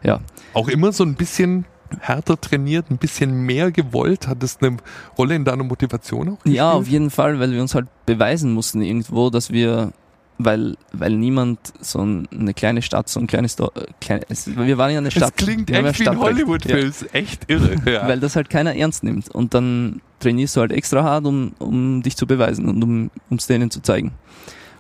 Ja, 0.04 0.22
Auch 0.54 0.70
immer 0.70 0.94
so 0.94 1.04
ein 1.04 1.16
bisschen 1.16 1.66
härter 2.00 2.40
trainiert, 2.40 2.90
ein 2.92 2.98
bisschen 2.98 3.34
mehr 3.46 3.72
gewollt. 3.72 4.28
Hat 4.28 4.42
das 4.44 4.58
eine 4.62 4.78
Rolle 5.18 5.36
in 5.36 5.46
deiner 5.46 5.64
Motivation 5.64 6.30
auch 6.30 6.36
gespielt? 6.36 6.56
ja, 6.56 6.72
auf 6.72 6.88
jeden 6.88 7.10
Fall, 7.10 7.40
weil 7.40 7.52
wir 7.52 7.62
uns 7.62 7.76
halt 7.76 7.88
beweisen 8.06 8.54
mussten 8.54 8.82
irgendwo, 8.82 9.30
dass 9.30 9.52
wir, 9.52 9.92
weil, 10.38 10.76
weil 10.92 11.14
niemand 11.16 11.60
so 11.80 12.00
ein- 12.00 12.28
eine 12.38 12.54
kleine 12.54 12.82
Stadt, 12.82 13.08
so 13.10 13.20
ein 13.20 13.28
kleines 13.28 13.56
Dorf, 13.56 13.72
äh, 13.76 13.86
klein, 14.02 14.22
es, 14.30 14.48
wir 14.56 14.78
waren 14.78 14.92
ja 14.92 14.98
eine 14.98 15.12
Stadt. 15.12 15.24
Das 15.24 15.36
klingt 15.46 15.70
echt 15.70 16.00
wie 16.00 16.08
ein. 16.10 16.20
Hollywood-Film. 16.20 16.88
Ist 16.90 17.14
echt 17.16 17.50
irre. 17.50 17.76
Ja. 17.90 18.08
weil 18.08 18.20
das 18.20 18.36
halt 18.36 18.50
keiner 18.50 18.76
ernst 18.76 19.04
nimmt. 19.04 19.30
Und 19.30 19.54
dann 19.54 20.02
trainierst 20.20 20.56
du 20.56 20.62
halt 20.62 20.72
extra 20.72 21.04
hart, 21.04 21.26
um, 21.26 21.54
um 21.60 22.02
dich 22.02 22.18
zu 22.18 22.28
beweisen 22.28 22.68
und 22.68 22.84
um 22.84 23.10
es 23.38 23.48
denen 23.48 23.72
zu 23.72 23.82
zeigen. 23.82 24.12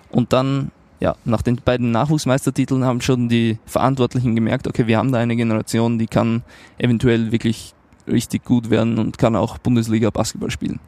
Und 0.09 0.33
dann, 0.33 0.71
ja, 0.99 1.15
nach 1.25 1.41
den 1.41 1.57
beiden 1.57 1.91
Nachwuchsmeistertiteln 1.91 2.83
haben 2.85 3.01
schon 3.01 3.27
die 3.29 3.59
Verantwortlichen 3.65 4.35
gemerkt, 4.35 4.67
okay, 4.67 4.87
wir 4.87 4.97
haben 4.97 5.11
da 5.11 5.19
eine 5.19 5.35
Generation, 5.35 5.99
die 5.99 6.07
kann 6.07 6.43
eventuell 6.77 7.31
wirklich 7.31 7.73
richtig 8.07 8.45
gut 8.45 8.69
werden 8.69 8.97
und 8.99 9.17
kann 9.17 9.35
auch 9.35 9.57
Bundesliga 9.57 10.09
Basketball 10.09 10.51
spielen. 10.51 10.79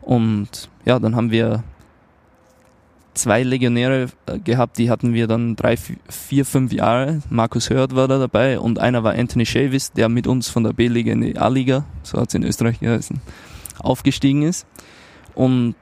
Und 0.00 0.68
ja, 0.84 0.98
dann 0.98 1.14
haben 1.14 1.30
wir 1.30 1.62
zwei 3.14 3.42
Legionäre 3.42 4.08
äh, 4.26 4.38
gehabt, 4.38 4.78
die 4.78 4.90
hatten 4.90 5.12
wir 5.12 5.26
dann 5.26 5.56
drei, 5.56 5.74
vi- 5.74 5.98
vier, 6.08 6.44
fünf 6.44 6.72
Jahre. 6.72 7.20
Markus 7.30 7.68
Hört 7.68 7.94
war 7.94 8.08
da 8.08 8.18
dabei 8.18 8.58
und 8.60 8.78
einer 8.78 9.02
war 9.04 9.14
Anthony 9.14 9.44
Shavis, 9.44 9.92
der 9.92 10.08
mit 10.08 10.26
uns 10.26 10.48
von 10.48 10.64
der 10.64 10.72
B-Liga 10.72 11.12
in 11.12 11.20
die 11.20 11.36
A-Liga, 11.38 11.84
so 12.02 12.20
hat 12.20 12.28
es 12.28 12.34
in 12.34 12.44
Österreich 12.44 12.80
geheißen, 12.80 13.20
aufgestiegen 13.80 14.42
ist. 14.42 14.66
Und 15.34 15.74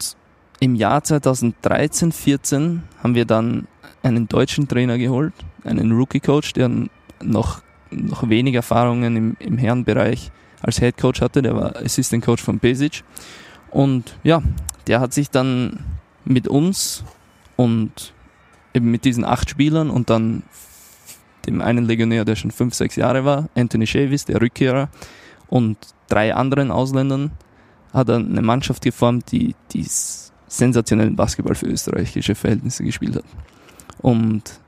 im 0.60 0.74
Jahr 0.74 1.04
2013, 1.04 2.12
14 2.12 2.82
haben 3.06 3.14
wir 3.14 3.24
dann 3.24 3.68
einen 4.02 4.26
deutschen 4.26 4.66
Trainer 4.66 4.98
geholt, 4.98 5.32
einen 5.62 5.92
Rookie-Coach, 5.92 6.54
der 6.54 6.68
noch, 7.22 7.62
noch 7.92 8.28
wenig 8.28 8.56
Erfahrungen 8.56 9.16
im, 9.16 9.36
im 9.38 9.58
Herrenbereich 9.58 10.32
als 10.60 10.80
Head 10.80 10.96
Coach 10.96 11.20
hatte, 11.20 11.40
der 11.40 11.54
war 11.54 11.76
Assistant 11.76 12.24
Coach 12.24 12.42
von 12.42 12.58
Besic. 12.58 13.04
Und 13.70 14.18
ja, 14.24 14.42
der 14.88 14.98
hat 14.98 15.12
sich 15.12 15.30
dann 15.30 15.84
mit 16.24 16.48
uns 16.48 17.04
und 17.54 18.12
eben 18.74 18.90
mit 18.90 19.04
diesen 19.04 19.24
acht 19.24 19.48
Spielern 19.50 19.88
und 19.88 20.10
dann 20.10 20.42
dem 21.46 21.60
einen 21.60 21.84
Legionär, 21.84 22.24
der 22.24 22.34
schon 22.34 22.50
fünf, 22.50 22.74
sechs 22.74 22.96
Jahre 22.96 23.24
war, 23.24 23.48
Anthony 23.54 23.86
Chavis, 23.86 24.24
der 24.24 24.40
Rückkehrer, 24.40 24.88
und 25.46 25.78
drei 26.08 26.34
anderen 26.34 26.72
Ausländern, 26.72 27.30
hat 27.92 28.08
er 28.08 28.16
eine 28.16 28.42
Mannschaft 28.42 28.82
geformt, 28.82 29.30
die, 29.30 29.54
die 29.70 29.86
sensationellen 30.48 31.16
Basketball 31.16 31.54
für 31.54 31.66
österreichische 31.66 32.34
Verhältnisse 32.34 32.84
gespielt 32.84 33.16
hat. 33.16 33.24
Und 33.98 34.60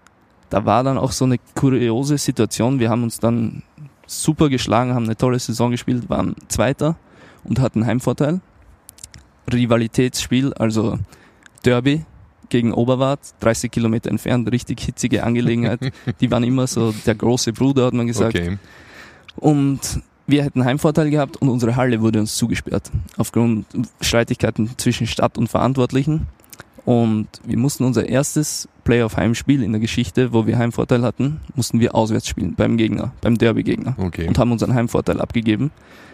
da 0.50 0.64
war 0.64 0.82
dann 0.82 0.99
auch 0.99 1.12
so 1.12 1.25
eine 1.25 1.38
kuriose 1.54 2.18
Situation. 2.18 2.80
Wir 2.80 2.90
haben 2.90 3.02
uns 3.02 3.20
dann 3.20 3.62
super 4.06 4.49
geschlagen, 4.49 4.94
haben 4.94 5.04
eine 5.04 5.16
tolle 5.16 5.38
Saison 5.38 5.70
gespielt, 5.70 6.08
waren 6.08 6.35
Zweiter 6.49 6.97
und 7.44 7.61
hatten 7.61 7.87
Heimvorteil. 7.87 8.40
Rivalitätsspiel, 9.52 10.52
also 10.54 10.99
Derby 11.64 12.04
gegen 12.49 12.73
Oberwart, 12.73 13.20
30 13.40 13.70
Kilometer 13.70 14.11
entfernt, 14.11 14.50
richtig 14.50 14.80
hitzige 14.80 15.25
Angelegenheit. 15.25 15.80
Die 16.20 16.30
waren 16.30 16.44
immer 16.44 16.66
so 16.66 16.92
der 17.06 17.14
große 17.14 17.52
Bruder, 17.52 17.87
hat 17.87 17.94
man 17.94 18.06
gesagt. 18.06 18.35
Okay. 18.35 18.58
Und 19.37 20.00
wir 20.28 20.44
hätten 20.44 20.64
Heimvorteil 20.64 21.11
gehabt 21.11 21.38
und 21.38 21.49
unsere 21.49 21.75
Halle 21.75 22.00
wurde 22.00 22.20
uns 22.20 22.37
zugesperrt. 22.37 22.90
Aufgrund 23.16 23.66
Streitigkeiten 24.00 24.70
zwischen 24.76 25.06
Stadt 25.06 25.38
und 25.38 25.49
Verantwortlichen. 25.49 26.26
Und 26.85 27.28
wir 27.44 27.58
mussten 27.58 27.85
unser 27.85 28.08
erstes 28.08 28.68
Playoff-Heimspiel 28.85 29.62
in 29.62 29.73
der 29.73 29.80
Geschichte, 29.80 30.32
wo 30.32 30.47
wir 30.47 30.58
Heimvorteil 30.58 31.02
hatten, 31.02 31.40
mussten 31.54 31.80
wir 31.80 31.94
auswärts 31.94 32.28
spielen 32.28 32.54
beim 32.54 32.76
Gegner, 32.76 33.12
beim 33.20 33.37
Derby-Gegner. 33.37 33.94
Okay. 33.99 34.28
Und 34.28 34.38
haben 34.38 34.52
unseren 34.52 34.75
Heimvorteil 34.75 35.20
abgegeben. 35.20 35.70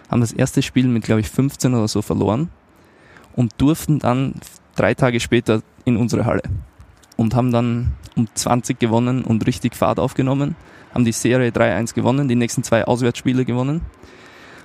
Haben 0.09 0.21
das 0.21 0.33
erste 0.33 0.63
Spiel 0.63 0.87
mit, 0.87 1.05
glaube 1.05 1.21
ich, 1.21 1.29
15 1.29 1.75
oder 1.75 1.89
so 1.89 2.03
verloren 2.03 2.51
und 3.37 3.53
durften 3.59 3.99
dann 3.99 4.35
drei 4.77 4.95
Tage 4.95 5.21
später 5.21 5.63
in 5.85 5.97
unsere 5.97 6.25
Halle. 6.25 6.43
Und 7.17 7.35
haben 7.35 7.53
dann 7.53 7.93
um 8.17 8.29
20 8.33 8.79
gewonnen 8.79 9.25
und 9.25 9.47
richtig 9.47 9.77
Fahrt 9.77 9.99
aufgenommen. 9.99 10.57
Haben 10.95 11.05
die 11.05 11.13
Serie 11.13 11.51
3-1 11.51 11.95
gewonnen, 11.95 12.29
die 12.29 12.37
nächsten 12.37 12.63
zwei 12.63 12.85
Auswärtsspiele 12.85 13.45
gewonnen. 13.45 13.83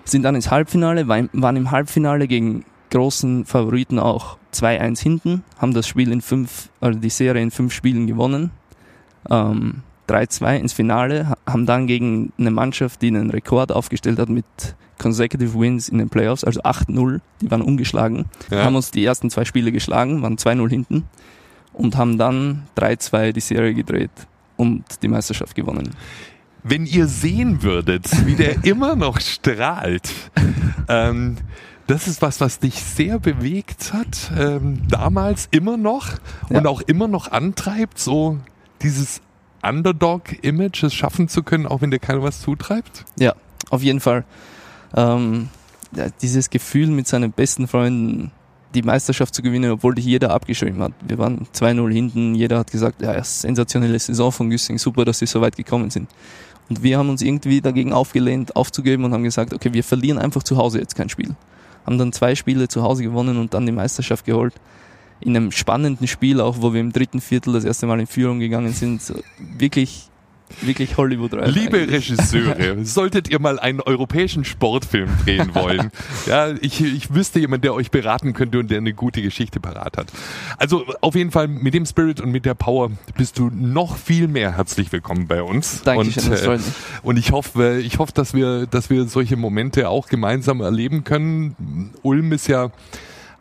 Sind 0.05 0.23
dann 0.23 0.35
ins 0.35 0.51
Halbfinale, 0.51 1.07
waren 1.07 1.55
im 1.55 1.71
Halbfinale 1.71 2.27
gegen 2.27 2.65
großen 2.91 3.45
Favoriten 3.45 3.99
auch 3.99 4.37
2-1 4.53 5.01
hinten, 5.01 5.43
haben 5.57 5.73
das 5.73 5.87
Spiel 5.87 6.11
in 6.11 6.21
fünf, 6.21 6.69
also 6.81 6.99
die 6.99 7.09
Serie 7.09 7.41
in 7.41 7.51
fünf 7.51 7.73
Spielen 7.73 8.07
gewonnen. 8.07 8.51
Ähm, 9.29 9.83
3-2 10.07 10.57
ins 10.57 10.73
Finale, 10.73 11.35
haben 11.45 11.67
dann 11.67 11.85
gegen 11.85 12.33
eine 12.39 12.49
Mannschaft, 12.49 13.01
die 13.03 13.07
einen 13.07 13.29
Rekord 13.29 13.71
aufgestellt 13.71 14.17
hat 14.17 14.29
mit 14.29 14.45
consecutive 14.97 15.59
Wins 15.59 15.87
in 15.87 15.99
den 15.99 16.09
Playoffs, 16.09 16.43
also 16.43 16.61
8-0, 16.61 17.21
die 17.41 17.51
waren 17.51 17.61
ungeschlagen, 17.61 18.25
ja. 18.49 18.63
haben 18.63 18.75
uns 18.75 18.89
die 18.89 19.05
ersten 19.05 19.29
zwei 19.29 19.45
Spiele 19.45 19.71
geschlagen, 19.71 20.23
waren 20.23 20.37
2-0 20.37 20.69
hinten 20.69 21.05
und 21.73 21.95
haben 21.95 22.17
dann 22.17 22.63
3-2 22.75 23.33
die 23.33 23.39
Serie 23.39 23.75
gedreht 23.75 24.09
und 24.59 24.83
die 25.01 25.07
Meisterschaft 25.07 25.55
gewonnen. 25.55 25.95
Wenn 26.63 26.85
ihr 26.85 27.07
sehen 27.07 27.63
würdet, 27.63 28.25
wie 28.25 28.35
der 28.35 28.63
immer 28.65 28.95
noch 28.95 29.21
strahlt, 29.21 30.11
ähm, 30.89 31.37
das 31.87 32.07
ist 32.07 32.21
was, 32.21 32.41
was 32.41 32.59
dich 32.59 32.75
sehr 32.75 33.19
bewegt 33.19 33.93
hat, 33.93 34.31
ähm, 34.37 34.81
damals 34.89 35.47
immer 35.51 35.77
noch 35.77 36.09
ja. 36.49 36.57
und 36.57 36.67
auch 36.67 36.81
immer 36.81 37.07
noch 37.07 37.31
antreibt, 37.31 37.97
so 37.99 38.37
dieses 38.81 39.21
Underdog-Image, 39.63 40.83
es 40.83 40.93
schaffen 40.93 41.29
zu 41.29 41.41
können, 41.41 41.65
auch 41.65 41.81
wenn 41.81 41.91
dir 41.91 41.99
keiner 41.99 42.21
was 42.21 42.41
zutreibt? 42.41 43.05
Ja, 43.17 43.35
auf 43.69 43.81
jeden 43.81 44.01
Fall. 44.01 44.25
Ähm, 44.95 45.49
ja, 45.95 46.07
dieses 46.21 46.49
Gefühl 46.49 46.87
mit 46.87 47.07
seinen 47.07 47.31
besten 47.31 47.67
Freunden 47.67 48.31
die 48.73 48.81
Meisterschaft 48.81 49.33
zu 49.33 49.41
gewinnen, 49.41 49.71
obwohl 49.71 49.95
dich 49.95 50.05
jeder 50.05 50.31
abgeschrieben 50.31 50.81
hat. 50.83 50.93
Wir 51.07 51.17
waren 51.17 51.47
2-0 51.53 51.91
hinten, 51.91 52.35
jeder 52.35 52.59
hat 52.59 52.71
gesagt, 52.71 53.01
ja, 53.01 53.23
sensationelle 53.23 53.97
Saison 53.97 54.31
von 54.31 54.49
Güssing, 54.49 54.77
super, 54.77 55.05
dass 55.05 55.19
sie 55.19 55.25
so 55.25 55.41
weit 55.41 55.55
gekommen 55.55 55.89
sind. 55.89 56.09
Und 56.69 56.83
wir 56.83 56.99
haben 56.99 57.09
uns 57.09 57.21
irgendwie 57.21 57.61
dagegen 57.61 57.93
aufgelehnt, 57.93 58.55
aufzugeben 58.55 59.03
und 59.05 59.13
haben 59.13 59.23
gesagt, 59.23 59.53
okay, 59.53 59.73
wir 59.73 59.83
verlieren 59.83 60.19
einfach 60.19 60.43
zu 60.43 60.57
Hause 60.57 60.79
jetzt 60.79 60.95
kein 60.95 61.09
Spiel 61.09 61.35
haben 61.89 61.97
dann 61.97 62.13
zwei 62.13 62.35
Spiele 62.35 62.67
zu 62.67 62.83
Hause 62.83 63.03
gewonnen 63.03 63.37
und 63.37 63.53
dann 63.55 63.65
die 63.65 63.71
Meisterschaft 63.71 64.25
geholt. 64.25 64.53
In 65.21 65.35
einem 65.35 65.51
spannenden 65.51 66.07
Spiel 66.07 66.39
auch, 66.39 66.57
wo 66.59 66.71
wir 66.71 66.79
im 66.79 66.93
dritten 66.93 67.19
Viertel 67.19 67.53
das 67.53 67.65
erste 67.65 67.87
Mal 67.87 67.99
in 67.99 68.05
Führung 68.05 68.39
gegangen 68.39 68.73
sind. 68.73 69.01
Wirklich 69.57 70.08
wirklich 70.61 70.97
Hollywood 70.97 71.33
reif. 71.33 71.53
Liebe 71.53 71.77
eigentlich. 71.77 72.11
Regisseure, 72.11 72.85
solltet 72.85 73.29
ihr 73.29 73.39
mal 73.39 73.59
einen 73.59 73.81
europäischen 73.81 74.45
Sportfilm 74.45 75.09
drehen 75.23 75.53
wollen, 75.55 75.91
ja, 76.25 76.49
ich, 76.61 76.81
ich 76.81 77.13
wüsste 77.13 77.39
jemand, 77.39 77.63
der 77.63 77.73
euch 77.73 77.91
beraten 77.91 78.33
könnte 78.33 78.59
und 78.59 78.69
der 78.69 78.77
eine 78.79 78.93
gute 78.93 79.21
Geschichte 79.21 79.59
parat 79.59 79.97
hat. 79.97 80.11
Also 80.57 80.85
auf 81.01 81.15
jeden 81.15 81.31
Fall 81.31 81.47
mit 81.47 81.73
dem 81.73 81.85
Spirit 81.85 82.21
und 82.21 82.31
mit 82.31 82.45
der 82.45 82.53
Power 82.53 82.91
bist 83.17 83.39
du 83.39 83.49
noch 83.53 83.97
viel 83.97 84.27
mehr 84.27 84.57
herzlich 84.57 84.91
willkommen 84.91 85.27
bei 85.27 85.41
uns. 85.41 85.81
Dankeschön, 85.83 86.31
und, 86.31 86.59
äh, 86.59 86.59
und 87.03 87.17
ich 87.17 87.31
hoffe, 87.31 87.79
ich 87.79 87.99
hoffe, 87.99 88.13
dass 88.13 88.33
wir, 88.33 88.65
dass 88.67 88.89
wir 88.89 89.05
solche 89.05 89.35
Momente 89.35 89.89
auch 89.89 90.07
gemeinsam 90.07 90.61
erleben 90.61 91.03
können. 91.03 91.93
Ulm 92.01 92.31
ist 92.31 92.47
ja 92.47 92.71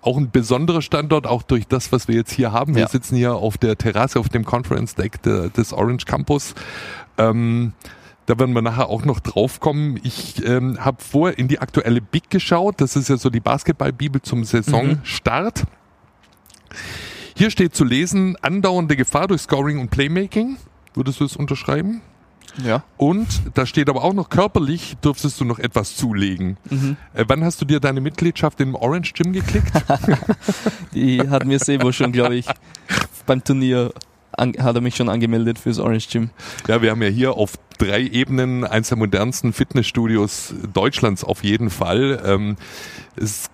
auch 0.03 0.17
ein 0.17 0.31
besonderer 0.31 0.83
Standort, 0.83 1.27
auch 1.27 1.43
durch 1.43 1.67
das, 1.67 1.93
was 1.93 2.09
wir 2.09 2.15
jetzt 2.15 2.33
hier 2.33 2.53
haben. 2.53 2.75
Wir 2.75 2.83
ja. 2.83 2.89
sitzen 2.89 3.17
hier 3.17 3.35
auf 3.35 3.59
der 3.59 3.77
Terrasse, 3.77 4.21
auf 4.21 4.29
dem 4.29 4.45
Conference 4.45 4.95
Deck 4.95 5.23
de, 5.23 5.51
des 5.51 5.73
Orange 5.73 6.05
Campus. 6.05 6.55
Ähm, 7.17 7.73
da 8.27 8.39
werden 8.39 8.55
wir 8.55 8.63
nachher 8.63 8.89
auch 8.89 9.05
noch 9.05 9.21
drauf 9.21 9.59
kommen. 9.59 9.99
Ich 10.03 10.45
ähm, 10.45 10.85
habe 10.85 11.03
vor 11.03 11.39
in 11.39 11.49
die 11.49 11.61
aktuelle 11.61 12.01
Big 12.01 12.31
geschaut. 12.31 12.81
Das 12.81 12.95
ist 12.95 13.09
ja 13.09 13.17
so 13.17 13.31
die 13.31 13.41
Basketballbibel 13.41 14.21
zum 14.21 14.45
Saisonstart. 14.45 15.65
Mhm. 15.65 16.77
Hier 17.35 17.51
steht 17.51 17.75
zu 17.75 17.85
lesen, 17.85 18.37
andauernde 18.43 18.97
Gefahr 18.97 19.29
durch 19.29 19.43
Scoring 19.43 19.79
und 19.79 19.91
Playmaking. 19.91 20.59
Würdest 20.95 21.21
du 21.21 21.25
es 21.25 21.37
unterschreiben? 21.37 22.03
Ja. 22.65 22.83
Und 22.97 23.27
da 23.55 23.67
steht 23.67 23.89
aber 23.89 24.05
auch 24.05 24.15
noch 24.15 24.29
körperlich, 24.29 24.97
dürftest 25.03 25.41
du 25.41 25.45
noch 25.45 25.59
etwas 25.59 25.97
zulegen. 25.97 26.57
Mhm. 26.71 26.97
Äh, 27.15 27.25
wann 27.29 27.45
hast 27.45 27.61
du 27.61 27.65
dir 27.65 27.81
deine 27.81 28.01
Mitgliedschaft 28.01 28.61
im 28.61 28.75
Orange 28.75 29.13
Gym 29.15 29.33
geklickt? 29.33 29.73
Die 30.95 31.29
hat 31.29 31.45
mir 31.45 31.59
Sebo 31.59 31.93
schon, 31.93 32.13
glaube 32.13 32.37
ich, 32.37 32.47
beim 33.27 33.43
Turnier 33.45 33.93
an, 34.33 34.55
hat 34.59 34.75
er 34.75 34.81
mich 34.81 34.97
schon 34.97 35.09
angemeldet 35.09 35.59
fürs 35.59 35.79
Orange 35.79 36.09
Gym. 36.11 36.31
Ja, 36.67 36.83
wir 36.83 36.91
haben 36.91 37.03
ja 37.03 37.09
hier 37.09 37.35
auf 37.35 37.55
drei 37.79 38.03
Ebenen 38.03 38.65
eins 38.65 38.89
der 38.89 38.99
modernsten 38.99 39.53
Fitnessstudios 39.53 40.55
Deutschlands 40.73 41.25
auf 41.25 41.45
jeden 41.45 41.71
Fall. 41.71 42.23
Ähm, 42.25 42.57
es 43.17 43.51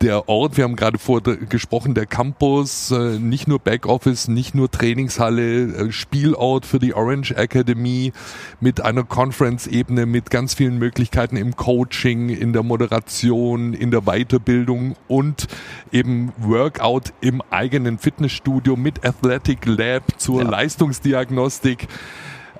der 0.00 0.28
Ort, 0.28 0.56
wir 0.56 0.64
haben 0.64 0.76
gerade 0.76 0.98
vor 0.98 1.22
gesprochen, 1.22 1.94
der 1.94 2.06
Campus, 2.06 2.90
äh, 2.90 3.18
nicht 3.18 3.48
nur 3.48 3.58
Backoffice, 3.58 4.28
nicht 4.28 4.54
nur 4.54 4.70
Trainingshalle, 4.70 5.88
äh, 5.88 5.92
Spielort 5.92 6.66
für 6.66 6.78
die 6.78 6.94
Orange 6.94 7.32
Academy 7.32 8.12
mit 8.60 8.80
einer 8.80 9.04
Conference-Ebene, 9.04 10.06
mit 10.06 10.30
ganz 10.30 10.54
vielen 10.54 10.78
Möglichkeiten 10.78 11.36
im 11.36 11.56
Coaching, 11.56 12.28
in 12.28 12.52
der 12.52 12.62
Moderation, 12.62 13.72
in 13.72 13.90
der 13.90 14.02
Weiterbildung 14.02 14.96
und 15.08 15.46
eben 15.92 16.32
Workout 16.38 17.12
im 17.20 17.42
eigenen 17.50 17.98
Fitnessstudio 17.98 18.76
mit 18.76 19.04
Athletic 19.04 19.64
Lab 19.64 20.02
zur 20.18 20.42
ja. 20.42 20.50
Leistungsdiagnostik. 20.50 21.88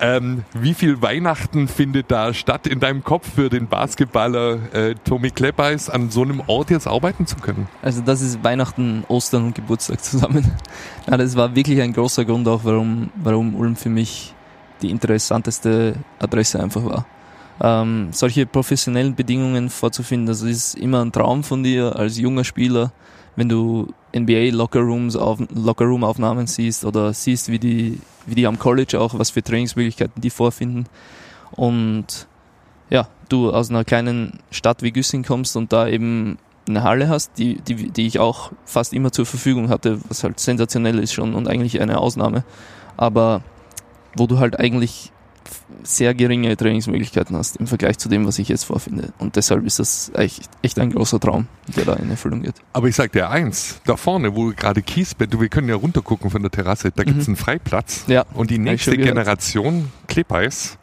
Ähm, 0.01 0.45
wie 0.53 0.75
viel 0.75 1.01
Weihnachten 1.03 1.69
findet 1.69 2.11
da 2.11 2.35
statt 2.35 2.67
in 2.67 2.81
deinem 2.81 3.03
Kopf 3.03 3.35
für 3.35 3.49
den 3.49 3.69
Basketballer 3.69 4.59
äh, 4.73 4.95
Tommy 5.05 5.31
Kleppeis, 5.31 5.89
an 5.89 6.11
so 6.11 6.23
einem 6.23 6.43
Ort 6.47 6.71
jetzt 6.71 6.87
arbeiten 6.87 7.27
zu 7.27 7.37
können? 7.37 7.69
Also 7.83 8.03
das 8.03 8.21
ist 8.21 8.45
Weihnachten, 8.45 9.05
Ostern 9.09 9.45
und 9.45 9.55
Geburtstag 9.55 10.03
zusammen. 10.03 10.51
Ja, 11.09 11.17
das 11.17 11.37
war 11.37 11.55
wirklich 11.55 11.81
ein 11.81 11.93
großer 11.93 12.25
Grund 12.25 12.49
auch, 12.49 12.65
warum, 12.65 13.11
warum 13.15 13.55
Ulm 13.55 13.77
für 13.77 13.89
mich 13.89 14.35
die 14.83 14.91
interessanteste 14.91 15.95
Adresse 16.19 16.61
einfach 16.61 16.85
war. 16.85 17.07
Ähm, 17.61 18.09
solche 18.11 18.45
professionellen 18.45 19.15
Bedingungen 19.15 19.71
vorzufinden, 19.71 20.27
das 20.27 20.43
ist 20.43 20.75
immer 20.75 21.05
ein 21.05 21.13
Traum 21.13 21.45
von 21.45 21.63
dir 21.63 21.95
als 21.95 22.19
junger 22.19 22.43
Spieler, 22.43 22.91
wenn 23.37 23.49
du 23.49 23.93
NBA 24.15 24.51
Lockerrooms 24.53 25.17
auf, 25.17 25.39
Lockerroom 25.55 26.05
Aufnahmen 26.05 26.47
siehst 26.47 26.85
oder 26.85 27.13
siehst, 27.13 27.51
wie 27.51 27.59
die 27.59 28.01
wie 28.27 28.35
die 28.35 28.47
am 28.47 28.59
College 28.59 29.01
auch, 29.01 29.19
was 29.19 29.31
für 29.31 29.43
Trainingsmöglichkeiten 29.43 30.21
die 30.21 30.31
vorfinden. 30.31 30.87
Und 31.53 32.27
ja, 32.91 33.09
du 33.29 33.51
aus 33.53 33.71
einer 33.71 33.85
kleinen 33.85 34.41
Stadt 34.51 34.83
wie 34.83 34.93
Güssing 34.93 35.25
kommst 35.25 35.57
und 35.57 35.73
da 35.73 35.89
eben 35.89 36.39
eine 36.69 36.83
Halle 36.83 37.09
hast, 37.09 37.39
die, 37.39 37.61
die, 37.61 37.91
die 37.91 38.07
ich 38.07 38.19
auch 38.19 38.51
fast 38.65 38.93
immer 38.93 39.13
zur 39.13 39.27
Verfügung 39.27 39.69
hatte, 39.69 40.01
was 40.09 40.25
halt 40.25 40.41
sensationell 40.41 40.99
ist 40.99 41.13
schon 41.13 41.35
und 41.35 41.49
eigentlich 41.49 41.81
eine 41.81 41.99
Ausnahme. 41.99 42.45
Aber 42.97 43.43
wo 44.17 44.27
du 44.27 44.39
halt 44.39 44.59
eigentlich 44.59 45.13
sehr 45.83 46.15
geringe 46.15 46.57
Trainingsmöglichkeiten 46.57 47.37
hast 47.37 47.57
im 47.57 47.67
Vergleich 47.67 47.99
zu 47.99 48.09
dem, 48.09 48.27
was 48.27 48.39
ich 48.39 48.49
jetzt 48.49 48.65
vorfinde. 48.65 49.13
Und 49.19 49.37
deshalb 49.37 49.65
ist 49.67 49.79
das 49.79 50.11
echt, 50.15 50.49
echt 50.63 50.79
ein 50.79 50.91
großer 50.91 51.21
Traum, 51.21 51.47
der 51.77 51.85
da 51.85 51.95
in 51.95 52.11
Erfüllung 52.11 52.43
geht. 52.43 52.55
Aber 52.73 52.89
ich 52.89 52.97
sag 52.97 53.13
dir 53.13 53.31
eins, 53.31 53.81
da 53.85 53.97
vorne, 53.97 54.35
wo 54.35 54.53
gerade 54.57 54.83
Kiesbett, 54.83 55.39
wir 55.41 55.49
können 55.49 55.69
ja 55.69 55.75
runtergucken 55.77 56.31
von 56.31 56.43
der 56.43 56.51
Terrasse, 56.51 56.91
da 56.95 57.05
gibt's 57.05 57.27
Mhm. 57.27 57.33
einen 57.33 57.37
Freiplatz. 57.37 58.05
Ja, 58.07 58.25
Und 58.35 58.51
die 58.51 58.59
nächste. 58.59 58.97
Generation 58.97 59.91
Kleppeis, 60.09 60.79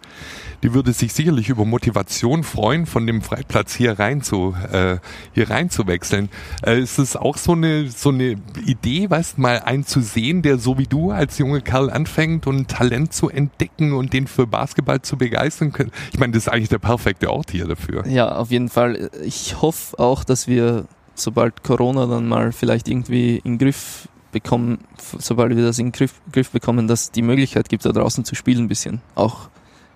die 0.64 0.74
würde 0.74 0.94
sich 0.94 1.14
sicherlich 1.14 1.50
über 1.50 1.66
Motivation 1.66 2.44
freuen, 2.44 2.86
von 2.86 3.06
dem 3.06 3.22
Freiplatz 3.22 3.76
hier 3.76 4.00
rein 4.00 4.22
zu, 4.22 4.56
äh, 4.72 4.98
hier 5.34 5.50
rein 5.50 5.70
zu 5.70 5.88
wechseln. 5.88 6.30
Äh, 6.66 6.80
ist 6.80 7.00
es 7.00 7.18
auch 7.18 7.38
so 7.38 7.52
eine, 7.52 7.90
so 7.90 8.10
eine 8.10 8.38
Idee, 8.66 9.10
weißt, 9.10 9.38
mal 9.38 9.60
einen 9.60 9.86
zu 9.86 10.00
sehen, 10.00 10.42
der 10.42 10.58
so 10.58 10.78
wie 10.78 10.88
du 10.88 11.12
als 11.12 11.38
junger 11.38 11.60
Kerl 11.60 11.90
anfängt 11.90 12.48
und 12.48 12.70
Talent 12.70 13.14
zu 13.14 13.30
entdecken 13.30 13.92
und 13.92 14.14
den 14.14 14.26
für 14.26 14.48
Basketball 14.48 15.02
zu 15.02 15.18
begeistern? 15.18 15.74
Ich 16.14 16.20
meine, 16.20 16.32
das 16.32 16.44
ist 16.44 16.50
eigentlich 16.50 16.70
der 16.70 16.80
perfekte 16.80 17.30
Ort 17.30 17.52
hier 17.52 17.68
dafür. 17.68 18.08
Ja, 18.08 18.36
auf 18.36 18.50
jeden 18.50 18.70
Fall. 18.70 19.10
Ich 19.22 19.62
hoffe 19.62 20.00
auch, 20.00 20.24
dass 20.24 20.48
wir, 20.48 20.86
sobald 21.14 21.64
Corona 21.64 22.06
dann 22.06 22.30
mal 22.30 22.54
vielleicht 22.54 22.88
irgendwie 22.88 23.42
in 23.44 23.58
Griff 23.58 24.08
bekommen, 24.32 24.80
sobald 24.98 25.56
wir 25.56 25.64
das 25.64 25.78
in 25.78 25.92
Griff, 25.92 26.22
Griff 26.32 26.52
bekommen, 26.52 26.88
dass 26.88 27.12
die 27.12 27.22
Möglichkeit 27.22 27.68
gibt, 27.68 27.86
da 27.86 27.92
draußen 27.92 28.24
zu 28.24 28.34
spielen 28.34 28.66
ein 28.66 28.68
bisschen. 28.70 29.02
Auch 29.16 29.50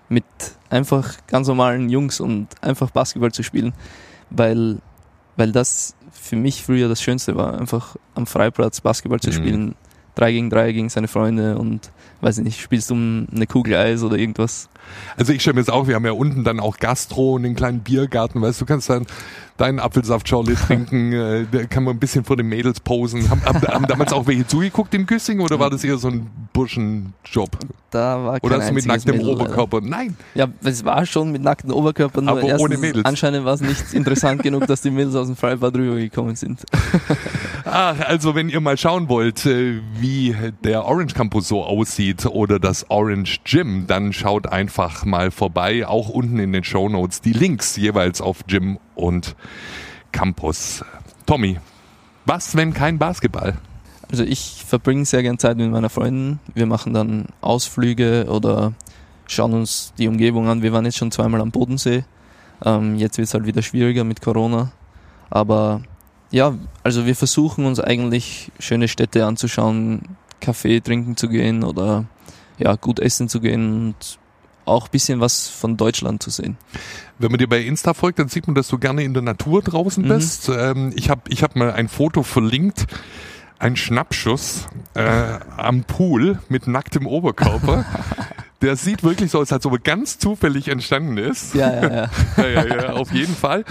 mit 0.08 0.24
einfach 0.70 1.14
ganz 1.26 1.48
normalen 1.48 1.88
Jungs 1.88 2.20
und 2.20 2.48
einfach 2.62 2.90
Basketball 2.90 3.32
zu 3.32 3.42
spielen, 3.42 3.72
weil, 4.30 4.78
weil 5.36 5.52
das 5.52 5.94
für 6.12 6.36
mich 6.36 6.62
früher 6.64 6.88
das 6.88 7.02
Schönste 7.02 7.36
war, 7.36 7.58
einfach 7.58 7.96
am 8.14 8.26
Freiplatz 8.26 8.80
Basketball 8.80 9.20
zu 9.20 9.30
Mhm. 9.30 9.34
spielen. 9.34 9.74
Drei 10.14 10.32
gegen 10.32 10.50
drei 10.50 10.72
gegen 10.72 10.88
seine 10.88 11.06
Freunde 11.08 11.58
und 11.58 11.90
weiß 12.22 12.38
ich 12.38 12.44
nicht, 12.44 12.60
spielst 12.60 12.90
um 12.90 13.28
eine 13.32 13.46
Kugel 13.46 13.76
Eis 13.76 14.02
oder 14.02 14.16
irgendwas. 14.18 14.68
Also 15.16 15.32
ich 15.32 15.42
stelle 15.42 15.54
mir 15.54 15.60
jetzt 15.60 15.70
auch, 15.70 15.86
wir 15.88 15.94
haben 15.94 16.06
ja 16.06 16.12
unten 16.12 16.44
dann 16.44 16.60
auch 16.60 16.78
Gastro 16.78 17.34
und 17.34 17.42
den 17.42 17.54
kleinen 17.54 17.80
Biergarten, 17.80 18.40
weißt 18.40 18.60
du, 18.60 18.64
du 18.64 18.72
kannst 18.72 18.90
dann 18.90 19.06
deinen 19.56 19.80
Apfelsaftschorle 19.80 20.54
trinken, 20.66 21.12
äh, 21.12 21.46
da 21.50 21.64
kann 21.64 21.84
man 21.84 21.96
ein 21.96 21.98
bisschen 21.98 22.24
vor 22.24 22.36
den 22.36 22.46
Mädels 22.46 22.80
posen. 22.80 23.28
Haben, 23.28 23.44
haben, 23.44 23.60
haben 23.62 23.86
damals 23.86 24.12
auch 24.12 24.26
welche 24.26 24.46
zugeguckt 24.46 24.94
in 24.94 25.06
Güssing 25.06 25.40
oder 25.40 25.58
war 25.58 25.68
das 25.68 25.84
eher 25.84 25.98
so 25.98 26.08
ein 26.08 26.30
Burschenjob? 26.52 27.50
Da 27.90 28.22
war 28.22 28.38
Oder 28.42 28.58
hast 28.58 28.68
du 28.68 28.74
mit 28.74 28.86
nacktem 28.86 29.16
Mädel, 29.16 29.28
leider. 29.28 29.40
Oberkörper? 29.40 29.80
Nein. 29.80 30.16
Ja, 30.34 30.46
es 30.62 30.84
war 30.84 31.06
schon 31.06 31.32
mit 31.32 31.42
nacktem 31.42 31.72
Oberkörper, 31.72 32.20
nur 32.20 32.32
Aber 32.32 32.42
ohne 32.42 32.50
erstens, 32.50 32.80
Mädels. 32.80 33.04
anscheinend 33.04 33.44
war 33.46 33.54
es 33.54 33.60
nicht 33.62 33.82
interessant 33.94 34.42
genug, 34.42 34.66
dass 34.66 34.82
die 34.82 34.90
Mädels 34.90 35.14
aus 35.14 35.26
dem 35.26 35.36
Freibad 35.36 35.74
rübergekommen 35.74 36.36
sind. 36.36 36.64
Ah, 37.70 37.94
also 38.06 38.34
wenn 38.34 38.48
ihr 38.48 38.60
mal 38.60 38.78
schauen 38.78 39.10
wollt, 39.10 39.44
äh, 39.44 39.80
wie 40.00 40.34
der 40.64 40.86
Orange 40.86 41.12
Campus 41.12 41.48
so 41.48 41.62
aussieht 41.64 42.24
oder 42.24 42.58
das 42.58 42.90
Orange 42.90 43.40
Gym, 43.44 43.86
dann 43.86 44.14
schaut 44.14 44.46
einfach 44.46 44.77
mal 45.04 45.30
vorbei, 45.30 45.86
auch 45.86 46.08
unten 46.08 46.38
in 46.38 46.52
den 46.52 46.64
Show 46.64 46.88
Notes 46.88 47.20
die 47.20 47.32
Links 47.32 47.76
jeweils 47.76 48.20
auf 48.20 48.46
Gym 48.46 48.78
und 48.94 49.36
Campus. 50.12 50.84
Tommy, 51.26 51.58
was 52.24 52.56
wenn 52.56 52.72
kein 52.72 52.98
Basketball? 52.98 53.58
Also 54.10 54.24
ich 54.24 54.64
verbringe 54.66 55.04
sehr 55.04 55.22
gern 55.22 55.38
Zeit 55.38 55.56
mit 55.58 55.70
meinen 55.70 55.90
Freunden. 55.90 56.40
Wir 56.54 56.66
machen 56.66 56.94
dann 56.94 57.26
Ausflüge 57.40 58.26
oder 58.28 58.72
schauen 59.26 59.52
uns 59.52 59.92
die 59.98 60.08
Umgebung 60.08 60.48
an. 60.48 60.62
Wir 60.62 60.72
waren 60.72 60.84
jetzt 60.84 60.96
schon 60.96 61.10
zweimal 61.10 61.40
am 61.40 61.50
Bodensee. 61.50 62.04
Ähm, 62.64 62.96
jetzt 62.96 63.18
wird 63.18 63.28
es 63.28 63.34
halt 63.34 63.46
wieder 63.46 63.62
schwieriger 63.62 64.04
mit 64.04 64.22
Corona. 64.22 64.72
Aber 65.28 65.82
ja, 66.30 66.54
also 66.82 67.06
wir 67.06 67.16
versuchen 67.16 67.66
uns 67.66 67.80
eigentlich 67.80 68.50
schöne 68.58 68.88
Städte 68.88 69.26
anzuschauen, 69.26 70.02
Kaffee 70.40 70.80
trinken 70.80 71.16
zu 71.16 71.28
gehen 71.28 71.64
oder 71.64 72.04
ja, 72.58 72.74
gut 72.76 73.00
essen 73.00 73.28
zu 73.28 73.40
gehen 73.40 73.88
und 73.88 74.18
auch 74.68 74.86
ein 74.86 74.90
bisschen 74.92 75.20
was 75.20 75.48
von 75.48 75.76
Deutschland 75.76 76.22
zu 76.22 76.30
sehen. 76.30 76.56
Wenn 77.18 77.30
man 77.32 77.38
dir 77.38 77.48
bei 77.48 77.60
Insta 77.60 77.94
folgt, 77.94 78.18
dann 78.18 78.28
sieht 78.28 78.46
man, 78.46 78.54
dass 78.54 78.68
du 78.68 78.78
gerne 78.78 79.02
in 79.02 79.12
der 79.14 79.22
Natur 79.22 79.62
draußen 79.62 80.04
Mhm. 80.04 80.08
bist. 80.08 80.48
Ähm, 80.48 80.92
ich 80.94 81.10
habe 81.10 81.22
ich 81.28 81.42
hab 81.42 81.56
mal 81.56 81.72
ein 81.72 81.88
Foto 81.88 82.22
verlinkt, 82.22 82.86
ein 83.58 83.74
Schnappschuss 83.74 84.66
äh, 84.94 85.00
am 85.56 85.82
Pool 85.82 86.38
mit 86.48 86.66
nacktem 86.68 87.06
Oberkörper. 87.06 87.84
Der 88.60 88.74
sieht 88.74 89.04
wirklich 89.04 89.30
so 89.30 89.38
aus, 89.38 89.52
als 89.52 89.64
ob 89.66 89.74
er 89.74 89.78
ganz 89.78 90.18
zufällig 90.18 90.66
entstanden 90.66 91.16
ist. 91.16 91.54
Ja, 91.54 91.72
ja, 91.74 91.82
ja. 91.92 92.10
ja, 92.42 92.48
ja, 92.48 92.66
ja, 92.82 92.92
auf 92.94 93.12
jeden 93.12 93.34
Fall. 93.36 93.64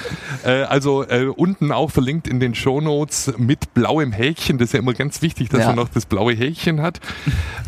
Äh, 0.46 0.62
also 0.64 1.04
äh, 1.04 1.26
unten 1.26 1.74
auch 1.74 1.92
verlinkt 1.92 2.26
in 2.26 2.40
den 2.40 2.56
Shownotes 2.56 3.34
mit 3.38 3.74
blauem 3.74 4.14
Häkchen. 4.14 4.58
Das 4.58 4.68
ist 4.70 4.74
ja 4.74 4.80
immer 4.80 4.94
ganz 4.94 5.22
wichtig, 5.22 5.50
dass 5.50 5.60
Ja. 5.62 5.68
man 5.68 5.76
noch 5.76 5.90
das 5.90 6.06
blaue 6.06 6.34
Häkchen 6.34 6.82
hat. 6.82 7.02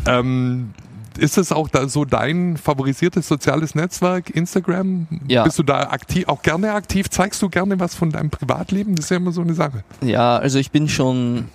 ähm, 0.06 0.72
ist 1.18 1.38
es 1.38 1.52
auch 1.52 1.68
da 1.68 1.88
so 1.88 2.04
dein 2.04 2.56
favorisiertes 2.56 3.28
soziales 3.28 3.74
Netzwerk, 3.74 4.30
Instagram? 4.30 5.06
Ja. 5.28 5.44
Bist 5.44 5.58
du 5.58 5.62
da 5.62 5.90
aktiv, 5.90 6.28
auch 6.28 6.42
gerne 6.42 6.72
aktiv? 6.72 7.08
Zeigst 7.10 7.42
du 7.42 7.48
gerne 7.48 7.78
was 7.80 7.94
von 7.94 8.10
deinem 8.10 8.30
Privatleben? 8.30 8.94
Das 8.94 9.06
ist 9.06 9.10
ja 9.10 9.16
immer 9.16 9.32
so 9.32 9.40
eine 9.40 9.54
Sache. 9.54 9.84
Ja, 10.02 10.36
also 10.36 10.58
ich 10.58 10.70
bin 10.70 10.88
schon 10.88 11.48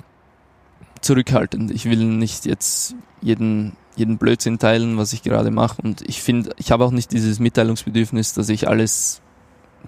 zurückhaltend. 1.02 1.72
Ich 1.72 1.86
will 1.86 2.04
nicht 2.04 2.46
jetzt 2.46 2.96
jeden, 3.22 3.74
jeden 3.96 4.18
Blödsinn 4.18 4.60
teilen, 4.60 4.98
was 4.98 5.14
ich 5.14 5.24
gerade 5.24 5.52
mache. 5.52 5.82
Und 5.82 6.02
ich 6.08 6.22
finde, 6.22 6.52
ich 6.58 6.72
habe 6.72 6.84
auch 6.84 6.92
nicht 6.92 7.12
dieses 7.12 7.40
Mitteilungsbedürfnis, 7.40 8.34
dass 8.34 8.50
ich 8.50 8.68
alles 8.68 9.22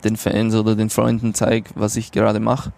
den 0.03 0.15
Fans 0.15 0.55
oder 0.55 0.75
den 0.75 0.89
Freunden 0.89 1.33
zeige, 1.33 1.71
was 1.75 1.95
ich 1.95 2.11
gerade 2.11 2.39
mache. 2.39 2.71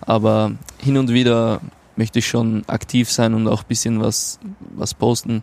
Aber 0.00 0.52
hin 0.78 0.96
und 0.96 1.10
wieder 1.10 1.60
möchte 1.96 2.18
ich 2.18 2.26
schon 2.26 2.64
aktiv 2.66 3.10
sein 3.10 3.34
und 3.34 3.46
auch 3.48 3.62
ein 3.62 3.68
bisschen 3.68 4.00
was, 4.00 4.38
was 4.74 4.94
posten. 4.94 5.42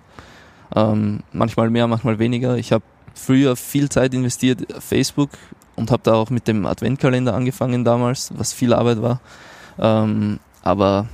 Ähm, 0.76 1.22
manchmal 1.34 1.70
mehr, 1.70 1.88
manchmal 1.88 2.20
weniger. 2.20 2.58
Ich 2.58 2.72
habe 2.72 2.84
früher 3.14 3.56
viel 3.56 3.90
Zeit 3.90 4.14
investiert 4.14 4.74
auf 4.76 4.84
Facebook 4.84 5.32
und 5.76 5.92
habe 5.92 6.04
da 6.04 6.14
auch 6.14 6.30
mit 6.30 6.48
dem 6.48 6.66
Adventkalender 6.66 7.34
angefangen 7.34 7.84
damals, 7.84 8.32
was 8.36 8.54
viel 8.54 8.74
Arbeit 8.74 9.02
war. 9.02 9.20
Ähm, 9.80 10.40
aber 10.64 11.08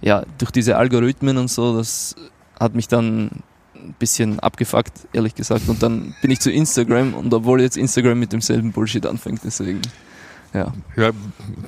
ja, 0.00 0.24
durch 0.38 0.50
diese 0.50 0.76
Algorithmen 0.76 1.38
und 1.38 1.48
so, 1.48 1.76
das 1.76 2.14
hat 2.58 2.74
mich 2.74 2.88
dann 2.88 3.42
ein 3.74 3.94
bisschen 3.98 4.40
abgefuckt, 4.40 4.92
ehrlich 5.12 5.34
gesagt. 5.34 5.68
Und 5.68 5.82
dann 5.82 6.14
bin 6.22 6.30
ich 6.30 6.40
zu 6.40 6.50
Instagram 6.50 7.14
und 7.14 7.32
obwohl 7.34 7.60
jetzt 7.60 7.76
Instagram 7.76 8.18
mit 8.18 8.32
demselben 8.32 8.72
Bullshit 8.72 9.04
anfängt, 9.06 9.40
deswegen. 9.44 9.80
Ja. 10.54 10.72
Ja, 10.96 11.10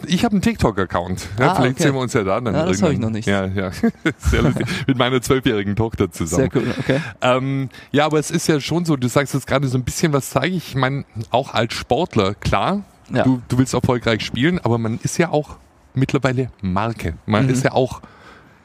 ich 0.06 0.24
habe 0.24 0.32
einen 0.32 0.42
TikTok-Account. 0.42 1.28
Ja, 1.38 1.52
Ah, 1.52 1.54
vielleicht 1.54 1.76
okay. 1.76 1.82
sehen 1.84 1.94
wir 1.94 2.00
uns 2.00 2.12
ja 2.12 2.22
da 2.22 2.40
dann 2.40 2.54
Ja, 2.54 2.66
das 2.66 2.82
hab 2.82 2.90
ich 2.90 2.98
noch 2.98 3.10
nicht. 3.10 3.26
Ja, 3.26 3.46
ja. 3.46 3.70
Sehr 4.18 4.42
lustig. 4.42 4.66
Mit 4.86 4.98
meiner 4.98 5.22
zwölfjährigen 5.22 5.74
Tochter 5.74 6.10
zusammen. 6.10 6.50
Sehr 6.52 6.62
cool, 6.62 6.74
okay. 6.78 7.00
Ähm, 7.22 7.70
ja, 7.92 8.04
aber 8.04 8.18
es 8.18 8.30
ist 8.30 8.46
ja 8.46 8.60
schon 8.60 8.84
so, 8.84 8.96
du 8.96 9.08
sagst 9.08 9.32
jetzt 9.34 9.46
gerade 9.46 9.66
so 9.68 9.78
ein 9.78 9.84
bisschen, 9.84 10.12
was 10.12 10.30
zeige 10.30 10.54
ich. 10.56 10.68
Ich 10.70 10.74
meine, 10.74 11.04
auch 11.30 11.54
als 11.54 11.72
Sportler, 11.74 12.34
klar, 12.34 12.82
Ja. 13.10 13.22
du, 13.24 13.40
du 13.48 13.58
willst 13.58 13.72
erfolgreich 13.74 14.24
spielen, 14.24 14.58
aber 14.58 14.76
man 14.78 14.98
ist 15.02 15.16
ja 15.18 15.30
auch 15.30 15.56
mittlerweile 15.94 16.50
Marke. 16.60 17.14
Man 17.26 17.44
Mhm. 17.44 17.50
ist 17.50 17.64
ja 17.64 17.72
auch 17.72 18.02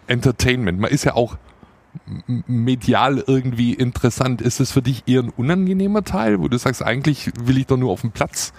Entertainment. 0.07 0.79
Man 0.79 0.91
ist 0.91 1.03
ja 1.05 1.15
auch 1.15 1.37
medial 2.47 3.23
irgendwie 3.25 3.73
interessant. 3.73 4.41
Ist 4.41 4.59
es 4.59 4.71
für 4.71 4.81
dich 4.81 5.03
eher 5.07 5.23
ein 5.23 5.29
unangenehmer 5.29 6.03
Teil, 6.03 6.39
wo 6.39 6.47
du 6.47 6.57
sagst, 6.57 6.83
eigentlich 6.83 7.31
will 7.43 7.57
ich 7.57 7.67
doch 7.67 7.77
nur 7.77 7.91
auf 7.91 8.01
den 8.01 8.11
Platz? 8.11 8.53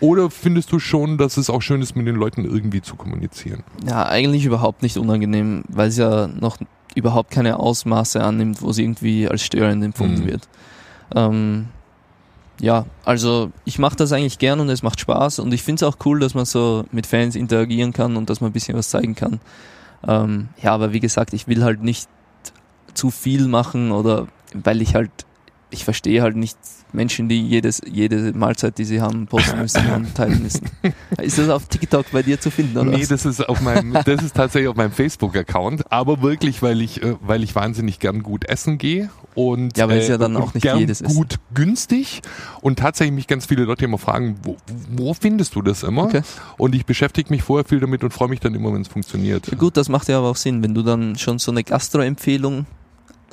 Oder 0.00 0.30
findest 0.30 0.72
du 0.72 0.78
schon, 0.78 1.18
dass 1.18 1.36
es 1.36 1.48
auch 1.50 1.62
schön 1.62 1.80
ist, 1.80 1.96
mit 1.96 2.06
den 2.06 2.16
Leuten 2.16 2.44
irgendwie 2.44 2.82
zu 2.82 2.96
kommunizieren? 2.96 3.62
Ja, 3.86 4.06
eigentlich 4.06 4.44
überhaupt 4.44 4.82
nicht 4.82 4.96
unangenehm, 4.98 5.62
weil 5.68 5.88
es 5.88 5.96
ja 5.96 6.26
noch 6.26 6.58
überhaupt 6.94 7.30
keine 7.30 7.58
Ausmaße 7.58 8.22
annimmt, 8.22 8.60
wo 8.60 8.70
es 8.70 8.78
irgendwie 8.78 9.28
als 9.28 9.42
störend 9.44 9.82
empfunden 9.84 10.22
Mhm. 10.22 10.26
wird. 10.26 10.48
Ähm, 11.14 11.66
ja, 12.60 12.86
also 13.04 13.50
ich 13.64 13.78
mache 13.78 13.96
das 13.96 14.12
eigentlich 14.12 14.38
gern 14.38 14.60
und 14.60 14.68
es 14.68 14.82
macht 14.82 15.00
Spaß 15.00 15.40
und 15.40 15.52
ich 15.52 15.62
finde 15.62 15.84
es 15.84 15.92
auch 15.92 15.98
cool, 16.04 16.20
dass 16.20 16.34
man 16.34 16.44
so 16.44 16.84
mit 16.92 17.06
Fans 17.06 17.34
interagieren 17.34 17.92
kann 17.92 18.16
und 18.16 18.30
dass 18.30 18.40
man 18.40 18.50
ein 18.50 18.52
bisschen 18.52 18.76
was 18.76 18.90
zeigen 18.90 19.14
kann. 19.14 19.40
Ähm, 20.06 20.48
ja, 20.62 20.72
aber 20.72 20.92
wie 20.92 21.00
gesagt, 21.00 21.32
ich 21.32 21.48
will 21.48 21.64
halt 21.64 21.82
nicht 21.82 22.08
zu 22.94 23.10
viel 23.10 23.48
machen 23.48 23.92
oder 23.92 24.28
weil 24.54 24.82
ich 24.82 24.94
halt, 24.94 25.10
ich 25.70 25.84
verstehe 25.84 26.22
halt 26.22 26.36
nicht 26.36 26.56
Menschen, 26.92 27.28
die 27.28 27.42
jedes, 27.42 27.82
jede 27.84 28.32
Mahlzeit, 28.32 28.78
die 28.78 28.84
sie 28.84 29.00
haben, 29.00 29.26
posten 29.26 29.58
müssen 29.58 29.82
und 29.96 30.14
teilen 30.14 30.42
müssen. 30.42 30.70
Ist 31.20 31.38
das 31.38 31.48
auf 31.48 31.66
TikTok 31.66 32.06
bei 32.12 32.22
dir 32.22 32.40
zu 32.40 32.50
finden, 32.52 32.78
oder? 32.78 32.90
Nee, 32.92 33.02
was? 33.02 33.08
das 33.08 33.26
ist 33.26 33.48
auf 33.48 33.60
meinem, 33.60 33.92
das 34.04 34.22
ist 34.22 34.36
tatsächlich 34.36 34.68
auf 34.68 34.76
meinem 34.76 34.92
Facebook-Account, 34.92 35.90
aber 35.90 36.22
wirklich, 36.22 36.62
weil 36.62 36.80
ich, 36.80 37.02
äh, 37.02 37.16
weil 37.20 37.42
ich 37.42 37.54
wahnsinnig 37.56 37.98
gern 37.98 38.22
gut 38.22 38.44
essen 38.44 38.78
gehe 38.78 39.10
und 39.34 39.76
Ja, 39.76 39.88
weil 39.88 39.98
es 39.98 40.08
ja 40.08 40.18
dann 40.18 40.36
auch 40.36 40.54
nicht 40.54 40.64
jedes 40.64 41.00
Essen. 41.00 41.16
gut 41.16 41.36
günstig 41.52 42.22
und 42.60 42.78
tatsächlich 42.78 43.14
mich 43.14 43.26
ganz 43.26 43.46
viele 43.46 43.64
Leute 43.64 43.84
immer 43.84 43.98
fragen, 43.98 44.36
wo, 44.44 44.56
wo 44.90 45.14
findest 45.14 45.56
du 45.56 45.62
das 45.62 45.82
immer? 45.82 46.04
Okay. 46.04 46.22
Und 46.58 46.76
ich 46.76 46.86
beschäftige 46.86 47.28
mich 47.30 47.42
vorher 47.42 47.64
viel 47.64 47.80
damit 47.80 48.04
und 48.04 48.12
freue 48.12 48.28
mich 48.28 48.38
dann 48.38 48.54
immer, 48.54 48.72
wenn 48.72 48.82
es 48.82 48.88
funktioniert. 48.88 49.48
Ja, 49.50 49.56
gut, 49.56 49.76
das 49.76 49.88
macht 49.88 50.08
ja 50.08 50.18
aber 50.18 50.30
auch 50.30 50.36
Sinn, 50.36 50.62
wenn 50.62 50.74
du 50.74 50.82
dann 50.82 51.18
schon 51.18 51.40
so 51.40 51.50
eine 51.50 51.64
Gastro-Empfehlung 51.64 52.66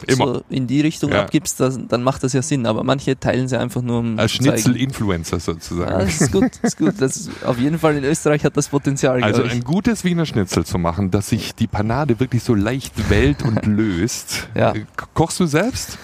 Immer. 0.07 0.35
so 0.35 0.43
in 0.49 0.67
die 0.67 0.81
Richtung 0.81 1.11
Ja. 1.11 1.21
abgibst, 1.21 1.59
das, 1.59 1.79
dann 1.87 2.03
macht 2.03 2.23
das 2.23 2.33
ja 2.33 2.41
Sinn. 2.41 2.65
Aber 2.65 2.83
manche 2.83 3.19
teilen 3.19 3.47
sie 3.47 3.59
einfach 3.59 3.81
nur 3.81 3.99
um 3.99 4.17
Als. 4.19 4.31
Schnitzel-Influencer 4.33 5.37
Ja, 5.37 5.39
sozusagen. 5.39 5.91
das 5.99 6.21
ist 6.21 6.31
gut, 6.31 6.51
das 6.61 6.73
ist 6.73 6.77
gut. 6.77 6.93
Das 6.99 7.17
ist, 7.17 7.29
auf 7.45 7.57
jeden 7.57 7.79
Fall 7.79 7.95
in 7.97 8.03
Österreich 8.03 8.43
hat 8.45 8.55
das 8.57 8.69
Potenzial. 8.69 9.23
Also 9.23 9.43
ein 9.43 9.63
gutes 9.63 10.03
Wiener 10.03 10.25
Schnitzel 10.25 10.65
zu 10.65 10.77
machen, 10.77 11.11
dass 11.11 11.29
sich 11.29 11.55
die 11.55 11.67
Panade 11.67 12.19
wirklich 12.19 12.43
so 12.43 12.53
leicht 12.55 13.09
wellt 13.09 13.43
und 13.43 13.65
löst. 13.65 14.47
Ja. 14.55 14.73
Äh, 14.73 14.85
Kochst 15.13 15.39
du 15.39 15.45
selbst? 15.45 15.97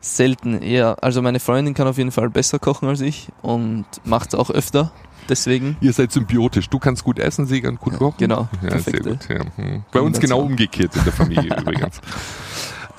Selten, 0.00 0.60
eher. 0.60 0.96
Also 1.02 1.22
meine 1.22 1.38
Freundin 1.38 1.74
kann 1.74 1.86
auf 1.86 1.96
jeden 1.98 2.10
Fall 2.10 2.28
besser 2.28 2.58
kochen 2.58 2.88
als 2.88 3.00
ich 3.00 3.28
und 3.40 3.84
macht 4.04 4.30
es 4.30 4.34
auch 4.34 4.50
öfter. 4.50 4.90
Deswegen. 5.28 5.76
Ihr 5.80 5.92
seid 5.92 6.10
symbiotisch. 6.10 6.68
Du 6.68 6.80
kannst 6.80 7.04
gut 7.04 7.20
essen, 7.20 7.46
sie 7.46 7.60
kann 7.62 7.76
gut 7.76 7.96
kochen. 7.96 8.16
Genau. 8.18 8.48
Ja, 8.68 8.76
sehr 8.80 8.98
gut. 8.98 9.28
Ja. 9.28 9.38
Hm. 9.54 9.84
Bei 9.92 10.00
uns 10.00 10.18
genau 10.18 10.40
umgekehrt 10.40 10.96
in 10.96 11.04
der 11.04 11.12
Familie 11.12 11.56
übrigens. 11.60 12.00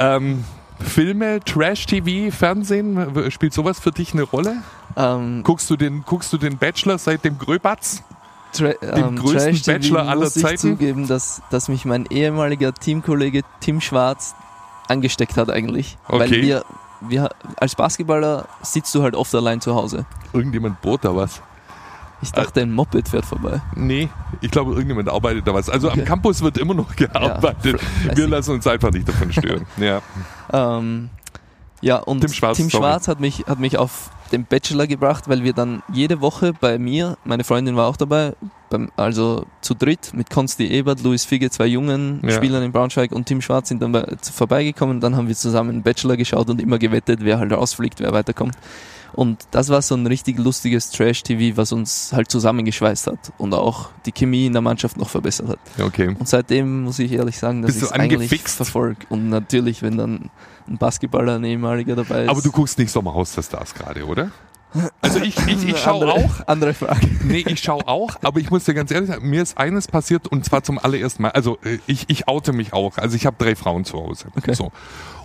Ähm, 0.04 0.44
Filme, 0.80 1.40
Trash-TV, 1.40 2.36
Fernsehen, 2.36 3.32
spielt 3.32 3.54
sowas 3.54 3.80
für 3.80 3.92
dich 3.92 4.14
eine 4.14 4.24
Rolle? 4.24 4.58
Ähm, 4.98 5.42
Guckst 5.44 5.70
du 5.70 5.76
den, 5.78 6.04
guckst 6.06 6.32
du 6.34 6.38
den 6.38 6.58
Bachelor 6.58 6.98
seit 6.98 7.24
dem 7.24 7.38
Gröbatz? 7.38 8.04
Tra 8.52 8.70
Dem 8.74 9.16
größten 9.16 9.54
Trash-TV 9.54 9.72
Bachelor 9.72 10.10
aller 10.10 10.24
muss 10.26 10.36
ich 10.36 10.44
Zeiten? 10.44 10.58
zugeben, 10.58 11.08
dass, 11.08 11.42
dass 11.50 11.70
mich 11.70 11.86
mein 11.86 12.06
ehemaliger 12.08 12.74
Teamkollege 12.74 13.42
Tim 13.62 13.82
Schwarz 13.82 14.36
angesteckt 14.88 15.38
hat 15.38 15.50
eigentlich. 15.50 15.98
Weil 16.08 16.24
Okay. 16.28 16.42
wir, 16.42 16.66
wir, 17.02 17.30
als 17.58 17.76
Basketballer 17.76 18.48
sitzt 18.62 18.94
du 18.94 19.02
halt 19.04 19.16
oft 19.16 19.34
allein 19.34 19.62
zu 19.62 19.74
Hause. 19.76 20.06
Irgendjemand 20.34 20.82
bohrt 20.82 21.06
da 21.06 21.16
was? 21.16 21.42
Ich 22.24 22.32
dachte, 22.32 22.62
ein 22.62 22.72
Moped 22.72 23.08
fährt 23.10 23.26
vorbei. 23.26 23.62
Nee, 23.76 24.10
ich 24.42 24.50
glaube, 24.52 24.72
irgendjemand 24.72 25.10
arbeitet 25.10 25.48
da 25.48 25.54
was. 25.54 25.70
Also 25.70 25.90
am 25.90 25.94
Okay. 26.00 26.06
Campus 26.08 26.42
wird 26.42 26.58
immer 26.58 26.74
noch 26.74 26.96
gearbeitet. 26.96 27.80
fleißig. 27.80 28.18
Wir 28.18 28.28
lassen 28.28 28.52
uns 28.52 28.66
einfach 28.68 28.92
nicht 28.92 29.08
davon 29.08 29.32
stören. 29.32 29.66
Ja. 29.78 30.02
Ähm, 30.52 31.10
ja, 31.82 31.98
und 31.98 32.22
Tim 32.22 32.32
Schwarz, 32.32 32.58
sorry. 32.58 32.70
Schwarz 32.72 33.08
hat 33.10 33.20
mich, 33.20 33.44
hat 33.46 33.60
mich 33.60 33.78
auf 33.78 34.10
den 34.32 34.46
Bachelor 34.46 34.88
gebracht, 34.88 35.28
weil 35.28 35.44
wir 35.44 35.54
dann 35.54 35.84
jede 35.92 36.22
Woche 36.22 36.54
bei 36.54 36.80
mir, 36.80 37.18
meine 37.26 37.44
Freundin 37.44 37.76
war 37.76 37.88
auch 37.88 37.98
dabei, 37.98 38.34
beim, 38.70 38.90
also 38.96 39.46
zu 39.62 39.74
dritt 39.76 40.12
mit 40.14 40.30
Konsti 40.30 40.66
Ebert, 40.68 41.04
Luis 41.04 41.26
Figge, 41.26 41.50
zwei 41.52 41.66
jungen 41.68 42.22
Ja. 42.24 42.32
Spielern 42.32 42.64
in 42.64 42.72
Braunschweig 42.72 43.12
und 43.12 43.26
Tim 43.26 43.42
Schwarz 43.42 43.68
sind 43.70 43.82
dann 43.82 43.92
bei, 43.92 44.06
vorbeigekommen. 44.34 45.02
Dann 45.02 45.16
haben 45.18 45.28
wir 45.28 45.36
zusammen 45.36 45.70
einen 45.72 45.84
Bachelor 45.84 46.16
geschaut 46.18 46.50
und 46.50 46.62
immer 46.62 46.80
gewettet, 46.80 47.20
wer 47.22 47.38
halt 47.38 47.52
rausfliegt, 47.52 48.00
wer 48.00 48.14
weiterkommt. 48.14 48.56
Und 49.14 49.48
das 49.52 49.70
war 49.70 49.82
so 49.82 49.96
ein 49.96 50.08
richtig 50.08 50.40
lustiges 50.40 50.90
Trash-TV, 50.92 51.58
was 51.58 51.72
uns 51.72 52.12
halt 52.14 52.30
zusammengeschweißt 52.32 53.08
hat 53.08 53.32
und 53.38 53.54
auch 53.54 53.90
die 54.06 54.12
Chemie 54.12 54.48
in 54.48 54.54
der 54.54 54.62
Mannschaft 54.62 54.98
noch 54.98 55.10
verbessert 55.10 55.50
hat. 55.50 55.60
Okay. 55.80 56.16
Und 56.18 56.28
seitdem 56.28 56.84
muss 56.84 57.00
ich 57.00 57.12
ehrlich 57.12 57.38
sagen, 57.38 57.62
dass 57.62 57.76
ich 57.76 57.84
es 57.84 57.92
eigentlich 57.92 58.42
verfolge. 58.42 59.06
Und 59.10 59.30
natürlich, 59.30 59.82
wenn 59.82 59.98
dann 59.98 60.30
ein 60.68 60.78
Basketballer, 60.78 61.36
ein 61.36 61.44
ehemaliger 61.44 61.96
dabei 61.96 62.24
ist. 62.24 62.30
Aber 62.30 62.42
du 62.42 62.52
guckst 62.52 62.78
nicht 62.78 62.92
Sommerhaus 62.92 63.34
der 63.34 63.44
Stars 63.44 63.74
gerade, 63.74 64.06
oder? 64.06 64.32
Also 65.02 65.20
ich, 65.20 65.38
ich, 65.48 65.68
ich 65.68 65.78
schaue 65.84 66.12
andere, 66.12 66.14
auch. 66.14 66.48
Andere 66.48 66.74
Frage. 66.74 67.08
Nee, 67.24 67.46
ich 67.48 67.60
schaue 67.60 67.88
auch, 67.88 68.16
aber 68.24 68.40
ich 68.40 68.50
muss 68.50 68.64
dir 68.64 68.74
ganz 68.74 68.92
ehrlich 68.92 69.10
sagen, 69.10 69.30
mir 69.30 69.42
ist 69.42 69.58
eines 69.58 69.88
passiert 69.88 70.28
und 70.28 70.46
zwar 70.46 70.64
zum 70.64 70.80
allerersten 70.80 71.24
Mal. 71.24 71.32
Also 71.32 71.60
äh, 71.64 71.80
ich, 71.86 72.06
ich 72.10 72.28
oute 72.28 72.54
mich 72.54 72.74
auch. 72.74 72.98
Also 72.98 73.16
ich 73.16 73.26
habe 73.26 73.36
drei 73.38 73.56
Frauen 73.56 73.86
zu 73.86 74.00
Hause. 74.00 74.28
Okay. 74.36 74.54
So. 74.54 74.72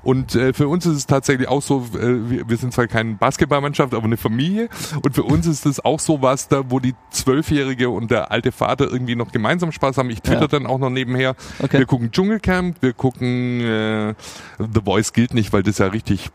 Und 0.09 0.35
äh, 0.35 0.55
für 0.55 0.69
uns 0.69 0.87
ist 0.87 0.97
es 0.97 1.07
tatsächlich 1.07 1.49
auch 1.49 1.61
so, 1.61 1.87
äh, 1.93 2.31
wir, 2.31 2.49
wir 2.49 2.57
sind 2.57 2.73
zwar 2.73 2.87
keine 2.87 3.17
Basketballmannschaft, 3.17 3.93
aber 3.93 4.05
eine 4.07 4.17
Familie. 4.17 4.71
Und 5.03 5.15
für 5.15 5.23
uns 5.23 5.47
ist 5.47 5.67
es 5.67 5.85
auch 5.85 6.01
so 6.01 6.23
was 6.23 6.49
da, 6.49 6.63
wo 6.71 6.81
die 6.81 6.95
Zwölfjährige 7.11 7.91
und 7.91 8.11
der 8.11 8.33
alte 8.33 8.51
Vater 8.51 8.91
irgendwie 8.91 9.17
noch 9.17 9.33
gemeinsam 9.33 9.71
Spaß 9.71 9.99
haben. 9.99 10.09
Ich 10.09 10.23
twitter 10.23 10.41
Ja. 10.41 10.47
dann 10.47 10.65
auch 10.65 10.79
noch 10.79 10.89
nebenher. 10.89 11.37
Okay. 11.59 11.81
Wir 11.81 11.85
gucken 11.85 12.11
Dschungelcamp, 12.11 12.81
wir 12.81 12.95
gucken 12.95 13.61
äh, 13.61 14.15
The 14.59 14.81
Voice 14.83 15.13
gilt 15.13 15.35
nicht, 15.35 15.53
weil 15.53 15.63
das 15.63 15.77
ja 15.77 15.89
richtig, 15.89 16.31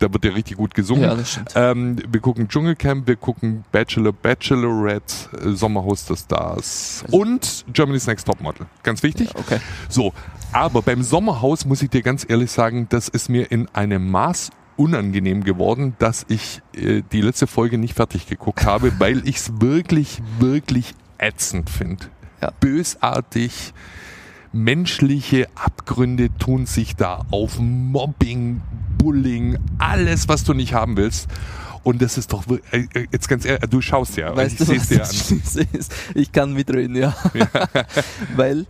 da 0.00 0.12
wird 0.12 0.22
ja 0.26 0.32
richtig 0.32 0.58
gut 0.58 0.74
gesungen. 0.74 1.04
Ja, 1.04 1.14
das 1.14 1.30
stimmt. 1.32 1.52
Ähm, 1.54 1.96
wir 2.06 2.20
gucken 2.20 2.48
Dschungelcamp, 2.48 3.06
wir 3.06 3.16
gucken 3.16 3.64
Bachelor, 3.72 4.12
Bachelorette, 4.12 5.14
äh, 5.42 5.52
Sommerhaus 5.52 6.04
der 6.04 6.16
Stars 6.16 7.04
und 7.10 7.64
Germany's 7.72 8.06
Next 8.06 8.26
Topmodel. 8.26 8.66
Ganz 8.82 9.02
wichtig. 9.02 9.30
Ja, 9.32 9.40
okay. 9.40 9.60
So, 9.88 10.12
aber 10.54 10.82
beim 10.82 11.02
Sommerhaus 11.02 11.64
muss 11.64 11.82
ich 11.82 11.90
dir 11.90 12.02
ganz 12.02 12.24
ehrlich 12.28 12.52
sagen, 12.52 12.86
das 12.88 13.08
ist 13.08 13.28
mir 13.28 13.50
in 13.50 13.68
einem 13.74 14.08
Maß 14.10 14.50
unangenehm 14.76 15.42
geworden, 15.42 15.96
dass 15.98 16.24
ich 16.28 16.62
äh, 16.74 17.02
die 17.10 17.20
letzte 17.20 17.48
Folge 17.48 17.76
nicht 17.76 17.94
fertig 17.94 18.26
geguckt 18.28 18.64
habe, 18.66 18.92
weil 19.00 19.26
ich 19.28 19.36
es 19.36 19.60
wirklich, 19.60 20.22
wirklich 20.38 20.94
ätzend 21.18 21.70
finde. 21.70 22.06
Ja. 22.40 22.52
Bösartig, 22.60 23.74
menschliche 24.52 25.48
Abgründe 25.56 26.28
tun 26.38 26.66
sich 26.66 26.94
da 26.94 27.26
auf. 27.32 27.58
Mobbing, 27.58 28.62
Bullying, 28.96 29.58
alles, 29.78 30.28
was 30.28 30.44
du 30.44 30.54
nicht 30.54 30.72
haben 30.72 30.96
willst. 30.96 31.28
Und 31.82 32.00
das 32.00 32.16
ist 32.16 32.32
doch, 32.32 32.44
äh, 32.70 32.86
äh, 32.94 33.06
jetzt 33.10 33.28
ganz 33.28 33.44
ehrlich, 33.44 33.68
du 33.68 33.80
schaust 33.80 34.16
ja, 34.16 34.34
Weißt 34.34 34.60
ich 34.60 34.68
du, 34.68 34.76
was 34.76 34.88
dir 34.88 35.02
an. 35.02 35.66
Ist? 35.72 35.92
Ich 36.14 36.30
kann 36.30 36.52
mitreden, 36.52 36.94
ja. 36.94 37.14
Weil 38.36 38.66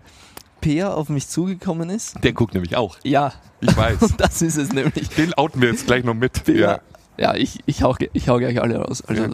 Peer 0.64 0.96
auf 0.96 1.10
mich 1.10 1.28
zugekommen 1.28 1.90
ist. 1.90 2.16
Der 2.24 2.32
guckt 2.32 2.54
nämlich 2.54 2.74
auch. 2.74 2.96
Ja, 3.04 3.34
Ich 3.60 3.76
weiß. 3.76 3.98
das 4.16 4.40
ist 4.40 4.56
es 4.56 4.72
nämlich. 4.72 5.10
Den 5.10 5.34
outen 5.34 5.60
wir 5.60 5.68
jetzt 5.68 5.86
gleich 5.86 6.04
noch 6.04 6.14
mit. 6.14 6.42
Peer, 6.44 6.80
ja, 7.18 7.34
ich, 7.34 7.60
ich, 7.66 7.82
hau, 7.82 7.94
ich 8.14 8.28
hau 8.30 8.38
gleich 8.38 8.60
alle 8.62 8.78
raus. 8.78 9.02
Also 9.06 9.24
Ja. 9.24 9.30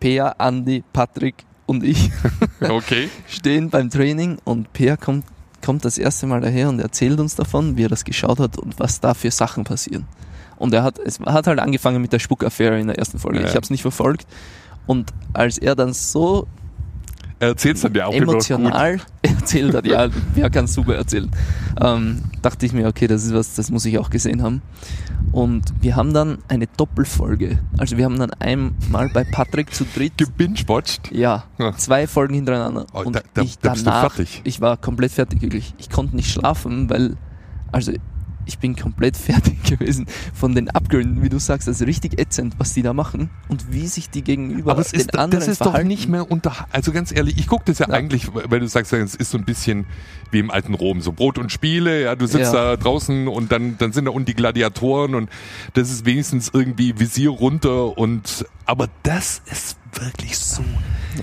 Peer, 0.00 0.40
Andi, 0.40 0.82
Patrick 0.92 1.44
und 1.66 1.84
ich 1.84 2.10
Okay. 2.60 3.08
stehen 3.28 3.70
beim 3.70 3.90
Training 3.90 4.38
und 4.42 4.72
Peer 4.72 4.96
kommt, 4.96 5.24
kommt 5.64 5.84
das 5.84 5.98
erste 5.98 6.26
Mal 6.26 6.40
daher 6.40 6.68
und 6.68 6.80
erzählt 6.80 7.20
uns 7.20 7.36
davon, 7.36 7.76
wie 7.76 7.84
er 7.84 7.88
das 7.88 8.02
geschaut 8.02 8.40
hat 8.40 8.58
und 8.58 8.80
was 8.80 8.98
da 8.98 9.14
für 9.14 9.30
Sachen 9.30 9.62
passieren. 9.62 10.06
Und 10.56 10.74
er 10.74 10.82
hat, 10.82 10.98
es 10.98 11.20
hat 11.20 11.46
halt 11.46 11.60
angefangen 11.60 12.02
mit 12.02 12.12
der 12.12 12.18
Spuckaffäre 12.18 12.80
in 12.80 12.88
der 12.88 12.98
ersten 12.98 13.20
Folge. 13.20 13.38
Ja. 13.40 13.44
Ich 13.46 13.54
habe 13.54 13.62
es 13.62 13.70
nicht 13.70 13.82
verfolgt. 13.82 14.26
Und 14.86 15.10
als 15.32 15.58
er 15.58 15.76
dann 15.76 15.92
so 15.92 16.48
Er 17.46 17.48
erzählt 17.48 17.82
dann 17.82 17.94
ja 17.94 18.06
auch 18.06 18.12
emotional 18.14 19.00
erzählt 19.22 19.74
hat, 19.74 19.84
ja, 19.86 20.08
wer 20.34 20.48
kann 20.48 20.66
super 20.68 20.94
erzählen, 20.94 21.28
ähm, 21.80 22.22
dachte 22.40 22.64
ich 22.66 22.72
mir, 22.72 22.86
okay, 22.86 23.08
das 23.08 23.24
ist 23.24 23.34
was, 23.34 23.54
das 23.54 23.70
muss 23.70 23.84
ich 23.84 23.98
auch 23.98 24.10
gesehen 24.10 24.42
haben. 24.42 24.62
Und 25.32 25.62
wir 25.80 25.96
haben 25.96 26.12
dann 26.14 26.38
eine 26.48 26.66
Doppelfolge. 26.76 27.58
Also 27.78 27.96
wir 27.96 28.04
haben 28.04 28.18
dann 28.18 28.30
einmal 28.34 29.08
bei 29.08 29.24
Patrick 29.24 29.74
zu 29.74 29.84
dritt 29.92 30.18
Gebingewatcht. 30.18 31.10
ja, 31.10 31.44
Ja. 31.58 31.74
zwei 31.76 32.06
Folgen 32.06 32.34
hintereinander. 32.34 32.86
Oh, 32.92 33.00
und 33.00 33.16
da- 33.16 33.22
da- 33.34 33.42
ich 33.42 33.58
da 33.58 33.72
bist 33.72 33.86
du 33.86 33.90
danach, 33.90 34.12
fertig. 34.12 34.42
ich 34.44 34.60
war 34.60 34.76
komplett 34.76 35.10
fertig 35.12 35.40
wirklich. 35.42 35.74
Ich 35.78 35.90
konnte 35.90 36.14
nicht 36.14 36.30
schlafen, 36.30 36.88
weil, 36.90 37.16
also 37.72 37.92
ich 38.46 38.58
bin 38.58 38.76
komplett 38.76 39.16
fertig 39.18 39.62
gewesen 39.64 40.06
von 40.34 40.54
den 40.54 40.68
Abgründen, 40.70 41.22
wie 41.22 41.28
du 41.28 41.38
sagst, 41.38 41.68
das 41.68 41.80
ist 41.80 41.86
richtig 41.86 42.18
ätzend, 42.18 42.54
was 42.58 42.72
die 42.74 42.82
da 42.82 42.92
machen 42.92 43.30
und 43.48 43.72
wie 43.72 43.86
sich 43.86 44.10
die 44.10 44.22
gegenüber 44.22 44.72
Aber 44.72 44.80
es 44.80 44.90
den 44.90 45.00
ist, 45.00 45.18
anderen 45.18 45.40
das 45.40 45.48
ist 45.48 45.60
doch 45.60 45.66
verhalten. 45.66 45.88
nicht 45.88 46.08
mehr 46.08 46.30
unter. 46.30 46.66
Also 46.72 46.92
ganz 46.92 47.12
ehrlich, 47.12 47.38
ich 47.38 47.46
gucke 47.46 47.64
das 47.66 47.78
ja, 47.78 47.88
Ja. 47.88 47.94
eigentlich, 47.94 48.28
weil 48.34 48.60
du 48.60 48.66
sagst, 48.68 48.92
es 48.92 49.14
ist 49.14 49.30
so 49.30 49.38
ein 49.38 49.44
bisschen 49.44 49.86
wie 50.30 50.38
im 50.38 50.50
alten 50.50 50.74
Rom, 50.74 51.00
so 51.00 51.12
Brot 51.12 51.38
und 51.38 51.52
Spiele. 51.52 52.02
Ja, 52.02 52.14
du 52.16 52.26
sitzt 52.26 52.52
Ja. 52.52 52.74
da 52.74 52.76
draußen 52.76 53.28
und 53.28 53.52
dann, 53.52 53.76
dann 53.78 53.92
sind 53.92 54.06
da 54.06 54.10
unten 54.10 54.26
die 54.26 54.34
Gladiatoren 54.34 55.14
und 55.14 55.30
das 55.74 55.90
ist 55.90 56.04
wenigstens 56.04 56.50
irgendwie 56.52 56.98
Visier 56.98 57.30
runter 57.30 57.96
und. 57.98 58.44
Aber 58.66 58.88
das 59.02 59.42
ist 59.50 59.76
wirklich 59.94 60.38
so 60.38 60.62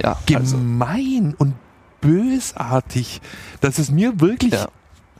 ja, 0.02 0.18
also, 0.36 0.58
gemein 0.58 1.34
und 1.38 1.56
bösartig, 2.02 3.22
dass 3.62 3.80
es 3.80 3.92
mir 3.92 4.20
wirklich 4.22 4.54
Ja. 4.54 4.68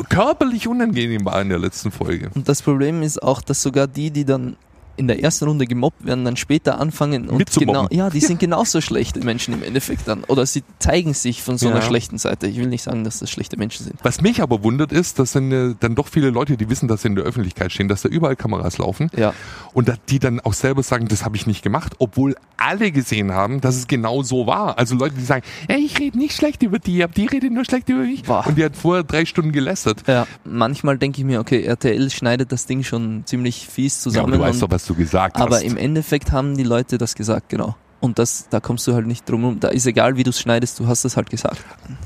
Körperlich 0.08 0.68
unangenehm 0.68 1.26
war 1.26 1.42
in 1.42 1.50
der 1.50 1.60
letzten 1.60 1.92
Folge. 1.92 2.30
Und 2.34 2.48
das 2.48 2.62
Problem 2.62 3.02
ist 3.04 3.22
auch, 3.22 3.42
dass 3.42 3.62
sogar 3.62 3.88
die, 3.88 4.12
die 4.12 4.26
dann 4.26 4.56
in 5.00 5.08
der 5.08 5.24
ersten 5.24 5.46
Runde 5.46 5.66
gemobbt 5.66 6.06
werden, 6.06 6.26
dann 6.26 6.36
später 6.38 6.80
anfangen 6.80 7.28
und 7.30 7.50
genau, 7.58 7.88
ja, 7.90 8.10
die 8.10 8.20
sind 8.20 8.40
genauso 8.40 8.82
schlechte 8.82 9.22
Menschen 9.22 9.54
im 9.54 9.64
Endeffekt 9.64 10.08
dann. 10.08 10.24
Oder 10.26 10.46
sie 10.46 10.64
zeigen 10.80 11.14
sich 11.14 11.42
von 11.42 11.58
so 11.58 11.68
einer 11.70 11.78
Ja. 11.78 11.82
schlechten 11.84 12.18
Seite. 12.18 12.48
Ich 12.48 12.58
will 12.58 12.68
nicht 12.68 12.84
sagen, 12.84 13.04
dass 13.04 13.20
das 13.20 13.32
schlechte 13.32 13.58
Menschen 13.58 13.86
sind. 13.86 13.96
Was 14.04 14.22
mich 14.22 14.42
aber 14.42 14.64
wundert 14.64 14.92
ist, 14.92 15.18
dass 15.20 15.32
sind 15.32 15.52
äh, 15.52 15.76
dann 15.80 15.96
doch 15.96 16.08
viele 16.08 16.30
Leute, 16.30 16.58
die 16.58 16.70
wissen, 16.70 16.88
dass 16.88 17.02
sie 17.04 17.08
in 17.08 17.16
der 17.16 17.24
Öffentlichkeit 17.24 17.72
stehen, 17.72 17.88
dass 17.88 18.02
da 18.02 18.10
überall 18.10 18.36
Kameras 18.36 18.78
laufen 18.78 19.10
Ja, 19.16 19.34
und 19.74 19.92
die 20.10 20.20
dann 20.20 20.40
auch 20.42 20.54
selber 20.54 20.84
sagen, 20.84 21.08
das 21.08 21.24
habe 21.24 21.36
ich 21.36 21.48
nicht 21.48 21.62
gemacht, 21.64 21.94
obwohl 22.00 22.36
alle 22.58 22.92
gesehen 22.92 23.32
haben, 23.32 23.62
dass 23.62 23.76
es 23.78 23.88
genau 23.88 24.22
so 24.24 24.46
war. 24.48 24.78
Also 24.78 24.96
Leute, 24.96 25.16
die 25.16 25.24
sagen, 25.24 25.44
hey, 25.70 25.80
ich 25.86 25.98
rede 26.00 26.18
nicht 26.18 26.36
schlecht 26.36 26.62
über 26.64 26.80
die, 26.80 27.04
aber 27.04 27.14
die 27.14 27.26
redet 27.28 27.54
nur 27.54 27.64
schlecht 27.64 27.88
über 27.90 28.02
mich. 28.02 28.24
Boah. 28.24 28.46
Und 28.46 28.58
die 28.58 28.66
hat 28.66 28.76
vorher 28.76 29.04
drei 29.04 29.24
Stunden 29.26 29.52
gelästert. 29.54 30.04
ja. 30.08 30.28
Manchmal 30.44 30.98
denke 30.98 31.20
ich 31.22 31.26
mir, 31.26 31.40
okay, 31.40 31.64
RTL 31.64 32.10
schneidet 32.10 32.52
das 32.52 32.66
Ding 32.66 32.84
schon 32.84 33.24
ziemlich 33.26 33.68
fies 33.68 33.96
Ja, 33.98 34.02
zusammen. 34.04 34.34
aber 34.34 34.38
du 34.38 34.50
weißt 34.50 34.62
doch, 34.62 34.72
was 34.72 34.86
du 34.90 34.96
gesagt 34.96 35.38
aber 35.38 35.56
hast. 35.56 35.64
im 35.64 35.78
Endeffekt 35.78 36.32
haben 36.32 36.58
die 36.58 36.64
Leute 36.64 36.98
das 36.98 37.16
gesagt, 37.16 37.50
genau. 37.50 37.76
Und 38.02 38.18
das, 38.18 38.48
da 38.50 38.62
kommst 38.62 38.88
du 38.88 38.94
halt 38.94 39.08
nicht 39.08 39.30
drum 39.30 39.44
rum. 39.44 39.60
Da 39.60 39.68
ist 39.68 39.86
egal, 39.86 40.16
wie 40.16 40.24
du 40.24 40.30
es 40.30 40.40
schneidest, 40.40 40.80
du 40.80 40.88
hast 40.88 41.04
es 41.04 41.18
halt 41.18 41.30
gesagt. 41.30 41.64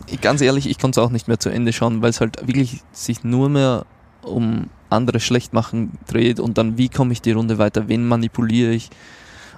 Ich, 0.08 0.20
ganz 0.22 0.42
ehrlich, 0.42 0.68
ich 0.68 0.80
konnte 0.80 1.00
es 1.00 1.06
auch 1.06 1.12
nicht 1.12 1.28
mehr 1.28 1.40
zu 1.40 1.50
Ende 1.50 1.72
schauen, 1.72 2.02
weil 2.02 2.10
es 2.10 2.20
halt 2.20 2.48
wirklich 2.48 2.82
sich 2.92 3.24
nur 3.24 3.50
mehr 3.50 3.86
um 4.24 4.70
andere 4.90 5.20
schlecht 5.20 5.54
machen 5.54 5.92
dreht 6.08 6.40
und 6.40 6.58
dann, 6.58 6.78
wie 6.78 6.90
komme 6.90 7.14
ich 7.14 7.22
die 7.22 7.32
Runde 7.32 7.58
weiter, 7.58 7.88
wen 7.88 8.08
manipuliere 8.08 8.72
ich. 8.72 8.90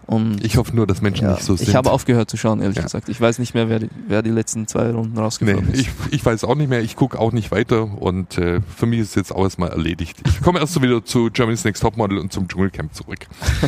Und 0.07 0.43
Ich 0.43 0.57
hoffe 0.57 0.75
nur, 0.75 0.85
dass 0.87 1.01
Menschen 1.01 1.25
ja, 1.25 1.31
nicht 1.33 1.43
so 1.43 1.55
sind. 1.55 1.67
ich 1.67 1.75
habe 1.75 1.91
aufgehört 1.91 2.29
zu 2.29 2.37
schauen, 2.37 2.61
ehrlich 2.61 2.77
Ja. 2.77 2.83
gesagt. 2.83 3.09
Ich 3.09 3.19
weiß 3.19 3.39
nicht 3.39 3.53
mehr, 3.53 3.69
wer 3.69 3.79
die, 3.79 3.89
wer 4.07 4.21
die 4.21 4.29
letzten 4.29 4.67
zwei 4.67 4.91
Runden 4.91 5.13
Nee, 5.13 5.19
rausgeflogen 5.21 5.69
ist. 5.73 5.79
ich, 5.81 5.89
ich 6.11 6.25
weiß 6.25 6.43
auch 6.43 6.55
nicht 6.55 6.69
mehr, 6.69 6.81
ich 6.81 6.95
gucke 6.95 7.19
auch 7.19 7.31
nicht 7.31 7.51
weiter 7.51 7.83
und 8.01 8.37
äh, 8.37 8.61
für 8.75 8.85
mich 8.85 8.99
ist 8.99 9.15
jetzt 9.15 9.31
auch 9.33 9.43
erstmal 9.43 9.69
erledigt. 9.69 10.17
Ich 10.27 10.41
komme 10.41 10.59
erst 10.59 10.73
so 10.73 10.81
wieder 10.81 11.03
zu 11.03 11.29
Germany's 11.31 11.63
Next 11.63 11.81
Topmodel 11.81 12.17
und 12.19 12.31
zum 12.31 12.47
Dschungelcamp 12.47 12.93
zurück. 12.93 13.19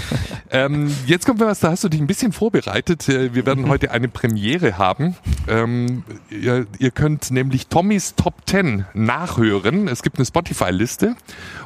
ähm, 0.51 0.93
jetzt 1.05 1.25
kommt 1.25 1.39
was, 1.39 1.59
da 1.59 1.71
hast 1.71 1.83
du 1.83 1.89
dich 1.89 1.99
ein 1.99 2.07
bisschen 2.07 2.31
vorbereitet. 2.31 3.07
Äh, 3.09 3.33
Wir 3.33 3.45
werden 3.45 3.67
heute 3.67 3.91
eine 3.91 4.07
Premiere 4.07 4.77
haben. 4.77 5.15
Ähm, 5.47 6.03
ihr, 6.29 6.67
ihr 6.79 6.91
könnt 6.91 7.31
nämlich 7.31 7.67
Tommys 7.67 8.13
Top 8.15 8.35
10 8.45 8.85
nachhören. 8.93 9.87
Es 9.87 10.03
gibt 10.03 10.17
eine 10.17 10.25
Spotify-Liste 10.25 11.15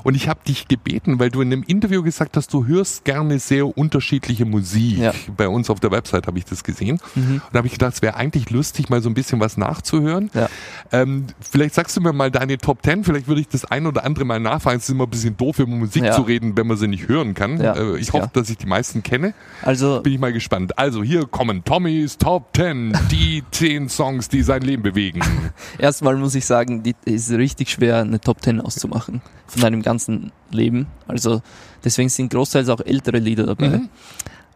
und 0.03 0.15
ich 0.15 0.27
habe 0.29 0.39
dich 0.47 0.67
gebeten, 0.67 1.19
weil 1.19 1.29
du 1.29 1.41
in 1.41 1.51
einem 1.51 1.63
Interview 1.63 2.03
gesagt 2.03 2.37
hast, 2.37 2.53
du 2.53 2.65
hörst 2.67 3.03
gerne 3.05 3.39
sehr 3.39 3.77
unterschiedliche 3.77 4.45
Musik. 4.45 4.60
Ja. 4.97 5.13
Bei 5.37 5.47
uns 5.47 5.69
auf 5.69 5.79
der 5.79 5.91
Website 5.91 6.27
habe 6.27 6.37
ich 6.37 6.45
das 6.45 6.63
gesehen. 6.63 6.99
Mhm. 7.15 7.35
Und 7.35 7.41
da 7.51 7.57
habe 7.59 7.67
ich 7.67 7.73
gedacht, 7.73 7.93
es 7.95 8.01
wäre 8.01 8.15
eigentlich 8.15 8.49
lustig, 8.49 8.89
mal 8.89 9.01
so 9.01 9.09
ein 9.09 9.13
bisschen 9.13 9.39
was 9.39 9.57
nachzuhören. 9.57 10.29
Ja. 10.33 10.49
Ähm, 10.91 11.27
vielleicht 11.39 11.75
sagst 11.75 11.95
du 11.97 12.01
mir 12.01 12.13
mal 12.13 12.31
deine 12.31 12.57
Top 12.57 12.79
10, 12.83 13.03
vielleicht 13.03 13.27
würde 13.27 13.41
ich 13.41 13.47
das 13.47 13.65
ein 13.65 13.85
oder 13.85 14.03
andere 14.05 14.25
mal 14.25 14.39
nachfragen. 14.39 14.77
Es 14.77 14.83
ist 14.83 14.89
immer 14.89 15.05
ein 15.05 15.09
bisschen 15.09 15.37
doof, 15.37 15.59
über 15.59 15.71
Musik 15.71 16.03
Ja. 16.03 16.11
zu 16.13 16.21
reden, 16.21 16.55
wenn 16.57 16.67
man 16.67 16.77
sie 16.77 16.87
nicht 16.87 17.07
hören 17.07 17.33
kann. 17.33 17.59
Äh, 17.59 17.97
ich 17.97 18.13
hoffe, 18.13 18.29
dass 18.33 18.49
ich 18.49 18.57
die 18.57 18.67
meisten 18.67 19.03
kenne. 19.03 19.33
Also, 19.61 20.01
Bin 20.01 20.13
ich 20.13 20.19
mal 20.19 20.33
gespannt. 20.33 20.77
Also 20.77 21.03
hier 21.03 21.25
kommen 21.27 21.63
Tommys 21.63 22.17
Top 22.17 22.49
10, 22.55 22.97
die 23.11 23.43
10 23.51 23.89
Songs, 23.89 24.29
die 24.29 24.41
sein 24.41 24.61
Leben 24.61 24.83
bewegen. 24.83 25.21
erstmal 25.77 26.15
muss 26.17 26.35
ich 26.35 26.45
sagen, 26.45 26.83
die 26.83 26.95
ist 27.05 27.31
richtig 27.31 27.69
schwer, 27.69 27.97
eine 28.01 28.19
Top 28.19 28.41
10 28.41 28.61
auszumachen 28.61 29.21
von 29.47 29.61
deinem 29.61 29.81
ganzen 29.81 30.31
Leben. 30.49 30.87
Also, 31.07 31.41
deswegen 31.83 32.09
sind 32.09 32.31
großteils 32.31 32.69
auch 32.69 32.79
ältere 32.81 33.17
Lieder 33.19 33.45
dabei. 33.45 33.69
Mhm. 33.69 33.89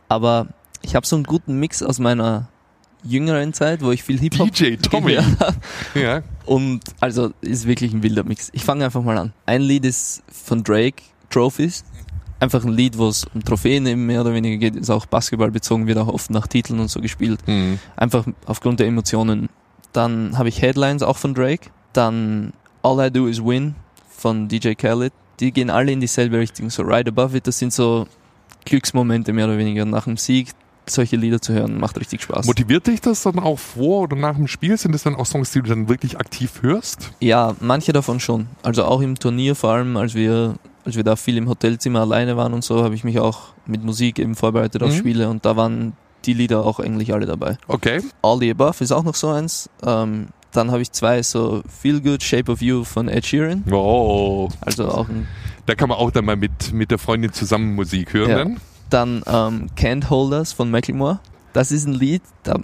Aber 0.07 0.47
ich 0.81 0.95
habe 0.95 1.05
so 1.05 1.15
einen 1.15 1.25
guten 1.25 1.59
Mix 1.59 1.81
aus 1.81 1.99
meiner 1.99 2.47
jüngeren 3.03 3.53
Zeit, 3.53 3.81
wo 3.81 3.91
ich 3.91 4.03
viel 4.03 4.19
Hip-Hop 4.19 4.51
DJ 4.53 4.75
Tommy. 4.75 5.17
Ja. 5.93 6.23
Und 6.45 6.81
also 6.99 7.31
ist 7.41 7.67
wirklich 7.67 7.93
ein 7.93 8.03
wilder 8.03 8.23
Mix. 8.23 8.49
Ich 8.53 8.63
fange 8.63 8.85
einfach 8.85 9.03
mal 9.03 9.17
an. 9.17 9.33
Ein 9.45 9.61
Lied 9.61 9.85
ist 9.85 10.23
von 10.27 10.63
Drake, 10.63 11.03
Trophies. 11.29 11.83
Einfach 12.39 12.65
ein 12.65 12.73
Lied, 12.73 12.97
wo 12.97 13.07
es 13.07 13.25
um 13.33 13.43
Trophäen 13.43 13.85
eben 13.85 14.05
mehr 14.05 14.21
oder 14.21 14.33
weniger 14.33 14.57
geht, 14.57 14.75
ist 14.75 14.89
auch 14.89 15.05
Basketball 15.05 15.51
bezogen, 15.51 15.87
wird 15.87 15.97
auch 15.97 16.09
oft 16.09 16.29
nach 16.29 16.47
Titeln 16.47 16.79
und 16.79 16.89
so 16.89 16.99
gespielt. 16.99 17.39
Mhm. 17.47 17.79
Einfach 17.95 18.25
aufgrund 18.45 18.79
der 18.79 18.87
Emotionen. 18.87 19.49
Dann 19.93 20.37
habe 20.37 20.49
ich 20.49 20.61
Headlines 20.61 21.01
auch 21.01 21.17
von 21.17 21.33
Drake. 21.33 21.69
Dann 21.93 22.51
All 22.83 23.07
I 23.07 23.11
Do 23.11 23.27
Is 23.27 23.43
Win 23.43 23.75
von 24.09 24.47
DJ 24.47 24.73
Khaled. 24.73 25.13
Die 25.39 25.51
gehen 25.51 25.69
alle 25.69 25.91
in 25.91 26.01
dieselbe 26.01 26.37
Richtung. 26.37 26.69
So 26.69 26.83
Right 26.83 27.07
Above 27.07 27.37
It, 27.37 27.47
das 27.47 27.57
sind 27.59 27.73
so 27.73 28.05
Glücksmomente 28.65 29.33
mehr 29.33 29.45
oder 29.45 29.57
weniger 29.57 29.85
nach 29.85 30.05
dem 30.05 30.17
Sieg. 30.17 30.49
Solche 30.87 31.15
Lieder 31.15 31.41
zu 31.41 31.51
hören, 31.51 31.79
macht 31.79 31.99
richtig 31.99 32.21
Spaß. 32.21 32.45
Motiviert 32.45 32.85
dich 32.85 33.01
das 33.01 33.23
dann 33.23 33.39
auch 33.39 33.57
vor 33.57 34.01
oder 34.03 34.15
nach 34.15 34.35
dem 34.35 34.47
Spiel? 34.47 34.77
Sind 34.77 34.91
das 34.91 35.01
dann 35.01 35.15
auch 35.15 35.25
Songs, 35.25 35.51
die 35.51 35.61
du 35.63 35.69
dann 35.69 35.89
wirklich 35.89 36.19
aktiv 36.19 36.61
hörst? 36.61 37.11
Ja, 37.19 37.55
manche 37.59 37.91
davon 37.91 38.19
schon. 38.19 38.45
Also 38.61 38.83
auch 38.85 39.01
im 39.01 39.17
Turnier, 39.17 39.55
vor 39.55 39.71
allem 39.71 39.97
als 39.97 40.13
wir, 40.13 40.55
als 40.85 40.95
wir 40.95 41.03
da 41.03 41.15
viel 41.15 41.37
im 41.37 41.49
Hotelzimmer 41.49 42.01
alleine 42.01 42.37
waren 42.37 42.53
und 42.53 42.63
so, 42.63 42.83
habe 42.83 42.93
ich 42.93 43.03
mich 43.03 43.19
auch 43.19 43.47
mit 43.65 43.83
Musik 43.83 44.19
eben 44.19 44.35
vorbereitet 44.35 44.83
auf 44.83 44.91
Mhm. 44.91 44.97
Spiele 44.97 45.29
und 45.29 45.43
da 45.43 45.55
waren 45.55 45.93
die 46.25 46.33
Lieder 46.33 46.63
auch 46.63 46.79
eigentlich 46.79 47.13
alle 47.13 47.25
dabei. 47.25 47.57
Okay. 47.67 48.01
All 48.21 48.37
the 48.39 48.51
Above 48.51 48.83
ist 48.83 48.91
auch 48.91 49.03
noch 49.03 49.15
so 49.15 49.29
eins. 49.29 49.67
Ähm, 49.83 50.27
dann 50.51 50.69
habe 50.69 50.83
ich 50.83 50.91
zwei 50.91 51.23
so 51.23 51.63
Feel 51.67 51.99
Good, 51.99 52.21
Shape 52.21 52.51
of 52.51 52.61
You 52.61 52.83
von 52.83 53.07
Ed 53.09 53.25
Sheeran. 53.25 53.63
Oh. 53.71 54.49
Also 54.61 54.87
auch 54.87 55.09
ein, 55.09 55.27
Da 55.65 55.75
kann 55.75 55.89
man 55.89 55.97
auch 55.97 56.11
dann 56.11 56.25
mal 56.25 56.35
mit, 56.35 56.73
mit 56.73 56.91
der 56.91 56.97
Freundin 56.97 57.33
zusammen 57.33 57.75
Musik 57.75 58.13
hören. 58.13 58.49
Ja. 58.49 58.55
Dann. 58.89 59.23
ähm, 59.25 59.69
Can't 59.75 60.09
Hold 60.09 60.33
Us 60.33 60.53
von 60.53 60.69
Macklemore. 60.69 61.19
Das 61.53 61.71
ist 61.71 61.87
ein 61.87 61.93
Lied, 61.93 62.21
da 62.43 62.59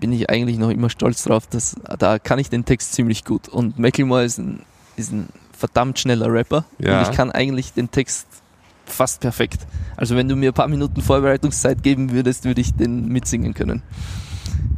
bin 0.00 0.12
ich 0.12 0.28
eigentlich 0.28 0.58
noch 0.58 0.70
immer 0.70 0.90
stolz 0.90 1.22
drauf, 1.22 1.46
dass, 1.46 1.76
da 1.98 2.18
kann 2.18 2.40
ich 2.40 2.50
den 2.50 2.64
Text 2.64 2.92
ziemlich 2.92 3.24
gut. 3.24 3.48
Und 3.48 3.78
Macklemore 3.78 4.24
ist 4.24 4.38
ein, 4.38 4.62
ist 4.96 5.12
ein 5.12 5.28
verdammt 5.56 5.98
schneller 6.00 6.32
Rapper. 6.32 6.64
Ja. 6.78 6.98
Und 6.98 7.08
ich 7.08 7.16
kann 7.16 7.30
eigentlich 7.30 7.72
den 7.72 7.90
Text 7.90 8.26
fast 8.84 9.20
perfekt. 9.20 9.66
Also 9.96 10.16
wenn 10.16 10.28
du 10.28 10.34
mir 10.34 10.50
ein 10.50 10.54
paar 10.54 10.68
Minuten 10.68 11.00
Vorbereitungszeit 11.00 11.82
geben 11.84 12.10
würdest, 12.10 12.44
würde 12.44 12.60
ich 12.60 12.74
den 12.74 13.06
mitsingen 13.08 13.54
können. 13.54 13.82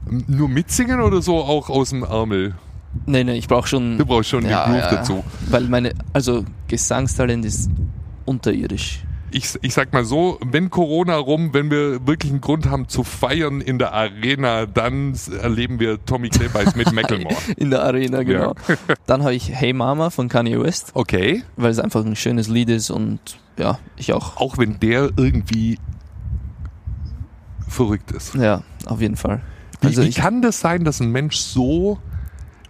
Nur 0.06 0.48
mitsingen 0.48 1.00
oder 1.00 1.22
so 1.22 1.38
auch 1.38 1.70
aus 1.70 1.90
dem 1.90 2.02
Ärmel? 2.02 2.54
Nee, 3.06 3.24
nee, 3.24 3.34
ich 3.34 3.48
brauche 3.48 3.68
schon, 3.68 3.98
Du 3.98 4.06
brauchst 4.06 4.30
schon 4.30 4.44
Ja, 4.46 4.64
den 4.66 4.72
Groove 4.74 4.84
ja. 4.84 4.96
dazu. 4.96 5.24
weil 5.50 5.64
meine, 5.64 5.92
also 6.12 6.44
Gesangstalent 6.68 7.44
ist 7.44 7.70
unterirdisch. 8.24 9.04
Ich, 9.30 9.58
ich 9.62 9.74
sag 9.74 9.92
mal 9.92 10.04
so, 10.04 10.38
wenn 10.46 10.70
Corona 10.70 11.16
rum, 11.16 11.52
wenn 11.52 11.68
wir 11.68 12.06
wirklich 12.06 12.30
einen 12.30 12.40
Grund 12.40 12.66
haben 12.70 12.88
zu 12.88 13.02
feiern 13.02 13.60
in 13.60 13.80
der 13.80 13.92
Arena, 13.92 14.64
dann 14.66 15.14
erleben 15.42 15.80
wir 15.80 16.04
Tommy 16.06 16.28
Klebeis 16.28 16.76
mit 16.76 16.92
Macklemore. 16.92 17.34
In 17.56 17.70
der 17.70 17.82
Arena, 17.82 18.22
genau. 18.22 18.54
Dann 19.06 19.22
habe 19.24 19.34
ich 19.34 19.50
Hey 19.52 19.72
Mama 19.72 20.10
von 20.10 20.28
Kanye 20.28 20.60
West, 20.62 20.92
Okay. 20.94 21.42
weil 21.56 21.72
es 21.72 21.80
einfach 21.80 22.04
ein 22.06 22.14
schönes 22.14 22.46
Lied 22.46 22.68
ist 22.70 22.90
und 22.90 23.18
ja, 23.58 23.80
ich 23.96 24.12
auch. 24.12 24.36
Auch 24.36 24.56
wenn 24.56 24.78
der 24.78 25.10
irgendwie 25.16 25.78
verrückt 27.68 28.12
ist. 28.12 28.34
Ja, 28.36 28.62
auf 28.86 29.00
jeden 29.00 29.16
Fall. 29.16 29.40
Wie, 29.80 29.88
Also 29.88 30.02
wie 30.02 30.06
ich, 30.08 30.14
kann 30.16 30.42
das 30.42 30.60
sein, 30.60 30.84
dass 30.84 31.00
ein 31.00 31.10
Mensch 31.10 31.36
so 31.38 31.98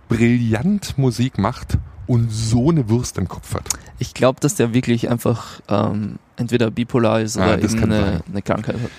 brillant 0.08 0.96
Musik 0.98 1.38
macht 1.38 1.78
und 2.06 2.30
so 2.30 2.70
eine 2.70 2.88
Wurst 2.88 3.18
im 3.18 3.28
Kopf 3.28 3.54
hat? 3.54 3.68
ich 3.98 4.12
glaube, 4.12 4.40
dass 4.40 4.56
der 4.56 4.74
wirklich 4.74 5.08
einfach 5.08 5.60
ähm, 5.68 6.16
entweder 6.36 6.70
bipolar 6.70 7.20
ist 7.20 7.36
oder 7.36 7.56
das 7.56 7.74
eben 7.74 7.84
eine, 7.84 8.20
eine 8.28 8.42
Krankheit 8.42 8.74
hat. 8.74 8.90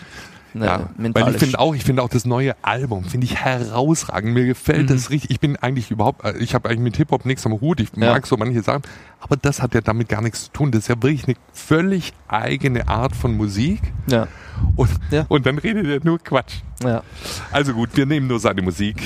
Eine 0.53 0.65
Ja, 0.65 0.89
mentale 0.97 1.25
weil 1.25 1.33
ich 1.35 1.39
finde 1.41 1.59
auch, 1.59 1.75
ich 1.75 1.83
finde 1.83 2.01
auch 2.01 2.07
das 2.07 2.23
neue 2.25 2.55
Album 2.61 3.03
finde 3.03 3.25
ich 3.25 3.35
herausragend. 3.35 4.33
Mir 4.33 4.45
gefällt 4.45 4.83
Mhm. 4.89 4.93
das 4.93 5.09
richtig. 5.09 5.31
Ich 5.31 5.39
bin 5.41 5.57
eigentlich 5.57 5.91
überhaupt, 5.91 6.23
äh, 6.23 6.37
ich 6.37 6.55
habe 6.55 6.69
eigentlich 6.69 6.79
mit 6.79 6.95
Hip 6.97 7.11
Hop 7.11 7.25
nichts 7.25 7.45
am 7.45 7.59
Hut. 7.59 7.81
Ich 7.81 7.89
Ja. 7.97 8.13
mag 8.13 8.25
so 8.25 8.37
manche 8.37 8.63
Sachen, 8.63 8.83
aber 9.19 9.35
das 9.35 9.61
hat 9.61 9.75
ja 9.75 9.81
damit 9.81 10.07
gar 10.07 10.21
nichts 10.21 10.45
zu 10.45 10.51
tun. 10.53 10.71
Das 10.71 10.83
ist 10.83 10.87
ja 10.87 10.95
wirklich 10.95 11.25
eine 11.25 11.35
völlig 11.51 12.13
eigene 12.29 12.87
Art 12.87 13.15
von 13.17 13.35
Musik. 13.35 13.81
Ja, 14.07 14.27
Und, 14.77 14.89
Ja. 15.11 15.25
und 15.27 15.45
dann 15.45 15.57
redet 15.57 15.85
er 15.87 15.99
nur 16.05 16.19
Quatsch. 16.19 16.61
Ja, 16.83 17.03
Also 17.51 17.73
gut, 17.73 17.89
wir 17.93 18.05
nehmen 18.05 18.27
nur 18.27 18.39
seine 18.39 18.61
Musik. 18.61 19.01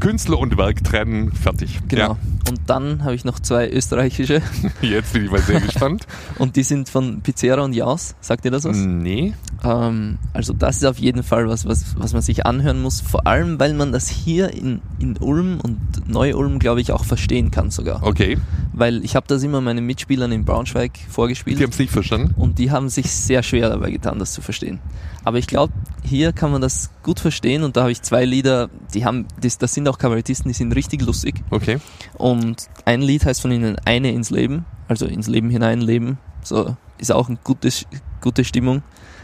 Künstler 0.00 0.38
und 0.38 0.56
Werk 0.56 0.82
trennen, 0.82 1.32
fertig. 1.32 1.80
genau. 1.88 2.16
Und 2.48 2.60
dann 2.66 3.04
habe 3.04 3.14
ich 3.14 3.24
noch 3.24 3.38
zwei 3.38 3.68
österreichische 3.68 4.42
Ja, 4.80 4.88
jetzt 4.88 5.12
bin 5.12 5.24
ich 5.24 5.30
mal 5.30 5.40
sehr 5.40 5.60
gespannt. 5.60 6.06
und 6.38 6.56
die 6.56 6.62
sind 6.62 6.88
von 6.88 7.20
Pizzera 7.20 7.62
und 7.62 7.74
Jaus. 7.74 8.14
Sagt 8.20 8.44
ihr 8.44 8.50
das 8.50 8.64
was? 8.64 8.76
nee. 8.76 9.34
Ähm, 9.62 10.18
also 10.32 10.52
das 10.54 10.78
ist 10.78 10.84
auf 10.84 10.98
jeden 10.98 11.22
Fall 11.22 11.46
was, 11.48 11.66
was, 11.66 11.94
was 11.98 12.12
man 12.14 12.22
sich 12.22 12.46
anhören 12.46 12.80
muss, 12.80 13.00
vor 13.02 13.26
allem 13.26 13.60
weil 13.60 13.74
man 13.74 13.92
das 13.92 14.08
hier 14.08 14.52
in, 14.54 14.80
in 14.98 15.16
Ulm 15.18 15.60
und 15.60 16.08
Neu-Ulm, 16.08 16.58
glaube 16.58 16.80
ich, 16.80 16.92
auch 16.92 17.04
verstehen 17.04 17.50
kann 17.50 17.70
sogar. 17.70 18.02
Okay. 18.02 18.38
Weil 18.72 19.04
ich 19.04 19.16
habe 19.16 19.26
das 19.28 19.42
immer 19.42 19.60
meinen 19.60 19.84
Mitspielern 19.84 20.32
in 20.32 20.44
Braunschweig 20.44 20.92
vorgespielt. 21.10 21.58
Die 21.58 21.64
haben 21.64 21.70
es 21.70 21.78
nicht 21.78 21.92
verstanden. 21.92 22.34
Und 22.36 22.58
die 22.58 22.70
haben 22.70 22.88
sich 22.88 23.10
sehr 23.12 23.42
schwer 23.42 23.68
dabei 23.68 23.90
getan, 23.90 24.18
das 24.18 24.32
zu 24.32 24.40
verstehen. 24.40 24.80
Aber 25.24 25.38
ich 25.38 25.46
glaube, 25.46 25.72
hier 26.02 26.32
kann 26.32 26.50
man 26.50 26.60
das 26.60 26.90
gut 27.02 27.20
verstehen 27.20 27.62
und 27.62 27.76
da 27.76 27.82
habe 27.82 27.92
ich 27.92 28.02
zwei 28.02 28.24
Lieder, 28.24 28.70
die 28.94 29.04
haben, 29.04 29.26
das, 29.40 29.58
das 29.58 29.74
sind 29.74 29.86
auch 29.88 29.98
Kabarettisten, 29.98 30.48
die 30.48 30.56
sind 30.56 30.74
richtig 30.74 31.02
lustig. 31.02 31.42
Okay. 31.50 31.78
Und 32.14 32.68
ein 32.84 33.02
Lied 33.02 33.24
heißt 33.24 33.42
von 33.42 33.52
ihnen 33.52 33.76
Eine 33.84 34.12
ins 34.12 34.30
Leben, 34.30 34.64
also 34.88 35.06
ins 35.06 35.26
Leben 35.26 35.50
hineinleben. 35.50 36.18
So 36.42 36.76
ist 36.98 37.12
auch 37.12 37.28
ein 37.28 37.38
gutes, 37.44 37.86
gute 38.20 38.44
Stimmung 38.44 38.82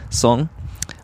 Song. 0.09 0.49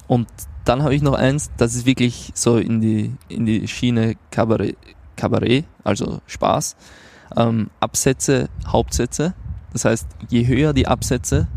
Und 0.08 0.28
dann 0.66 0.84
habe 0.84 0.96
ich 0.96 1.02
noch 1.02 1.14
eins, 1.14 1.52
das 1.58 1.76
ist 1.76 1.86
wirklich 1.86 2.32
so 2.36 2.58
in 2.58 2.80
die, 2.80 3.14
in 3.30 3.46
die 3.46 3.68
Schiene 3.68 4.16
Kabarett, 4.32 4.78
Kabarett 5.16 5.66
also 5.84 6.22
Spaß. 6.28 6.76
Ähm, 7.36 7.70
Absätze, 7.80 8.50
Hauptsätze. 8.68 9.34
Das 9.72 9.86
heißt, 9.86 10.08
je 10.30 10.46
höher 10.46 10.74
die 10.74 10.88
Absätze, 10.88 11.48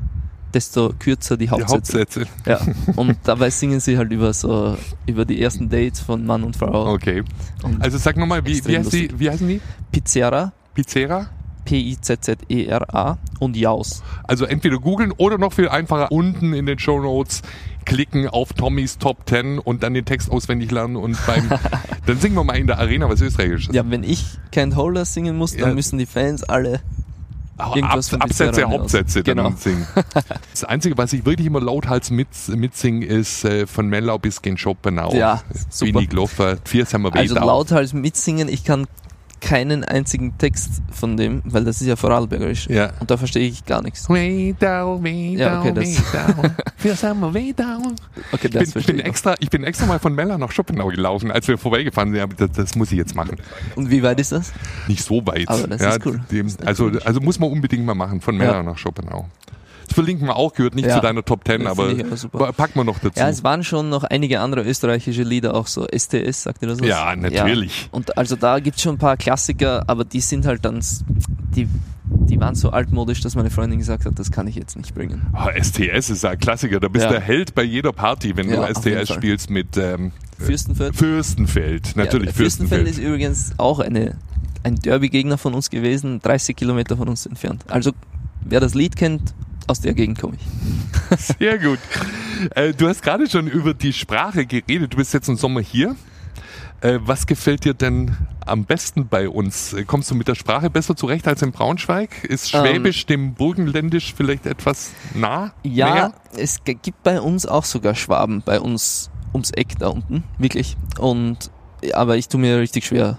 desto 0.57 0.93
kürzer 0.99 1.37
die 1.37 1.45
Die 1.45 1.51
Hauptsätze. 1.51 2.01
Hauptsätze. 2.01 2.27
Ja. 2.47 2.61
Und 2.97 3.17
dabei 3.25 3.51
singen 3.51 3.79
sie 3.81 3.99
halt 3.99 4.11
über 4.11 4.33
so 4.33 4.77
über 5.07 5.25
die 5.27 5.41
ersten 5.43 5.69
Dates 5.69 6.01
von 6.01 6.25
Mann 6.25 6.43
und 6.45 6.57
Frau. 6.57 6.93
Okay. 6.95 7.23
Und 7.63 7.83
Also 7.83 7.99
sag 7.99 8.17
nochmal, 8.17 8.45
wie, 8.47 8.65
wie, 8.65 8.79
heißt 8.79 8.93
die, 8.93 9.11
wie 9.19 9.29
heißen 9.31 9.47
die? 9.47 9.61
Pizzera, 9.93 10.53
Pizzera? 10.75 11.29
P-I-Z-Z-E-R-A 11.67 13.19
und 13.41 13.57
Jaus. 13.57 14.03
Also 14.25 14.45
entweder 14.45 14.79
googeln 14.79 15.13
oder 15.17 15.37
noch 15.37 15.53
viel 15.53 15.69
einfacher 15.69 16.11
unten 16.13 16.53
in 16.55 16.65
den 16.65 16.79
Show 16.79 17.01
Notes 17.01 17.43
klicken 17.85 18.29
auf 18.29 18.53
Tommys 18.53 18.99
Top 18.99 19.29
10 19.29 19.59
und 19.59 19.83
dann 19.83 19.93
den 19.95 20.05
Text 20.05 20.31
auswendig 20.31 20.71
lernen 20.71 20.97
und 20.97 21.19
beim 21.27 21.49
dann 22.07 22.19
singen 22.19 22.37
wir 22.37 22.45
mal 22.45 22.57
in 22.57 22.67
der 22.69 22.79
Arena 22.79 23.09
was 23.09 23.21
Österreichisches. 23.21 23.75
Ja, 23.75 23.83
wenn 23.91 24.05
ich 24.05 24.25
Can't 24.53 24.75
Hold 24.77 24.97
Us 24.97 25.13
singen 25.13 25.37
muss, 25.37 25.57
dann 25.57 25.71
Ja. 25.71 25.75
müssen 25.75 25.99
die 25.99 26.07
Fans 26.07 26.45
alle 26.45 26.81
irgendwas 27.59 28.09
von 28.09 28.21
Absätze. 28.21 28.65
Hauptsätze 28.69 29.23
dann 29.23 29.37
Genau. 29.37 29.53
singen. 29.57 29.87
Das 30.51 30.65
Einzige, 30.65 30.97
was 30.99 31.13
ich 31.13 31.25
wirklich 31.25 31.47
immer 31.47 31.61
lauthals 31.61 32.11
mit, 32.11 32.29
mitsingen, 32.49 33.03
ist 33.03 33.45
äh, 33.45 33.67
von 33.67 33.89
Mellau 33.89 34.19
bis 34.19 34.43
gen 34.43 34.57
Schopenhau. 34.57 35.15
Ja, 35.15 35.43
super. 35.71 35.95
Wenig 35.95 36.11
Gloffer, 36.11 36.57
vier 36.65 36.87
sind 36.87 37.03
wir 37.03 37.15
Also 37.15 37.35
lauthals 37.35 37.93
mitsingen, 37.93 38.49
ich 38.49 38.65
kann 38.65 38.87
keinen 39.41 39.85
einzigen 39.85 40.37
Text 40.39 40.83
von 40.91 41.17
dem, 41.17 41.43
weil 41.45 41.65
das 41.65 41.81
ist 41.81 41.87
ja 41.87 41.97
Vorarlbergerisch. 41.97 42.69
Ja. 42.69 42.91
Und 43.01 43.11
da 43.11 43.17
verstehe 43.17 43.47
ich 43.47 43.65
gar 43.65 43.83
nichts. 43.83 44.09
Way 44.09 44.55
down, 44.59 45.03
way 45.05 45.37
Ja, 45.37 45.61
okay, 45.61 45.73
das-. 45.73 46.03
Für 46.77 46.95
Summer, 46.97 47.33
way 47.33 47.53
down. 47.53 47.95
Okay, 48.33 48.49
Ich 48.49 48.51
das 48.51 48.73
bin, 48.73 48.81
ich, 48.81 48.87
bin 48.87 48.97
ich. 48.97 49.03
noch. 49.03 49.09
extra, 49.11 49.35
ich 49.39 49.51
bin 49.51 49.65
extra 49.65 49.87
mal 49.87 49.99
von 49.99 50.15
Mella 50.15 50.39
nach 50.39 50.51
Schoppenau 50.53 50.89
gelaufen, 50.89 51.31
als 51.31 51.47
wir 51.49 51.59
vorbeigefahren 51.59 52.13
sind. 52.13 52.41
Das, 52.41 52.51
das 52.53 52.75
muss 52.77 52.91
ich 52.93 52.99
jetzt 52.99 53.15
machen. 53.15 53.37
Und 53.77 53.91
wie 53.91 54.03
weit 54.03 54.19
ist 54.21 54.33
das? 54.33 54.53
Nicht 54.89 55.03
so 55.05 55.27
weit. 55.27 55.49
Aber 55.49 55.67
das 55.67 55.81
ja, 55.81 55.91
ist 55.91 56.07
cool. 56.07 56.21
Dem, 56.31 56.49
also, 56.65 56.91
also 57.05 57.21
muss 57.21 57.39
man 57.39 57.51
unbedingt 57.51 57.85
mal 57.85 57.95
machen, 57.95 58.21
von 58.21 58.37
Mella 58.37 58.55
Ja. 58.57 58.63
nach 58.63 58.79
Schoppenau. 58.79 59.27
Das 59.97 60.05
verlinken 60.05 60.27
wir 60.29 60.37
auch, 60.37 60.53
gehört 60.53 60.75
nicht 60.75 60.87
Ja. 60.87 60.97
zu 60.97 61.01
deiner 61.01 61.25
Top 61.25 61.43
Ten, 61.45 61.65
Das 61.65 61.73
aber 61.79 62.53
packen 62.53 62.75
wir 62.79 62.85
noch 62.85 62.99
dazu. 62.99 63.19
Ja, 63.19 63.31
es 63.31 63.43
waren 63.43 63.65
schon 63.65 63.89
noch 63.89 64.05
einige 64.05 64.41
andere 64.41 64.63
österreichische 64.63 65.23
Lieder, 65.23 65.55
auch 65.55 65.67
so 65.67 65.87
STS, 65.91 66.43
sagt 66.43 66.61
ihr 66.63 66.69
das 66.69 66.81
was? 66.81 66.87
Ja, 66.87 67.17
natürlich. 67.17 67.89
Und 67.93 68.17
also 68.19 68.37
da 68.37 68.59
gibt 68.61 68.77
es 68.77 68.83
schon 68.83 68.97
ein 68.97 68.99
paar 68.99 69.17
Klassiker, 69.17 69.85
aber 69.89 70.05
die 70.05 70.21
sind 70.21 70.45
halt 70.45 70.67
dann, 70.67 70.81
die, 71.57 71.67
die 72.05 72.39
waren 72.39 72.55
so 72.55 72.71
altmodisch, 72.71 73.23
dass 73.23 73.35
meine 73.37 73.49
Freundin 73.51 73.79
gesagt 73.79 74.05
hat, 74.05 74.19
das 74.19 74.31
kann 74.31 74.47
ich 74.47 74.55
jetzt 74.57 74.77
nicht 74.77 74.95
bringen. 74.95 75.27
Ah, 75.33 75.49
STS 75.59 76.11
ist 76.11 76.25
ein 76.27 76.39
Klassiker. 76.39 76.79
Da 76.79 76.89
bist 76.89 77.05
Ja. 77.07 77.13
der 77.13 77.21
Held 77.23 77.55
bei 77.55 77.63
jeder 77.63 77.93
Party, 77.93 78.37
wenn 78.37 78.51
Ja, 78.51 78.67
du 78.67 78.75
STS 78.75 79.15
spielst 79.15 79.49
mit 79.49 79.79
ähm, 79.79 80.13
Fürstenfeld? 80.39 80.95
Fürstenfeld. 80.95 81.97
Natürlich 81.97 82.27
ja, 82.29 82.33
Fürstenfeld 82.35 82.83
Fürstenfeld. 82.83 82.89
ist 82.89 82.99
übrigens 82.99 83.53
auch 83.57 83.79
eine, 83.81 84.19
ein 84.63 84.75
Derby-Gegner 84.77 85.39
von 85.39 85.55
uns 85.55 85.71
gewesen, 85.71 86.21
30 86.21 86.55
Kilometer 86.55 86.99
von 86.99 87.09
uns 87.09 87.25
entfernt. 87.25 87.65
Also 87.69 87.93
wer 88.45 88.61
das 88.61 88.75
Lied 88.75 88.95
kennt, 88.97 89.33
aus 89.67 89.81
der 89.81 89.95
Gegend 89.95 90.21
komme 90.21 90.37
ich. 90.37 91.19
Sehr 91.39 91.59
gut. 91.59 91.79
Äh, 92.55 92.73
du 92.73 92.89
hast 92.89 93.03
gerade 93.03 93.29
schon 93.29 93.47
über 93.47 93.75
die 93.75 93.93
Sprache 93.93 94.47
geredet. 94.47 94.93
Du 94.93 94.97
bist 94.97 95.13
jetzt 95.15 95.29
im 95.29 95.37
Sommer 95.37 95.61
hier. 95.61 95.97
Äh, 96.83 96.99
was 97.03 97.27
gefällt 97.27 97.65
dir 97.65 97.75
denn 97.75 98.17
am 98.45 98.65
besten 98.65 99.09
bei 99.09 99.29
uns? 99.29 99.75
Kommst 99.87 100.11
du 100.11 100.15
mit 100.15 100.29
der 100.29 100.35
Sprache 100.35 100.69
besser 100.71 100.95
zurecht 100.95 101.27
als 101.27 101.43
in 101.43 101.51
Braunschweig? 101.53 102.25
Ist 102.25 102.55
Ähm, 102.55 102.61
Schwäbisch 102.61 103.07
dem 103.07 103.35
Burgenländisch 103.35 104.15
vielleicht 104.15 104.47
etwas 104.47 104.91
nah? 105.15 105.53
Ja, 105.63 105.95
Näher? 105.95 106.13
es 106.37 106.63
gibt 106.65 107.03
bei 107.03 107.21
uns 107.21 107.47
auch 107.47 107.65
sogar 107.65 107.95
Schwaben, 107.95 108.43
bei 108.45 108.61
uns 108.61 109.11
ums 109.33 109.51
Eck 109.53 109.79
da 109.79 109.89
unten, 109.89 110.23
wirklich. 110.39 110.77
Und 110.99 111.51
aber 111.95 112.17
ich 112.17 112.29
tue 112.29 112.41
mir 112.41 112.59
richtig 112.59 112.87
schwer, 112.87 113.19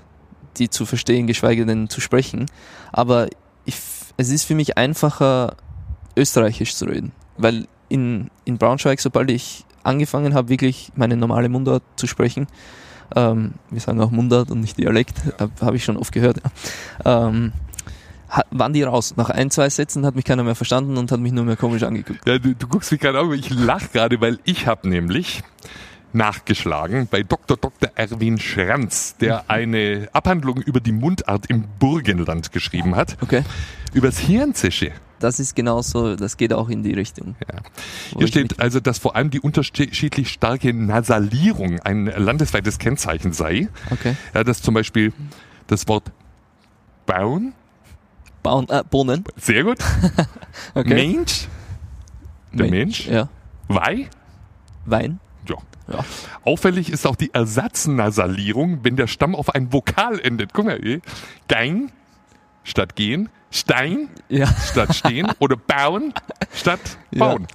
die 0.58 0.70
zu 0.70 0.86
verstehen, 0.86 1.26
geschweige 1.28 1.66
denn 1.66 1.89
zu 1.89 2.00
sprechen. 2.02 2.45
Aber 2.91 3.28
ich, 3.66 3.76
es 4.18 4.30
ist 4.30 4.43
für 4.45 4.56
mich 4.56 4.78
einfacher, 4.78 5.56
Österreichisch 6.18 6.76
zu 6.76 6.86
reden, 6.86 7.11
weil 7.38 7.68
in, 7.89 8.30
in 8.45 8.57
Braunschweig, 8.57 8.99
sobald 8.99 9.30
ich 9.32 9.63
angefangen 9.84 10.34
habe, 10.34 10.49
wirklich 10.49 10.91
meine 10.95 11.15
normale 11.15 11.47
Mundart 11.47 11.84
zu 11.95 12.07
sprechen, 12.07 12.47
ähm, 13.15 13.53
wir 13.70 13.80
sagen 13.80 14.01
auch 14.01 14.11
Mundart 14.11 14.51
und 14.51 14.59
nicht 14.59 14.78
Dialekt, 14.78 15.15
habe 15.39 15.51
hab 15.61 15.74
ich 15.74 15.86
schon 15.86 15.95
oft 15.95 16.11
gehört, 16.11 16.41
ja. 17.05 17.30
ähm, 17.30 17.53
waren 18.51 18.74
die 18.74 18.84
raus. 18.84 19.13
Nach 19.15 19.30
ein, 19.30 19.49
zwei 19.51 19.70
Sätzen 19.70 20.05
hat 20.05 20.15
mich 20.15 20.26
keiner 20.26 20.43
mehr 20.43 20.55
verstanden 20.55 20.97
und 20.97 21.09
hat 21.13 21.22
mich 21.22 21.32
nur 21.32 21.45
mehr 21.45 21.55
komisch 21.55 21.84
angeguckt. 21.84 22.28
Ja, 22.28 22.38
du, 22.38 22.53
du 22.53 22.68
guckst 22.68 22.91
mich 22.91 22.99
gerade 22.99 23.20
an, 23.20 23.26
aber 23.28 23.36
ich 23.36 23.49
lach 23.49 23.91
gerade, 23.93 24.20
weil 24.20 24.39
ich 24.43 24.68
habe 24.68 24.89
nämlich 24.89 25.41
nachgeschlagen 26.11 27.07
bei 27.09 27.24
Dr. 27.24 27.55
Dr. 27.57 27.89
Erwin 27.95 28.39
Schranz, 28.39 29.15
Mhm. 29.20 29.24
der 29.26 29.49
eine 29.49 30.09
Abhandlung 30.13 30.57
über 30.61 30.80
die 30.82 30.91
Mundart 30.91 31.45
im 31.47 31.63
Burgenland 31.80 32.51
geschrieben 32.51 32.95
hat, 32.95 33.18
Okay. 33.22 33.43
übers 33.93 34.18
Hirnzische. 34.18 34.91
Das 35.20 35.39
ist 35.39 35.55
genauso, 35.55 36.15
das 36.15 36.38
geht 36.38 36.53
auch 36.53 36.70
in 36.70 36.84
die 36.84 36.93
Richtung. 36.93 37.36
Ja. 37.51 37.59
Hier 38.18 38.28
steht 38.28 38.59
also, 38.59 38.80
dass 38.80 38.99
vor 38.99 39.15
allem 39.15 39.30
die 39.32 39.39
unterschiedlich 39.39 40.30
starke 40.30 40.74
Nasalierung 40.74 41.80
ein 41.80 42.05
landesweites 42.05 42.78
Kennzeichen 42.78 43.34
sei. 43.34 43.68
Okay. 43.89 44.15
Ja, 44.34 44.43
dass 44.43 44.61
zum 44.61 44.74
Beispiel 44.74 45.13
das 45.68 45.88
Wort 45.88 46.11
bauen, 47.05 47.53
Bauen, 48.43 48.68
äh, 48.70 48.84
Bohnen. 48.89 49.24
sehr 49.38 49.63
gut, 49.63 49.80
Okay. 50.76 50.93
Mensch, 50.93 51.47
der 52.53 52.70
Mensch, 52.70 53.07
Ja. 53.07 53.30
Wei, 53.68 54.07
Wein. 54.86 55.20
ja. 55.49 55.55
Ja. 55.89 56.03
Auffällig 56.43 56.91
ist 56.91 57.07
auch 57.07 57.15
die 57.15 57.34
Ersatznasalierung, 57.34 58.84
wenn 58.84 58.97
der 58.97 59.07
Stamm 59.07 59.36
auf 59.36 59.55
ein 59.55 59.72
Vokal 59.72 60.20
endet. 60.20 60.53
Guck 60.53 60.65
mal, 60.65 60.86
eh. 60.86 60.99
Statt 62.68 62.95
gehen, 62.97 63.30
Stein 63.49 64.09
Ja. 64.28 64.45
statt 64.47 64.93
stehen 64.93 65.32
oder 65.39 65.55
bauen 65.55 66.13
statt 66.53 66.80
bauen. 67.15 67.47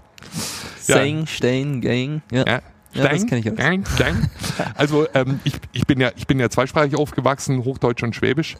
Ja. 0.86 0.96
Sing, 0.96 1.26
Stein, 1.26 1.80
Gang. 1.82 2.22
Ja. 2.32 2.44
Ja. 2.46 2.60
Ja, 2.94 3.08
das 3.08 3.26
kenn 3.26 3.38
ich 3.38 3.46
alles. 3.46 3.58
Stein, 3.58 3.84
Stein. 3.86 4.30
Also 4.74 5.06
ähm, 5.14 5.40
ich, 5.44 5.54
ich 5.72 5.86
bin 5.86 5.98
ja 6.00 6.10
ich 6.16 6.26
bin 6.26 6.38
ja 6.38 6.50
zweisprachig 6.50 6.94
aufgewachsen, 6.96 7.64
Hochdeutsch 7.64 8.02
und 8.02 8.14
Schwäbisch 8.14 8.56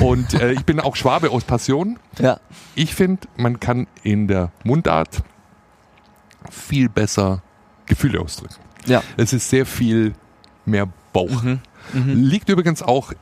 und 0.00 0.34
äh, 0.34 0.52
ich 0.52 0.64
bin 0.64 0.80
auch 0.80 0.96
Schwabe 0.96 1.30
aus 1.30 1.44
Passion. 1.44 1.98
ja. 2.18 2.40
Ich 2.74 2.94
finde, 2.94 3.26
man 3.36 3.60
kann 3.60 3.86
in 4.02 4.26
der 4.28 4.50
Mundart 4.64 5.22
viel 6.50 6.88
besser 6.88 7.42
Gefühle 7.86 8.20
ausdrücken. 8.20 8.56
Ja. 8.86 9.02
Es 9.16 9.32
ist 9.32 9.48
sehr 9.50 9.66
viel 9.66 10.14
mehr 10.64 10.88
Bauch. 11.12 11.42
Mhm. 11.42 11.60
Liegt 11.92 12.48
übrigens 12.48 12.82
auch 12.82 13.12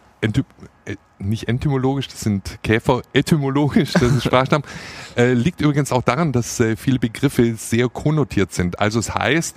nicht 1.18 1.48
etymologisch, 1.48 2.08
das 2.08 2.20
sind 2.20 2.58
Käfer, 2.62 3.02
etymologisch, 3.12 3.92
das 3.92 4.02
ist 4.02 4.24
Sprachstamm, 4.24 4.62
äh, 5.16 5.32
liegt 5.32 5.60
übrigens 5.60 5.92
auch 5.92 6.02
daran, 6.02 6.32
dass 6.32 6.60
äh, 6.60 6.76
viele 6.76 6.98
Begriffe 6.98 7.54
sehr 7.54 7.88
konnotiert 7.88 8.52
sind. 8.52 8.78
Also 8.78 8.98
es 8.98 9.14
heißt, 9.14 9.56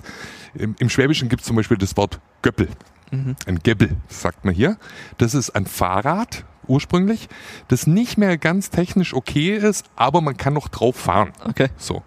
im, 0.54 0.76
im 0.78 0.88
Schwäbischen 0.88 1.28
gibt 1.28 1.42
es 1.42 1.46
zum 1.46 1.56
Beispiel 1.56 1.76
das 1.76 1.96
Wort 1.96 2.20
Göppel. 2.42 2.68
Mhm. 3.10 3.36
Ein 3.46 3.58
Gebbel, 3.60 3.96
sagt 4.08 4.44
man 4.44 4.54
hier. 4.54 4.76
Das 5.16 5.34
ist 5.34 5.50
ein 5.50 5.66
Fahrrad 5.66 6.44
ursprünglich, 6.66 7.28
das 7.68 7.86
nicht 7.86 8.18
mehr 8.18 8.36
ganz 8.36 8.70
technisch 8.70 9.14
okay 9.14 9.56
ist, 9.56 9.86
aber 9.96 10.20
man 10.20 10.36
kann 10.36 10.52
noch 10.52 10.68
drauf 10.68 10.96
fahren. 10.96 11.32
Okay. 11.44 11.68
So. 11.78 12.02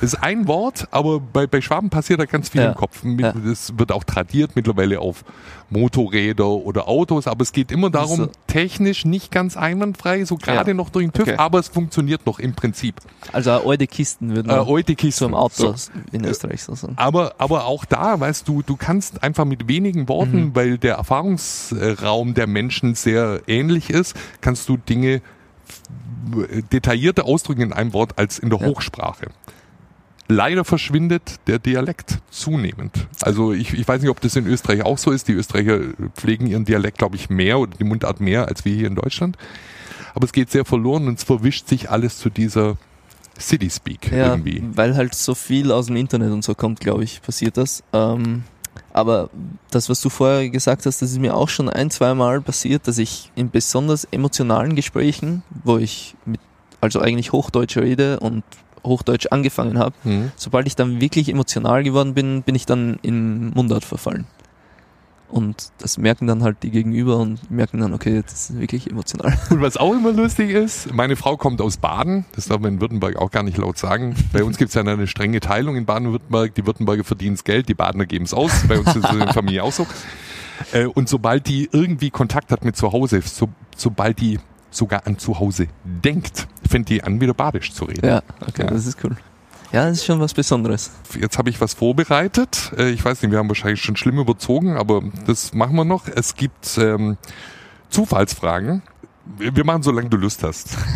Das 0.00 0.12
ist 0.12 0.22
ein 0.22 0.46
Wort, 0.46 0.88
aber 0.90 1.20
bei, 1.20 1.46
bei 1.46 1.60
Schwaben 1.60 1.90
passiert 1.90 2.20
da 2.20 2.24
ganz 2.26 2.50
viel 2.50 2.60
Ja. 2.62 2.68
im 2.68 2.74
Kopf. 2.74 3.02
Das 3.44 3.72
wird 3.78 3.92
auch 3.92 4.04
tradiert 4.04 4.52
mittlerweile 4.54 5.00
auf 5.00 5.24
Motorräder 5.70 6.46
oder 6.48 6.86
Autos, 6.86 7.26
aber 7.26 7.42
es 7.42 7.52
geht 7.52 7.72
immer 7.72 7.90
darum, 7.90 8.16
So. 8.16 8.30
technisch 8.46 9.04
nicht 9.04 9.32
ganz 9.32 9.56
einwandfrei, 9.56 10.24
so 10.24 10.36
gerade 10.36 10.74
noch 10.74 10.90
durch 10.90 11.06
den 11.06 11.12
TÜV, 11.12 11.22
Okay. 11.28 11.36
aber 11.38 11.58
es 11.58 11.68
funktioniert 11.68 12.24
noch 12.26 12.38
im 12.38 12.54
Prinzip. 12.54 12.96
Also 13.32 13.50
alte 13.52 13.86
Kisten 13.86 14.34
würden 14.36 14.50
Äh, 14.50 14.54
alte 14.54 14.94
Kisten. 14.94 15.24
zum 15.24 15.34
Auto 15.34 15.74
So. 15.74 15.90
in 16.12 16.24
Österreich 16.24 16.62
so 16.62 16.74
sagen. 16.74 16.94
Aber, 16.96 17.34
aber 17.38 17.64
auch 17.64 17.84
da, 17.84 18.20
weißt 18.20 18.46
du, 18.46 18.62
du 18.62 18.76
kannst 18.76 19.22
einfach 19.22 19.44
mit 19.44 19.66
wenigen 19.66 20.08
Worten, 20.08 20.46
Mhm. 20.46 20.54
weil 20.54 20.78
der 20.78 20.96
Erfahrungsraum 20.96 22.34
der 22.34 22.46
Menschen 22.46 22.94
sehr 22.94 23.40
ähnlich 23.46 23.90
ist, 23.90 24.14
kannst 24.40 24.68
du 24.68 24.76
Dinge 24.76 25.20
detaillierter 26.72 27.24
ausdrücken 27.24 27.62
in 27.62 27.72
einem 27.72 27.92
Wort 27.92 28.18
als 28.18 28.38
in 28.38 28.50
der 28.50 28.60
Ja. 28.60 28.66
Hochsprache. 28.66 29.26
Leider 30.28 30.64
verschwindet 30.64 31.36
der 31.46 31.58
Dialekt 31.58 32.18
zunehmend. 32.30 33.06
Also 33.22 33.52
ich, 33.52 33.74
ich 33.74 33.86
weiß 33.86 34.00
nicht, 34.00 34.10
ob 34.10 34.20
das 34.20 34.34
in 34.36 34.46
Österreich 34.46 34.82
auch 34.84 34.98
so 34.98 35.12
ist. 35.12 35.28
Die 35.28 35.32
Österreicher 35.32 35.80
pflegen 36.16 36.46
ihren 36.46 36.64
Dialekt, 36.64 36.98
glaube 36.98 37.16
ich, 37.16 37.30
mehr 37.30 37.58
oder 37.60 37.76
die 37.78 37.84
Mundart 37.84 38.20
mehr 38.20 38.48
als 38.48 38.64
wir 38.64 38.74
hier 38.74 38.88
in 38.88 38.96
Deutschland. 38.96 39.36
Aber 40.14 40.24
es 40.24 40.32
geht 40.32 40.50
sehr 40.50 40.64
verloren 40.64 41.06
und 41.06 41.18
es 41.18 41.24
verwischt 41.24 41.68
sich 41.68 41.90
alles 41.90 42.18
zu 42.18 42.30
dieser 42.30 42.76
City 43.38 43.68
Speak 43.70 44.10
Ja, 44.10 44.30
irgendwie. 44.30 44.62
weil 44.74 44.96
halt 44.96 45.14
so 45.14 45.34
viel 45.34 45.70
aus 45.70 45.86
dem 45.86 45.96
Internet 45.96 46.32
und 46.32 46.42
so 46.42 46.54
kommt, 46.54 46.80
glaube 46.80 47.04
ich, 47.04 47.20
passiert 47.22 47.56
das. 47.56 47.84
Ähm, 47.92 48.44
aber 48.92 49.30
das, 49.70 49.88
was 49.90 50.00
du 50.00 50.08
vorher 50.08 50.48
gesagt 50.48 50.86
hast, 50.86 51.02
das 51.02 51.10
ist 51.12 51.18
mir 51.20 51.36
auch 51.36 51.50
schon 51.50 51.68
ein, 51.68 51.90
zwei 51.90 52.14
Mal 52.14 52.40
passiert, 52.40 52.88
dass 52.88 52.98
ich 52.98 53.30
in 53.34 53.50
besonders 53.50 54.04
emotionalen 54.10 54.74
Gesprächen, 54.74 55.42
wo 55.64 55.76
ich 55.76 56.14
mit, 56.24 56.40
also 56.80 57.00
eigentlich 57.00 57.32
Hochdeutsch 57.32 57.76
rede 57.76 58.18
und 58.20 58.42
Hochdeutsch 58.86 59.26
angefangen 59.30 59.78
habe, 59.78 59.94
Hm. 60.04 60.30
sobald 60.36 60.66
ich 60.66 60.76
dann 60.76 61.00
wirklich 61.00 61.28
emotional 61.28 61.82
geworden 61.82 62.14
bin, 62.14 62.42
bin 62.42 62.54
ich 62.54 62.66
dann 62.66 62.98
in 63.02 63.50
Mundart 63.50 63.84
verfallen. 63.84 64.26
Und 65.28 65.72
das 65.78 65.98
merken 65.98 66.28
dann 66.28 66.44
halt 66.44 66.58
die 66.62 66.70
Gegenüber 66.70 67.16
und 67.16 67.50
merken 67.50 67.80
dann, 67.80 67.92
okay, 67.92 68.22
das 68.22 68.50
ist 68.50 68.60
wirklich 68.60 68.88
emotional. 68.88 69.36
Und 69.50 69.60
was 69.60 69.76
auch 69.76 69.92
immer 69.92 70.12
lustig 70.12 70.50
ist, 70.50 70.94
meine 70.94 71.16
Frau 71.16 71.36
kommt 71.36 71.60
aus 71.60 71.78
Baden, 71.78 72.24
das 72.36 72.46
darf 72.46 72.60
man 72.60 72.74
in 72.74 72.80
Württemberg 72.80 73.16
auch 73.16 73.32
gar 73.32 73.42
nicht 73.42 73.56
laut 73.58 73.76
sagen. 73.76 74.14
Bei 74.32 74.44
uns 74.44 74.56
gibt 74.56 74.68
es 74.68 74.74
ja 74.76 74.82
eine 74.82 75.06
strenge 75.08 75.40
Teilung 75.40 75.74
in 75.74 75.84
Baden-Württemberg. 75.84 76.54
Die 76.54 76.64
Württemberger 76.64 77.02
verdienen 77.02 77.34
das 77.34 77.42
Geld, 77.42 77.68
die 77.68 77.74
Badener 77.74 78.06
geben 78.06 78.24
es 78.24 78.32
aus. 78.32 78.52
Bei 78.68 78.78
uns 78.78 78.94
ist 78.94 79.04
es 79.04 79.10
in 79.10 79.18
der 79.18 79.32
Familie 79.32 79.64
auch 79.64 79.72
so. 79.72 79.84
Äh, 80.72 80.84
Und 80.86 81.08
sobald 81.08 81.48
die 81.48 81.68
irgendwie 81.72 82.10
Kontakt 82.10 82.52
hat 82.52 82.64
mit 82.64 82.76
zu 82.76 82.92
Hause, 82.92 83.20
so, 83.22 83.48
sobald 83.76 84.20
die 84.20 84.38
sogar 84.70 85.08
an 85.08 85.18
zu 85.18 85.40
Hause 85.40 85.66
denkt, 85.84 86.46
fängt 86.68 86.88
die 86.88 87.02
an, 87.02 87.20
wieder 87.20 87.34
badisch 87.34 87.72
zu 87.72 87.84
reden. 87.84 88.06
Ja, 88.06 88.22
okay, 88.40 88.62
Ja. 88.62 88.66
das 88.68 88.86
ist 88.86 89.02
cool. 89.04 89.16
Ja, 89.72 89.84
das 89.88 89.98
ist 89.98 90.04
schon 90.06 90.20
was 90.20 90.32
Besonderes. 90.32 90.90
Jetzt 91.20 91.38
habe 91.38 91.50
ich 91.50 91.60
was 91.60 91.74
vorbereitet. 91.74 92.72
Äh, 92.78 92.90
Ich 92.90 93.04
weiß 93.04 93.20
nicht, 93.22 93.30
wir 93.32 93.38
haben 93.38 93.48
wahrscheinlich 93.48 93.82
schon 93.82 93.96
schlimm 93.96 94.18
überzogen, 94.18 94.76
aber 94.76 95.02
das 95.26 95.52
machen 95.54 95.74
wir 95.76 95.84
noch. 95.84 96.06
Es 96.08 96.34
gibt 96.36 96.78
ähm, 96.78 97.16
Zufallsfragen. 97.90 98.82
Wir 99.38 99.64
machen, 99.64 99.82
solange 99.82 100.08
du 100.08 100.16
Lust 100.16 100.42
hast. 100.44 100.76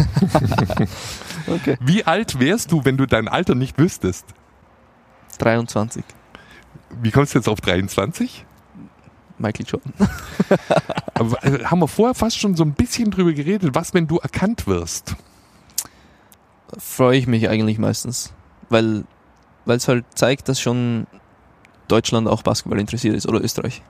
Okay. 1.47 1.77
Wie 1.81 2.05
alt 2.05 2.39
wärst 2.39 2.71
du, 2.71 2.85
wenn 2.85 2.97
du 2.97 3.07
dein 3.07 3.27
Alter 3.27 3.55
nicht 3.57 3.77
wüsstest? 3.79 4.25
23. 5.39 6.05
Wie 7.03 7.11
kommst 7.11 7.35
du 7.35 7.39
jetzt 7.39 7.49
auf 7.49 7.61
23? 7.61 8.45
Michael 9.39 9.67
Jordan. 9.67 9.93
Äh, 11.43 11.65
haben 11.65 11.81
wir 11.81 11.89
vorher 11.89 12.15
fast 12.15 12.39
schon 12.39 12.55
so 12.57 12.65
ein 12.65 12.73
bisschen 12.73 13.11
drüber 13.11 13.33
geredet, 13.35 13.75
was, 13.75 13.93
wenn 13.93 14.07
du 14.07 14.17
erkannt 14.19 14.67
wirst? 14.67 15.17
Freue 16.79 17.19
ich 17.19 17.27
mich 17.27 17.49
eigentlich 17.49 17.79
meistens, 17.79 18.33
weil 18.69 19.05
es 19.67 19.89
halt 19.89 20.05
zeigt, 20.15 20.49
dass 20.49 20.61
schon 20.61 21.07
Deutschland 21.89 22.29
auch 22.29 22.43
Basketball 22.43 22.81
interessiert 22.81 23.17
ist 23.17 23.29
oder 23.29 23.43
Österreich. 23.43 23.83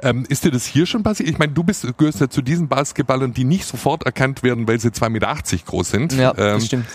Ähm, 0.00 0.24
ist 0.28 0.44
dir 0.44 0.50
das 0.50 0.64
hier 0.66 0.86
schon 0.86 1.02
passiert? 1.02 1.28
Ich 1.28 1.38
meine, 1.38 1.52
du 1.52 1.62
bist, 1.64 1.86
gehörst 1.98 2.20
ja 2.20 2.28
zu 2.28 2.42
diesen 2.42 2.68
Basketballern, 2.68 3.32
die 3.34 3.44
nicht 3.44 3.64
sofort 3.64 4.04
erkannt 4.04 4.42
werden, 4.42 4.68
weil 4.68 4.78
sie 4.78 4.88
2,80 4.90 5.08
Meter 5.10 5.36
groß 5.66 5.90
sind. 5.90 6.12
Ja, 6.12 6.30
ähm, 6.30 6.34
das 6.36 6.66
stimmt. 6.66 6.86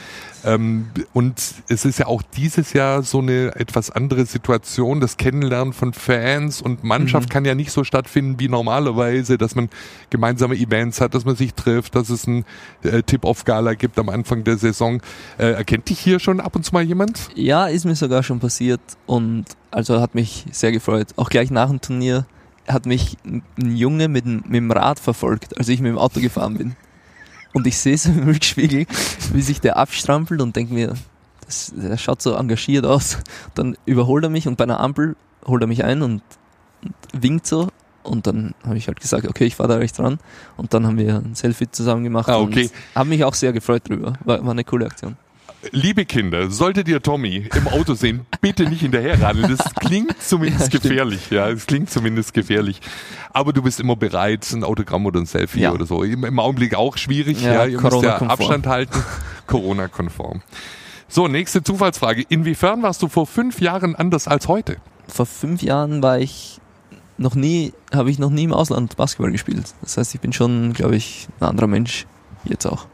Ähm, 0.46 0.88
und 1.14 1.40
es 1.70 1.86
ist 1.86 2.00
ja 2.00 2.08
auch 2.08 2.22
dieses 2.22 2.74
Jahr 2.74 3.02
so 3.04 3.20
eine 3.20 3.56
etwas 3.56 3.90
andere 3.90 4.26
Situation. 4.26 5.00
Das 5.00 5.16
Kennenlernen 5.16 5.72
von 5.74 5.94
Fans 5.94 6.62
und 6.62 6.84
Mannschaft 6.84 7.30
Mhm. 7.30 7.32
kann 7.32 7.46
ja 7.46 7.56
nicht 7.56 7.72
so 7.72 7.86
stattfinden 7.86 8.40
wie 8.42 8.50
normalerweise, 8.50 9.38
dass 9.38 9.56
man 9.56 9.70
gemeinsame 10.10 10.56
Events 10.56 11.00
hat, 11.00 11.14
dass 11.16 11.24
man 11.24 11.38
sich 11.38 11.54
trifft, 11.54 11.96
dass 11.96 12.10
es 12.10 12.28
ein 12.28 12.44
äh, 12.84 13.04
Tip-Off-Gala 13.04 13.76
gibt 13.76 13.98
am 14.00 14.10
Anfang 14.10 14.44
der 14.44 14.58
Saison. 14.58 15.02
Äh, 15.38 15.52
erkennt 15.52 15.90
dich 15.90 16.00
hier 16.00 16.20
schon 16.20 16.42
ab 16.42 16.56
und 16.58 16.64
zu 16.66 16.74
mal 16.74 16.84
jemand? 16.84 17.30
Ja, 17.36 17.68
ist 17.68 17.86
mir 17.86 17.96
sogar 17.96 18.22
schon 18.24 18.40
passiert 18.42 18.82
und 19.06 19.46
also 19.72 20.02
hat 20.02 20.14
mich 20.14 20.44
sehr 20.52 20.74
gefreut. 20.74 21.08
Auch 21.16 21.30
gleich 21.30 21.52
nach 21.52 21.70
dem 21.70 21.80
Turnier 21.80 22.26
hat 22.68 22.86
mich 22.86 23.18
ein 23.26 23.44
Junge 23.76 24.08
mit, 24.08 24.26
dem- 24.26 24.44
mit 24.46 24.56
dem 24.56 24.72
Rad 24.72 25.00
verfolgt, 25.00 25.58
als 25.58 25.68
ich 25.70 25.80
mit 25.82 25.90
dem 25.90 25.98
Auto 25.98 26.20
gefahren 26.22 26.58
bin. 26.58 26.76
Und 27.54 27.68
ich 27.68 27.78
sehe 27.78 27.98
so 27.98 28.10
im 28.12 28.24
Rückspiegel, 28.24 28.86
wie 29.34 29.42
sich 29.42 29.62
der 29.62 29.78
abstrampelt 29.78 30.42
und 30.42 30.56
denke 30.56 30.74
mir, 30.74 30.94
das, 31.46 31.74
der 31.76 31.98
schaut 31.98 32.22
so 32.22 32.34
engagiert 32.36 32.86
aus. 32.86 33.18
Dann 33.54 33.78
überholt 33.86 34.24
er 34.24 34.30
mich 34.30 34.48
und 34.48 34.58
bei 34.58 34.64
einer 34.64 34.80
Ampel 34.80 35.16
holt 35.46 35.62
er 35.62 35.68
mich 35.68 35.84
ein 35.84 36.02
und, 36.02 36.22
und 36.84 36.94
winkt 37.24 37.46
so. 37.46 37.70
Und 38.02 38.28
dann 38.28 38.54
habe 38.66 38.78
ich 38.78 38.88
halt 38.88 39.00
gesagt, 39.00 39.28
okay, 39.28 39.46
ich 39.46 39.56
fahre 39.56 39.70
da 39.70 39.76
recht 39.76 39.98
dran. 39.98 40.20
Und 40.58 40.74
dann 40.74 40.86
haben 40.86 40.98
wir 40.98 41.16
ein 41.18 41.36
Selfie 41.36 41.70
zusammen 41.72 42.04
gemacht. 42.04 42.28
Ah, 42.28 42.40
okay. 42.40 42.64
Und 42.64 42.72
habe 42.96 43.10
mich 43.10 43.24
auch 43.24 43.34
sehr 43.34 43.54
gefreut 43.54 43.88
drüber. 43.88 44.14
War, 44.26 44.44
war 44.44 44.52
eine 44.52 44.64
coole 44.66 44.86
Aktion. 44.86 45.16
Liebe 45.72 46.06
Kinder, 46.06 46.52
solltet 46.52 46.88
ihr 46.88 47.02
Tommy 47.02 47.48
im 47.56 47.68
Auto 47.68 47.94
sehen, 47.94 48.26
bitte 48.42 48.64
nicht 48.66 48.82
hinterherradeln. 48.82 49.56
Das 49.56 49.74
klingt 49.76 50.22
zumindest 50.22 50.74
Ja, 50.74 50.80
gefährlich. 50.80 51.30
Ja, 51.30 51.50
es 51.50 51.66
klingt 51.66 51.90
zumindest 51.90 52.34
gefährlich. 52.34 52.82
Aber 53.32 53.54
du 53.54 53.62
bist 53.62 53.80
immer 53.80 53.96
bereit, 53.96 54.50
ein 54.52 54.64
Autogramm 54.64 55.06
oder 55.06 55.20
ein 55.20 55.26
Selfie 55.26 55.62
Ja. 55.62 55.72
oder 55.72 55.86
so. 55.86 56.04
Im, 56.04 56.26
Im 56.26 56.40
Augenblick 56.40 56.76
auch 56.76 56.98
schwierig. 56.98 57.42
Ja, 57.42 57.54
Ja, 57.54 57.66
ihr 57.66 57.82
müsst 57.82 58.02
ja. 58.04 58.18
Abstand 58.22 58.68
halten. 58.68 58.98
Corona-konform. 59.48 60.42
So, 61.08 61.28
nächste 61.28 61.64
Zufallsfrage. 61.64 62.24
Inwiefern 62.30 62.82
warst 62.84 63.02
du 63.02 63.08
vor 63.08 63.28
fünf 63.28 63.62
Jahren 63.62 63.96
anders 63.96 64.28
als 64.28 64.48
heute? 64.48 64.78
vor 65.08 65.26
fünf 65.26 65.62
Jahren 65.62 66.02
war 66.02 66.18
ich 66.20 66.60
noch 67.18 67.36
nie, 67.36 67.74
habe 67.94 68.10
ich 68.10 68.20
noch 68.20 68.30
nie 68.32 68.44
im 68.46 68.54
Ausland 68.54 68.96
Basketball 68.96 69.32
gespielt. 69.32 69.74
Das 69.82 69.98
heißt, 69.98 70.16
ich 70.16 70.22
bin 70.22 70.34
schon, 70.34 70.74
glaube 70.74 70.96
ich, 70.96 71.28
ein 71.40 71.48
anderer 71.48 71.68
Mensch. 71.68 72.08
Jetzt 72.46 72.66
auch. 72.66 72.88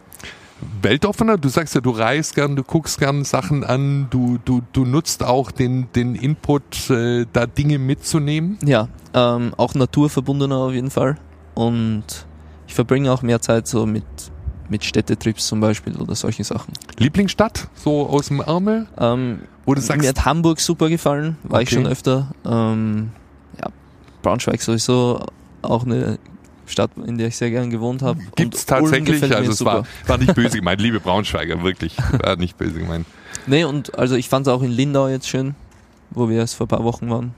Weltoffener? 0.81 1.37
Du 1.37 1.49
sagst 1.49 1.75
ja, 1.75 1.81
du 1.81 1.91
reist 1.91 2.35
gern, 2.35 2.55
du 2.55 2.63
guckst 2.63 2.99
gern 2.99 3.23
Sachen 3.23 3.63
an, 3.63 4.07
du, 4.09 4.39
du, 4.43 4.61
du 4.73 4.85
nutzt 4.85 5.23
auch 5.23 5.51
den, 5.51 5.87
den 5.95 6.15
Input, 6.15 6.89
äh, 6.89 7.25
da 7.31 7.45
Dinge 7.45 7.79
mitzunehmen. 7.79 8.57
Ja, 8.63 8.87
ähm, 9.13 9.53
auch 9.57 9.73
naturverbundener 9.75 10.57
auf 10.57 10.73
jeden 10.73 10.91
Fall. 10.91 11.17
Und 11.55 12.03
ich 12.67 12.73
verbringe 12.75 13.11
auch 13.11 13.21
mehr 13.21 13.41
Zeit 13.41 13.67
so 13.67 13.85
mit, 13.85 14.03
mit 14.69 14.83
Städtetrips 14.83 15.47
zum 15.47 15.59
Beispiel 15.59 15.95
oder 15.97 16.15
solche 16.15 16.43
Sachen. 16.43 16.73
Lieblingsstadt, 16.97 17.67
so 17.75 18.07
aus 18.07 18.27
dem 18.27 18.41
Ärmel? 18.41 18.87
Ähm, 18.97 19.39
Wo 19.65 19.73
du 19.73 19.81
sagst, 19.81 20.01
mir 20.01 20.09
hat 20.09 20.25
Hamburg 20.25 20.59
super 20.59 20.89
gefallen, 20.89 21.37
war 21.43 21.61
ich 21.61 21.69
Okay. 21.69 21.75
schon 21.75 21.87
öfter. 21.87 22.31
Ähm, 22.45 23.11
ja, 23.59 23.67
Braunschweig 24.21 24.61
sowieso 24.61 25.25
auch 25.61 25.85
eine 25.85 26.19
Stadt, 26.69 26.91
in 27.05 27.17
der 27.17 27.27
ich 27.27 27.37
sehr 27.37 27.49
gern 27.51 27.69
gewohnt 27.69 28.01
habe. 28.01 28.19
Und 28.19 28.39
Ulm 28.39 28.51
tatsächlich, 28.51 29.35
also 29.35 29.51
es 29.51 29.57
super. 29.57 29.73
war, 29.73 29.87
war 30.07 30.17
nicht 30.17 30.33
böse 30.35 30.57
gemeint, 30.57 30.81
liebe 30.81 30.99
Braunschweiger, 30.99 31.63
wirklich, 31.63 31.95
war 32.23 32.35
nicht 32.35 32.57
böse 32.57 32.79
gemeint. 32.79 33.05
Nee, 33.47 33.63
und 33.63 33.97
also 33.97 34.15
ich 34.15 34.29
fand 34.29 34.47
es 34.47 34.53
auch 34.53 34.61
in 34.61 34.71
Lindau 34.71 35.07
jetzt 35.07 35.27
schön, 35.27 35.55
wo 36.11 36.29
wir 36.29 36.37
erst 36.37 36.55
vor 36.55 36.65
ein 36.65 36.69
paar 36.69 36.83
Wochen 36.83 37.09
waren. 37.09 37.33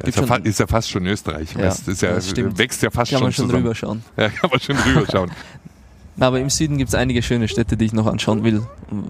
Ja, 0.00 0.06
Gibt 0.06 0.18
ist, 0.18 0.28
ja 0.28 0.36
ist 0.36 0.60
ja 0.60 0.66
fast 0.66 0.90
schon 0.90 1.06
Österreich, 1.06 1.54
Ja, 1.56 1.68
ist 1.68 2.02
ja, 2.02 2.14
das 2.14 2.30
stimmt. 2.30 2.58
wächst 2.58 2.82
ja 2.82 2.90
fast 2.90 3.10
Kann 3.12 3.18
schon 3.18 3.26
man 3.26 3.32
schon 3.32 3.48
drüber 3.48 3.74
schauen. 3.74 4.02
Ja, 4.16 4.28
kann 4.28 4.50
man 4.50 4.60
schon 4.60 4.76
drüber 4.76 5.06
schauen. 5.10 5.30
Aber 6.20 6.40
im 6.40 6.50
Süden 6.50 6.78
gibt 6.78 6.88
es 6.88 6.94
einige 6.94 7.22
schöne 7.22 7.48
Städte, 7.48 7.76
die 7.76 7.86
ich 7.86 7.92
noch 7.92 8.06
anschauen 8.06 8.44
will. 8.44 8.62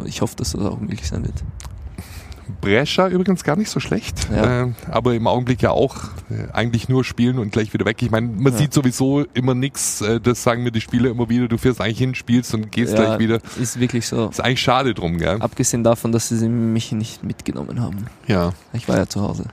Ich 0.07 0.23
hoffe, 0.23 0.37
dass 0.37 0.53
das 0.53 0.63
auch 0.63 0.79
möglich 0.81 1.07
sein 1.07 1.23
wird. 1.23 1.35
Brescia 2.61 3.09
übrigens 3.09 3.45
gar 3.45 3.57
nicht 3.57 3.71
so 3.71 3.81
schlecht, 3.81 4.29
Ja. 4.33 4.65
äh, 4.65 4.73
aber 4.91 5.15
im 5.15 5.27
Augenblick 5.27 5.63
ja 5.63 5.71
auch 5.71 5.97
äh, 6.31 6.53
eigentlich 6.53 6.89
nur 6.89 7.05
spielen 7.05 7.39
und 7.39 7.53
gleich 7.53 7.73
wieder 7.73 7.85
weg. 7.85 8.03
Ich 8.03 8.11
meine, 8.11 8.27
man 8.29 8.53
Ja. 8.53 8.59
sieht 8.59 8.73
sowieso 8.75 9.25
immer 9.35 9.55
nichts, 9.55 10.01
äh, 10.01 10.21
das 10.21 10.43
sagen 10.43 10.63
mir 10.63 10.71
die 10.73 10.81
Spieler 10.81 11.11
immer 11.11 11.29
wieder, 11.29 11.49
du 11.49 11.59
fährst 11.59 11.81
eigentlich 11.81 11.99
hin, 11.99 12.15
spielst 12.15 12.55
und 12.55 12.71
gehst 12.73 12.93
Ja, 12.95 13.05
gleich 13.05 13.19
wieder. 13.19 13.41
Ist 13.61 13.81
wirklich 13.81 14.07
so. 14.07 14.29
Ist 14.29 14.41
eigentlich 14.41 14.61
schade 14.61 14.95
drum, 14.95 15.19
gell? 15.19 15.37
Abgesehen 15.41 15.85
davon, 15.85 16.13
dass 16.13 16.29
sie 16.29 16.49
mich 16.49 16.93
nicht 16.93 17.23
mitgenommen 17.25 17.81
haben. 17.81 18.07
Ja. 18.27 18.53
Ich 18.73 18.89
war 18.89 18.97
ja 18.97 19.07
zu 19.07 19.21
Hause. 19.23 19.45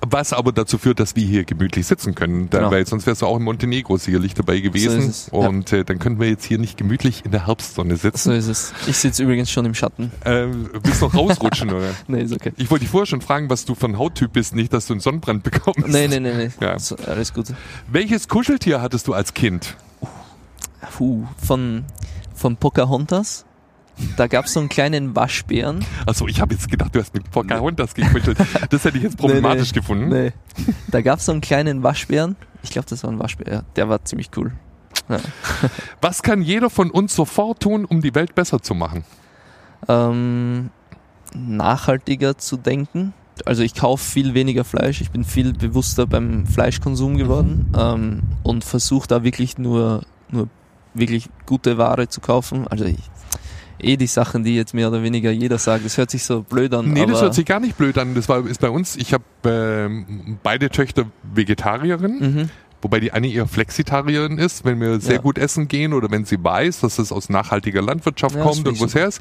Was 0.00 0.32
aber 0.32 0.52
dazu 0.52 0.78
führt, 0.78 0.98
dass 1.00 1.14
wir 1.16 1.24
hier 1.24 1.44
gemütlich 1.44 1.86
sitzen 1.86 2.14
können, 2.14 2.50
Genau. 2.50 2.70
weil 2.70 2.86
sonst 2.86 3.06
wärst 3.06 3.22
du 3.22 3.26
auch 3.26 3.36
in 3.36 3.42
Montenegro 3.44 3.96
sicherlich 3.96 4.34
dabei 4.34 4.60
gewesen 4.60 5.00
ist 5.00 5.08
es, 5.08 5.30
ja. 5.32 5.38
und 5.38 5.72
äh, 5.72 5.84
dann 5.84 5.98
könnten 5.98 6.20
wir 6.20 6.28
jetzt 6.28 6.44
hier 6.44 6.58
nicht 6.58 6.76
gemütlich 6.76 7.24
in 7.24 7.30
der 7.30 7.46
Herbstsonne 7.46 7.96
sitzen. 7.96 8.30
So 8.30 8.32
ist 8.32 8.48
es. 8.48 8.72
Ich 8.86 8.96
sitze 8.96 9.22
übrigens 9.22 9.50
schon 9.50 9.64
im 9.64 9.74
Schatten. 9.74 10.10
Äh, 10.24 10.46
willst 10.82 11.00
du 11.00 11.06
noch 11.06 11.14
rausrutschen, 11.14 11.70
oder? 11.70 11.90
Nee, 12.08 12.22
ist 12.22 12.32
okay. 12.32 12.52
Ich 12.56 12.70
wollte 12.70 12.84
dich 12.84 12.90
vorher 12.90 13.06
schon 13.06 13.20
fragen, 13.20 13.48
was 13.50 13.64
du 13.64 13.74
für 13.74 13.86
ein 13.86 13.98
Hauttyp 13.98 14.32
bist, 14.32 14.54
nicht, 14.54 14.72
dass 14.72 14.86
du 14.86 14.94
einen 14.94 15.00
Sonnenbrand 15.00 15.42
bekommst. 15.44 15.86
Nee, 15.88 16.08
nee, 16.08 16.20
nee, 16.20 16.34
nee. 16.34 16.50
Ja. 16.60 16.78
So, 16.78 16.96
alles 17.06 17.32
gut. 17.32 17.46
Welches 17.90 18.28
Kuscheltier 18.28 18.82
hattest 18.82 19.06
du 19.08 19.14
als 19.14 19.32
Kind? 19.34 19.76
Puh, 20.96 21.24
von, 21.36 21.84
von 22.34 22.56
Pocahontas. 22.56 23.44
Da 24.16 24.26
gab 24.26 24.46
es 24.46 24.54
so 24.54 24.60
einen 24.60 24.68
kleinen 24.68 25.14
Waschbären. 25.14 25.84
Achso, 26.06 26.26
ich 26.26 26.40
habe 26.40 26.54
jetzt 26.54 26.70
gedacht, 26.70 26.94
du 26.94 27.00
hast 27.00 27.14
mit 27.14 27.30
Pocahontas 27.30 27.94
gekuschelt. 27.94 28.38
Das 28.70 28.84
hätte 28.84 28.96
ich 28.96 29.02
jetzt 29.04 29.16
problematisch 29.18 29.72
Nee, 29.72 29.74
nee. 29.74 29.80
gefunden. 29.80 30.08
Nee. 30.08 30.32
Da 30.88 31.02
gab 31.02 31.18
es 31.18 31.26
so 31.26 31.32
einen 31.32 31.40
kleinen 31.40 31.82
Waschbären. 31.82 32.36
Ich 32.62 32.70
glaube, 32.70 32.88
das 32.88 33.04
war 33.04 33.10
ein 33.10 33.18
Waschbär. 33.18 33.64
Der 33.76 33.88
war 33.88 34.04
ziemlich 34.04 34.30
cool. 34.36 34.52
Ja. 35.08 35.18
Was 36.00 36.22
kann 36.22 36.42
jeder 36.42 36.70
von 36.70 36.90
uns 36.90 37.14
sofort 37.14 37.60
tun, 37.60 37.84
um 37.84 38.00
die 38.00 38.14
Welt 38.14 38.34
besser 38.34 38.60
zu 38.62 38.74
machen? 38.74 39.04
ähm, 39.88 40.70
nachhaltiger 41.34 42.38
zu 42.38 42.56
denken. 42.56 43.12
Also 43.46 43.62
ich 43.62 43.74
kaufe 43.74 44.04
viel 44.04 44.34
weniger 44.34 44.64
Fleisch, 44.64 45.00
ich 45.00 45.10
bin 45.10 45.24
viel 45.24 45.52
bewusster 45.54 46.06
beim 46.06 46.46
Fleischkonsum 46.46 47.16
geworden 47.16 47.72
ähm, 47.76 48.22
und 48.42 48.62
versuche 48.64 49.08
da 49.08 49.24
wirklich 49.24 49.58
nur, 49.58 50.02
nur 50.30 50.48
wirklich 50.94 51.28
gute 51.46 51.78
Ware 51.78 52.08
zu 52.08 52.20
kaufen. 52.20 52.68
Also 52.68 52.84
ich, 52.84 52.98
eh 53.80 53.96
die 53.96 54.06
Sachen, 54.06 54.44
die 54.44 54.54
jetzt 54.54 54.74
mehr 54.74 54.88
oder 54.88 55.02
weniger 55.02 55.30
jeder 55.30 55.58
sagt, 55.58 55.84
das 55.84 55.96
hört 55.98 56.10
sich 56.10 56.24
so 56.24 56.42
blöd 56.42 56.72
an. 56.74 56.92
Nee, 56.92 57.06
das 57.06 57.20
hört 57.22 57.34
sich 57.34 57.44
gar 57.46 57.60
nicht 57.60 57.76
blöd 57.76 57.98
an. 57.98 58.14
Das 58.14 58.28
war, 58.28 58.46
ist 58.46 58.60
bei 58.60 58.70
uns, 58.70 58.96
ich 58.96 59.12
habe 59.12 59.24
ähm, 59.44 60.38
beide 60.42 60.70
Töchter 60.70 61.06
Vegetarierin, 61.34 62.18
mhm. 62.20 62.50
wobei 62.80 63.00
die 63.00 63.12
eine 63.12 63.28
eher 63.28 63.46
Flexitarierin 63.46 64.38
ist, 64.38 64.64
wenn 64.64 64.80
wir 64.80 65.00
sehr 65.00 65.16
Ja. 65.16 65.20
gut 65.20 65.38
essen 65.38 65.68
gehen 65.68 65.92
oder 65.92 66.10
wenn 66.10 66.24
sie 66.24 66.42
weiß, 66.42 66.80
dass 66.80 66.98
es 66.98 67.12
aus 67.12 67.28
nachhaltiger 67.28 67.82
Landwirtschaft 67.82 68.36
Ja, 68.36 68.42
kommt 68.42 68.66
und 68.68 68.78
wo 68.80 68.84
es 68.84 68.94
her 68.94 69.06
ist, 69.08 69.20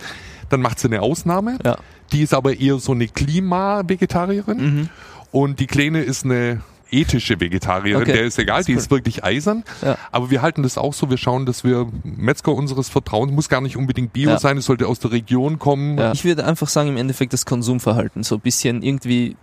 dann 0.49 0.62
macht 0.62 0.80
sie 0.80 0.88
eine 0.88 1.02
Ausnahme. 1.02 1.58
Ja. 1.66 1.78
Die 2.12 2.22
ist 2.22 2.34
aber 2.34 2.60
eher 2.60 2.78
so 2.80 2.91
eine 2.91 3.08
Klima-Vegetarierin 3.08 4.58
Mhm. 4.58 4.89
und 5.32 5.60
die 5.60 5.68
Kleine 5.68 6.02
ist 6.02 6.26
eine 6.26 6.62
ethische 6.92 7.39
Vegetarierin, 7.39 8.02
Okay. 8.04 8.14
der 8.14 8.24
ist 8.26 8.38
egal, 8.39 8.60
ist 8.62 8.68
die 8.68 8.74
cool. 8.74 8.78
ist 8.80 8.92
wirklich 8.92 9.24
eisern. 9.24 9.64
Ja. 9.82 9.98
Aber 10.12 10.30
wir 10.30 10.42
halten 10.42 10.64
das 10.64 10.78
auch 10.78 10.94
so, 10.94 11.10
wir 11.10 11.18
schauen, 11.18 11.46
dass 11.46 11.64
wir 11.64 11.88
Metzger 12.04 12.54
unseres 12.54 12.89
Vertrauens, 12.89 13.32
muss 13.32 13.50
gar 13.50 13.62
nicht 13.62 13.78
unbedingt 13.78 14.14
Bio 14.14 14.32
Ja. 14.32 14.39
sein, 14.39 14.58
es 14.58 14.66
sollte 14.66 14.88
aus 14.88 15.00
der 15.00 15.12
Region 15.12 15.60
kommen. 15.60 15.98
Ja. 15.98 16.12
Ich 16.12 16.24
würde 16.26 16.46
einfach 16.46 16.68
sagen, 16.68 16.89
im 16.89 16.98
Endeffekt 16.98 17.34
das 17.34 17.46
Konsumverhalten 17.46 18.24
so 18.24 18.36
ein 18.36 18.42
bisschen 18.42 18.82
irgendwie 18.84 19.36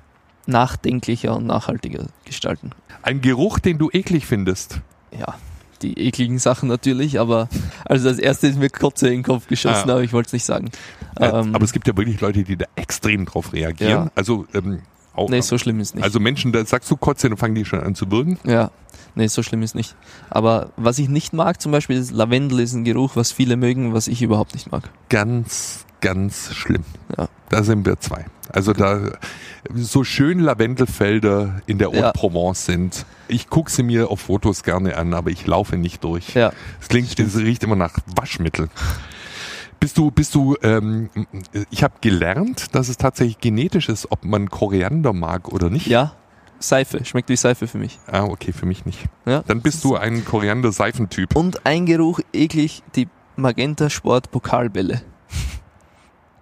nachdenklicher 0.46 1.36
und 1.36 1.46
nachhaltiger 1.46 2.07
gestalten. 2.24 2.70
Ein 3.03 3.20
Geruch, 3.20 3.59
den 3.59 3.78
du 3.78 3.90
eklig 3.92 4.26
findest. 4.26 4.80
ja, 5.18 5.34
die 5.82 5.96
ekligen 5.99 6.38
Sachen 6.40 6.68
natürlich, 6.68 7.20
aber 7.20 7.49
also 7.84 8.09
das 8.09 8.18
erste 8.18 8.49
ist 8.49 8.59
mir 8.59 8.68
Kotze 8.68 9.07
in 9.09 9.18
den 9.18 9.22
Kopf 9.22 9.46
geschossen, 9.46 9.88
Ah. 9.88 9.92
aber 9.92 10.03
ich 10.03 10.12
wollte 10.12 10.26
es 10.28 10.32
nicht 10.32 10.44
sagen. 10.44 10.70
Äh, 11.20 11.26
Ähm, 11.28 11.55
aber 11.55 11.64
es 11.64 11.72
gibt 11.72 11.86
ja 11.86 11.96
wirklich 11.96 12.20
Leute, 12.20 12.42
die 12.42 12.57
da 12.57 12.64
extrem 12.74 13.24
drauf 13.26 13.53
reagieren. 13.53 13.90
Ja. 14.07 14.11
Also 14.16 14.46
ähm, 14.55 14.80
auch, 15.18 15.28
nee, 15.28 15.40
so 15.40 15.58
schlimm 15.58 15.80
ist 15.80 15.94
nicht. 15.94 16.04
also 16.04 16.20
Menschen, 16.20 16.52
da 16.52 16.64
sagst 16.64 16.90
du 16.90 16.96
Kotze, 16.96 17.28
dann 17.28 17.36
fangen 17.36 17.54
die 17.54 17.64
schon 17.64 17.80
an 17.80 17.94
zu 17.94 18.10
würgen. 18.10 18.38
ja, 18.44 18.70
nee, 19.14 19.26
so 19.26 19.42
schlimm 19.42 19.62
ist 19.62 19.74
nicht. 19.74 19.94
Aber 20.30 20.70
was 20.76 20.98
ich 20.98 21.08
nicht 21.08 21.32
mag, 21.32 21.60
zum 21.60 21.72
Beispiel 21.72 21.96
ist 21.98 22.12
Lavendel 22.12 22.60
ist 22.60 22.72
ein 22.74 22.84
Geruch, 22.84 23.16
was 23.16 23.32
viele 23.32 23.56
mögen, 23.56 23.92
was 23.94 24.08
ich 24.08 24.22
überhaupt 24.22 24.54
nicht 24.54 24.70
mag. 24.72 24.88
Ganz, 25.08 25.84
ganz 26.00 26.54
schlimm. 26.54 26.84
Ja. 27.16 27.28
Da 27.50 27.62
sind 27.62 27.84
wir 27.86 27.98
zwei. 28.00 28.26
Also 28.50 28.72
da 28.72 29.10
so 29.74 30.04
schön 30.04 30.38
Lavendelfelder 30.40 31.60
in 31.66 31.78
der 31.78 31.90
Ja. 31.92 32.06
Haute-Provence 32.08 32.64
sind. 32.66 33.04
Ich 33.26 33.50
gucke 33.50 33.70
sie 33.70 33.82
mir 33.82 34.10
auf 34.10 34.20
Fotos 34.20 34.62
gerne 34.62 34.96
an, 34.96 35.12
aber 35.14 35.30
ich 35.30 35.46
laufe 35.46 35.76
nicht 35.76 36.02
durch. 36.04 36.34
Ja, 36.34 36.52
Es 36.80 36.88
klingt, 36.88 37.18
es 37.18 37.36
riecht 37.36 37.62
immer 37.64 37.76
nach 37.76 37.98
Waschmittel. 38.16 38.68
Bist 39.80 39.96
du, 39.96 40.10
bist 40.10 40.34
du, 40.34 40.56
ähm, 40.62 41.08
ich 41.70 41.82
habe 41.84 41.94
gelernt, 42.00 42.74
dass 42.74 42.88
es 42.88 42.96
tatsächlich 42.96 43.38
genetisch 43.38 43.88
ist, 43.88 44.10
ob 44.10 44.24
man 44.24 44.48
Koriander 44.50 45.12
mag 45.12 45.48
oder 45.52 45.70
nicht. 45.70 45.86
ja, 45.86 46.12
Seife, 46.60 47.04
schmeckt 47.04 47.28
wie 47.28 47.36
Seife 47.36 47.68
für 47.68 47.78
mich. 47.78 48.00
Ah, 48.10 48.24
okay, 48.24 48.52
für 48.52 48.66
mich 48.66 48.84
nicht. 48.84 49.04
Ja? 49.26 49.44
Dann 49.46 49.62
bist 49.62 49.84
du 49.84 49.94
ein 49.96 50.24
Koriander-Seifentyp. 50.24 51.36
Und 51.36 51.64
ein 51.64 51.86
Geruch 51.86 52.18
eklig, 52.32 52.82
die 52.96 53.06
Magenta 53.36 53.88
Sport 53.88 54.32
Pokalbälle. 54.32 55.00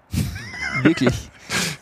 Wirklich. 0.83 1.31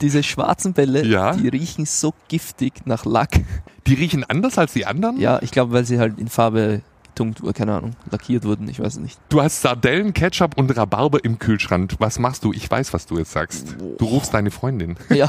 Diese 0.01 0.23
schwarzen 0.25 0.73
Bälle, 0.73 1.07
Ja. 1.07 1.35
die 1.37 1.47
riechen 1.49 1.87
so 1.87 2.13
giftig 2.29 2.73
nach 2.87 3.05
Lack. 3.05 3.41
Die 3.87 3.95
riechen 3.95 4.25
anders 4.25 4.59
als 4.59 4.73
die 4.73 4.85
anderen? 4.87 5.19
Ja, 5.21 5.41
ich 5.41 5.53
glaube, 5.53 5.73
weil 5.73 5.85
sie 5.85 5.99
halt 6.01 6.19
in 6.19 6.29
Farbe 6.29 6.83
getunkt 7.15 7.43
wurden, 7.43 7.55
keine 7.55 7.75
Ahnung, 7.75 7.93
lackiert 8.11 8.45
wurden, 8.45 8.69
ich 8.69 8.81
weiß 8.81 8.95
es 8.95 8.99
nicht. 8.99 9.21
Du 9.29 9.41
hast 9.41 9.63
Sardellen, 9.63 10.13
Ketchup 10.13 10.59
und 10.59 10.77
Rhabarber 10.77 11.25
im 11.25 11.39
Kühlschrank. 11.39 11.95
Was 11.99 12.19
machst 12.19 12.45
du? 12.45 12.53
Ich 12.53 12.69
weiß, 12.69 12.93
was 12.93 13.07
du 13.07 13.19
jetzt 13.19 13.31
sagst. 13.31 13.77
Du 13.79 14.05
rufst 14.05 14.35
deine 14.35 14.51
Freundin. 14.51 14.97
Ja, 15.15 15.29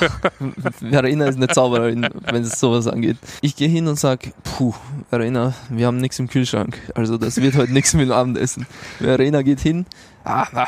Verena 0.80 1.26
ist 1.26 1.36
eine 1.36 1.48
Zaubererin, 1.48 2.08
wenn 2.24 2.42
es 2.42 2.60
sowas 2.60 2.88
angeht. 2.88 3.18
Ich 3.42 3.56
gehe 3.56 3.68
hin 3.68 3.88
und 3.88 4.00
sag, 4.00 4.32
puh, 4.44 4.74
Verena, 5.10 5.54
wir 5.70 5.86
haben 5.86 5.98
nichts 5.98 6.18
im 6.18 6.28
Kühlschrank. 6.28 6.80
Also 6.96 7.20
das 7.20 7.38
wird 7.38 7.56
heute 7.56 7.72
nichts 7.72 7.94
mit 7.94 8.08
dem 8.08 8.12
Abendessen. 8.12 8.66
Verena 8.98 9.44
geht 9.44 9.60
hin, 9.60 9.86
ah, 10.24 10.48
ah, 10.56 10.68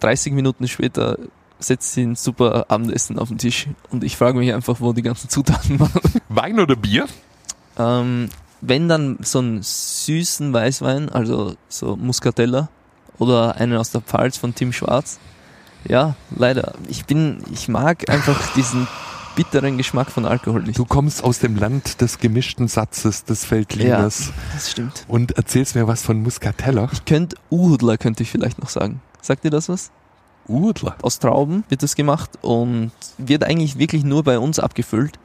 30 0.00 0.34
Minuten 0.34 0.68
später 0.68 1.18
setzt 1.58 1.94
sie 1.94 2.02
ein 2.02 2.14
super 2.14 2.66
Abendessen 2.68 3.18
auf 3.18 3.28
den 3.28 3.38
Tisch 3.38 3.66
und 3.90 4.04
ich 4.04 4.16
frage 4.16 4.38
mich 4.38 4.54
einfach, 4.54 4.80
wo 4.80 4.92
die 4.92 5.02
ganzen 5.02 5.28
Zutaten 5.28 5.80
waren. 5.80 6.00
Wein 6.28 6.60
oder 6.60 6.76
Bier? 6.76 7.06
Ähm, 7.76 8.28
wenn 8.60 8.88
dann 8.88 9.18
so 9.22 9.38
einen 9.38 9.62
süßen 9.62 10.52
Weißwein, 10.52 11.08
also 11.08 11.54
so 11.68 11.96
Muscatella 11.96 12.68
oder 13.18 13.56
einen 13.56 13.76
aus 13.76 13.90
der 13.90 14.00
Pfalz 14.00 14.36
von 14.36 14.54
Tim 14.54 14.72
Schwarz. 14.72 15.18
Ja, 15.86 16.16
leider. 16.36 16.74
Ich 16.88 17.04
bin, 17.06 17.38
ich 17.52 17.68
mag 17.68 18.10
einfach 18.10 18.52
diesen 18.56 18.88
bitteren 19.36 19.78
Geschmack 19.78 20.10
von 20.10 20.24
Alkohol 20.26 20.62
nicht. 20.64 20.78
Du 20.78 20.84
kommst 20.84 21.22
aus 21.22 21.38
dem 21.38 21.56
Land 21.56 22.00
des 22.00 22.18
gemischten 22.18 22.66
Satzes, 22.66 23.24
des 23.24 23.44
Feldliners 23.44 24.32
Das 24.52 24.70
stimmt. 24.72 25.04
und 25.06 25.32
erzählst 25.32 25.76
mir 25.76 25.86
was 25.86 26.02
von 26.02 26.20
Muscatella. 26.22 26.88
Ich 26.92 27.04
könnte 27.04 27.36
Uhudler 27.50 27.96
könnte 27.98 28.24
ich 28.24 28.30
vielleicht 28.30 28.58
noch 28.58 28.68
sagen. 28.68 29.00
Sagt 29.22 29.44
dir 29.44 29.50
das 29.50 29.68
was? 29.68 29.92
Udler. 30.48 30.96
Aus 31.02 31.18
Trauben 31.20 31.62
wird 31.68 31.82
das 31.82 31.94
gemacht 31.94 32.30
und 32.40 32.90
wird 33.18 33.44
eigentlich 33.44 33.78
wirklich 33.78 34.02
nur 34.02 34.24
bei 34.24 34.38
uns 34.40 34.58
abgefüllt, 34.58 35.18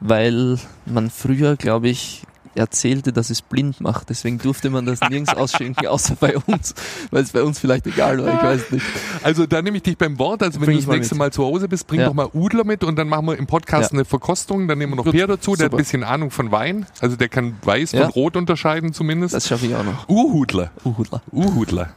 weil 0.00 0.58
man 0.84 1.08
früher, 1.08 1.56
glaube 1.56 1.88
ich, 1.88 2.24
erzählte, 2.56 3.12
dass 3.12 3.30
es 3.30 3.42
blind 3.42 3.80
macht. 3.80 4.08
Deswegen 4.10 4.38
durfte 4.38 4.70
man 4.70 4.86
das 4.86 5.00
nirgends 5.00 5.34
ausschenken, 5.36 5.86
außer 5.86 6.16
bei 6.18 6.36
uns, 6.38 6.74
weil 7.10 7.22
es 7.22 7.30
bei 7.32 7.42
uns 7.42 7.58
vielleicht 7.58 7.86
egal 7.86 8.18
war, 8.24 8.34
ich 8.34 8.42
weiß 8.42 8.70
nicht. 8.72 8.84
Also 9.22 9.46
da 9.46 9.62
nehme 9.62 9.76
ich 9.76 9.82
dich 9.82 9.96
beim 9.98 10.18
Wort. 10.18 10.42
Also 10.42 10.60
wenn 10.60 10.66
Bring 10.66 10.76
du 10.76 10.80
das 10.82 10.86
mal 10.88 10.96
nächste 10.96 11.14
mit. 11.14 11.18
Mal 11.20 11.32
zu 11.32 11.44
Hause 11.44 11.68
bist, 11.68 11.86
bring 11.86 12.00
Ja. 12.00 12.06
doch 12.06 12.14
mal 12.14 12.28
Udler 12.32 12.64
mit 12.64 12.82
und 12.84 12.96
dann 12.96 13.08
machen 13.08 13.26
wir 13.26 13.36
im 13.38 13.46
Podcast 13.46 13.92
Ja. 13.92 13.98
eine 13.98 14.04
Verkostung. 14.04 14.68
Dann 14.68 14.78
nehmen 14.78 14.92
wir 14.92 14.96
noch 14.96 15.04
Gut. 15.04 15.12
Peer 15.12 15.26
dazu, 15.26 15.54
der 15.56 15.66
hat 15.66 15.72
ein 15.72 15.72
Super. 15.72 15.82
bisschen 15.82 16.04
Ahnung 16.04 16.30
von 16.30 16.50
Wein. 16.50 16.86
Also 17.00 17.16
der 17.16 17.28
kann 17.28 17.56
Weiß 17.62 17.92
Ja. 17.92 18.02
von 18.02 18.10
Rot 18.12 18.36
unterscheiden 18.36 18.92
zumindest. 18.92 19.34
Das 19.34 19.46
schaffe 19.48 19.66
ich 19.66 19.74
auch 19.74 19.84
noch. 19.84 20.08
Uhudler. 20.08 20.70
Uhudler. 20.84 21.22
Uhudler. 21.32 21.90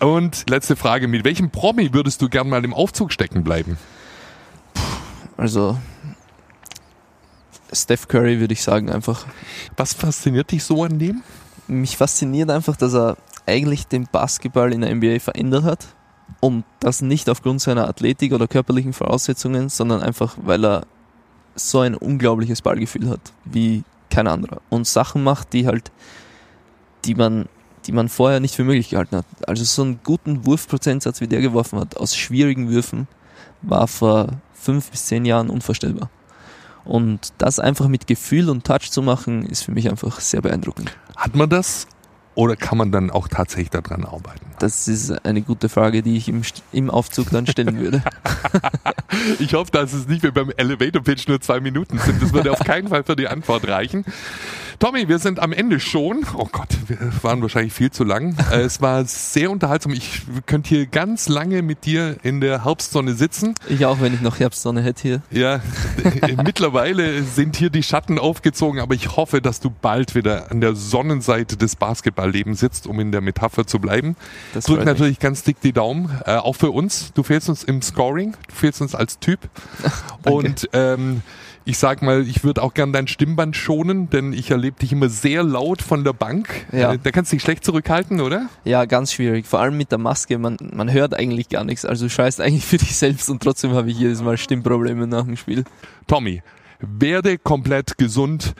Und 0.00 0.48
letzte 0.50 0.74
Frage, 0.76 1.06
mit 1.08 1.24
welchem 1.24 1.50
Promi 1.50 1.92
würdest 1.94 2.22
du 2.22 2.28
gern 2.28 2.48
mal 2.48 2.64
im 2.64 2.74
Aufzug 2.74 3.12
stecken 3.12 3.44
bleiben? 3.44 3.78
Also 5.36 5.78
Steph 7.72 8.08
Curry 8.08 8.40
würde 8.40 8.52
ich 8.52 8.62
sagen 8.62 8.90
einfach. 8.90 9.26
Was 9.76 9.94
fasziniert 9.94 10.50
dich 10.50 10.64
so 10.64 10.84
an 10.84 10.98
dem? 10.98 11.22
Mich 11.68 11.96
fasziniert 11.96 12.50
einfach, 12.50 12.76
dass 12.76 12.94
er 12.94 13.16
eigentlich 13.46 13.86
den 13.86 14.06
Basketball 14.10 14.72
in 14.72 14.82
der 14.82 14.94
NBA 14.94 15.20
verändert 15.20 15.64
hat. 15.64 15.86
Und 16.40 16.64
das 16.80 17.02
nicht 17.02 17.28
aufgrund 17.28 17.60
seiner 17.60 17.88
Athletik 17.88 18.32
oder 18.32 18.48
körperlichen 18.48 18.92
Voraussetzungen, 18.92 19.68
sondern 19.68 20.02
einfach, 20.02 20.36
weil 20.42 20.64
er 20.64 20.86
so 21.54 21.80
ein 21.80 21.94
unglaubliches 21.94 22.62
Ballgefühl 22.62 23.08
hat, 23.08 23.32
wie 23.44 23.84
kein 24.10 24.26
anderer. 24.26 24.60
Und 24.68 24.86
Sachen 24.86 25.22
macht, 25.22 25.52
die 25.52 25.66
halt, 25.66 25.90
die 27.04 27.14
man, 27.14 27.48
die 27.86 27.92
man 27.92 28.08
vorher 28.08 28.40
nicht 28.40 28.54
für 28.54 28.64
möglich 28.64 28.90
gehalten 28.90 29.16
hat. 29.16 29.26
Also 29.46 29.64
so 29.64 29.82
einen 29.82 30.00
guten 30.02 30.46
Wurfprozentsatz, 30.46 31.20
wie 31.20 31.28
der 31.28 31.40
geworfen 31.40 31.78
hat, 31.78 31.96
aus 31.96 32.16
schwierigen 32.16 32.70
Würfen, 32.70 33.08
war 33.62 33.86
vor 33.86 34.28
fünf 34.52 34.90
bis 34.90 35.06
zehn 35.06 35.24
Jahren 35.24 35.50
unvorstellbar. 35.50 36.10
Und 36.84 37.32
das 37.38 37.58
einfach 37.58 37.88
mit 37.88 38.06
Gefühl 38.06 38.50
und 38.50 38.64
Touch 38.64 38.90
zu 38.90 39.02
machen, 39.02 39.44
ist 39.46 39.62
für 39.62 39.72
mich 39.72 39.88
einfach 39.88 40.20
sehr 40.20 40.42
beeindruckend. 40.42 40.92
Hat 41.16 41.36
man 41.36 41.48
das 41.48 41.86
oder 42.34 42.56
kann 42.56 42.78
man 42.78 42.92
dann 42.92 43.10
auch 43.10 43.28
tatsächlich 43.28 43.70
daran 43.70 44.04
arbeiten? 44.04 44.40
Das 44.58 44.88
ist 44.88 45.10
eine 45.26 45.42
gute 45.42 45.68
Frage, 45.68 46.02
die 46.02 46.16
ich 46.16 46.28
im, 46.28 46.42
im 46.72 46.90
Aufzug 46.90 47.30
dann 47.30 47.46
stellen 47.46 47.78
würde. 47.78 48.02
Ich 49.38 49.52
hoffe, 49.52 49.70
dass 49.70 49.92
es 49.92 50.08
nicht 50.08 50.22
wie 50.22 50.30
beim 50.30 50.50
Elevator 50.56 51.02
Pitch 51.02 51.28
nur 51.28 51.38
zwei 51.40 51.60
Minuten 51.60 51.98
sind. 51.98 52.22
Das 52.22 52.32
würde 52.32 52.50
auf 52.50 52.60
keinen 52.60 52.88
Fall 52.88 53.04
für 53.04 53.14
die 53.14 53.28
Antwort 53.28 53.68
reichen. 53.68 54.06
Tommy, 54.78 55.06
wir 55.06 55.18
sind 55.18 55.38
am 55.38 55.52
Ende 55.52 55.78
schon. 55.78 56.24
Oh 56.34 56.48
Gott, 56.50 56.70
wir 56.88 56.96
waren 57.22 57.42
wahrscheinlich 57.42 57.72
viel 57.74 57.90
zu 57.90 58.04
lang. 58.04 58.34
Äh, 58.50 58.62
Es 58.62 58.80
war 58.80 59.04
sehr 59.04 59.50
unterhaltsam. 59.50 59.92
Ich 59.92 60.22
könnte 60.46 60.70
hier 60.70 60.86
ganz 60.86 61.28
lange 61.28 61.62
mit 61.62 61.84
dir 61.84 62.16
in 62.22 62.40
der 62.40 62.64
Herbstsonne 62.64 63.12
sitzen. 63.12 63.54
Ich 63.68 63.84
auch, 63.84 64.00
wenn 64.00 64.14
ich 64.14 64.22
noch 64.22 64.40
Herbstsonne 64.40 64.80
hätte 64.82 65.02
hier. 65.02 65.22
Ja, 65.30 65.60
mittlerweile 66.42 67.22
sind 67.22 67.56
hier 67.56 67.70
die 67.70 67.82
Schatten 67.82 68.18
aufgezogen, 68.18 68.80
aber 68.80 68.94
ich 68.94 69.16
hoffe, 69.16 69.40
dass 69.40 69.60
du 69.60 69.70
bald 69.70 70.14
wieder 70.14 70.50
an 70.50 70.60
der 70.60 70.74
Sonnenseite 70.74 71.56
des 71.56 71.76
Basketballlebens 72.22 72.60
sitzt, 72.60 72.86
um 72.86 73.00
in 73.00 73.12
der 73.12 73.20
Metapher 73.20 73.66
zu 73.66 73.78
bleiben. 73.78 74.16
Das 74.54 74.64
Drück 74.64 74.84
natürlich 74.84 75.18
ganz 75.18 75.42
dick 75.42 75.60
die 75.60 75.72
Daumen, 75.72 76.10
äh, 76.24 76.36
auch 76.36 76.54
für 76.54 76.70
uns. 76.70 77.12
Du 77.14 77.22
fehlst 77.22 77.48
uns 77.48 77.64
im 77.64 77.82
Scoring, 77.82 78.34
du 78.48 78.54
fehlst 78.54 78.80
uns 78.80 78.94
als 78.94 79.18
Typ. 79.18 79.40
Und 80.24 80.68
ähm, 80.72 81.22
ich 81.64 81.78
sag 81.78 82.02
mal, 82.02 82.26
ich 82.26 82.42
würde 82.42 82.62
auch 82.62 82.74
gern 82.74 82.92
dein 82.92 83.06
Stimmband 83.06 83.56
schonen, 83.56 84.10
denn 84.10 84.32
ich 84.32 84.50
erlebe 84.50 84.78
dich 84.80 84.92
immer 84.92 85.08
sehr 85.08 85.44
laut 85.44 85.80
von 85.80 86.02
der 86.02 86.12
Bank. 86.12 86.48
Ja. 86.72 86.92
Äh, 86.92 86.98
da 87.00 87.10
kannst 87.10 87.32
du 87.32 87.36
dich 87.36 87.42
schlecht 87.42 87.64
zurückhalten, 87.64 88.20
oder? 88.20 88.48
Ja, 88.64 88.84
ganz 88.84 89.12
schwierig. 89.12 89.46
Vor 89.46 89.60
allem 89.60 89.76
mit 89.76 89.92
der 89.92 89.98
Maske. 89.98 90.38
Man, 90.38 90.56
man 90.72 90.92
hört 90.92 91.14
eigentlich 91.14 91.48
gar 91.48 91.64
nichts. 91.64 91.84
Also 91.84 92.06
du 92.06 92.10
scheißt 92.10 92.40
eigentlich 92.40 92.64
für 92.64 92.78
dich 92.78 92.96
selbst 92.96 93.30
und 93.30 93.42
trotzdem 93.42 93.72
habe 93.72 93.90
ich 93.90 93.98
jedes 93.98 94.22
Mal 94.22 94.38
Stimmprobleme 94.38 95.06
nach 95.06 95.24
dem 95.24 95.36
Spiel. 95.36 95.64
Tommy, 96.06 96.42
werde 96.80 97.38
komplett 97.38 97.96
gesund. 97.96 98.54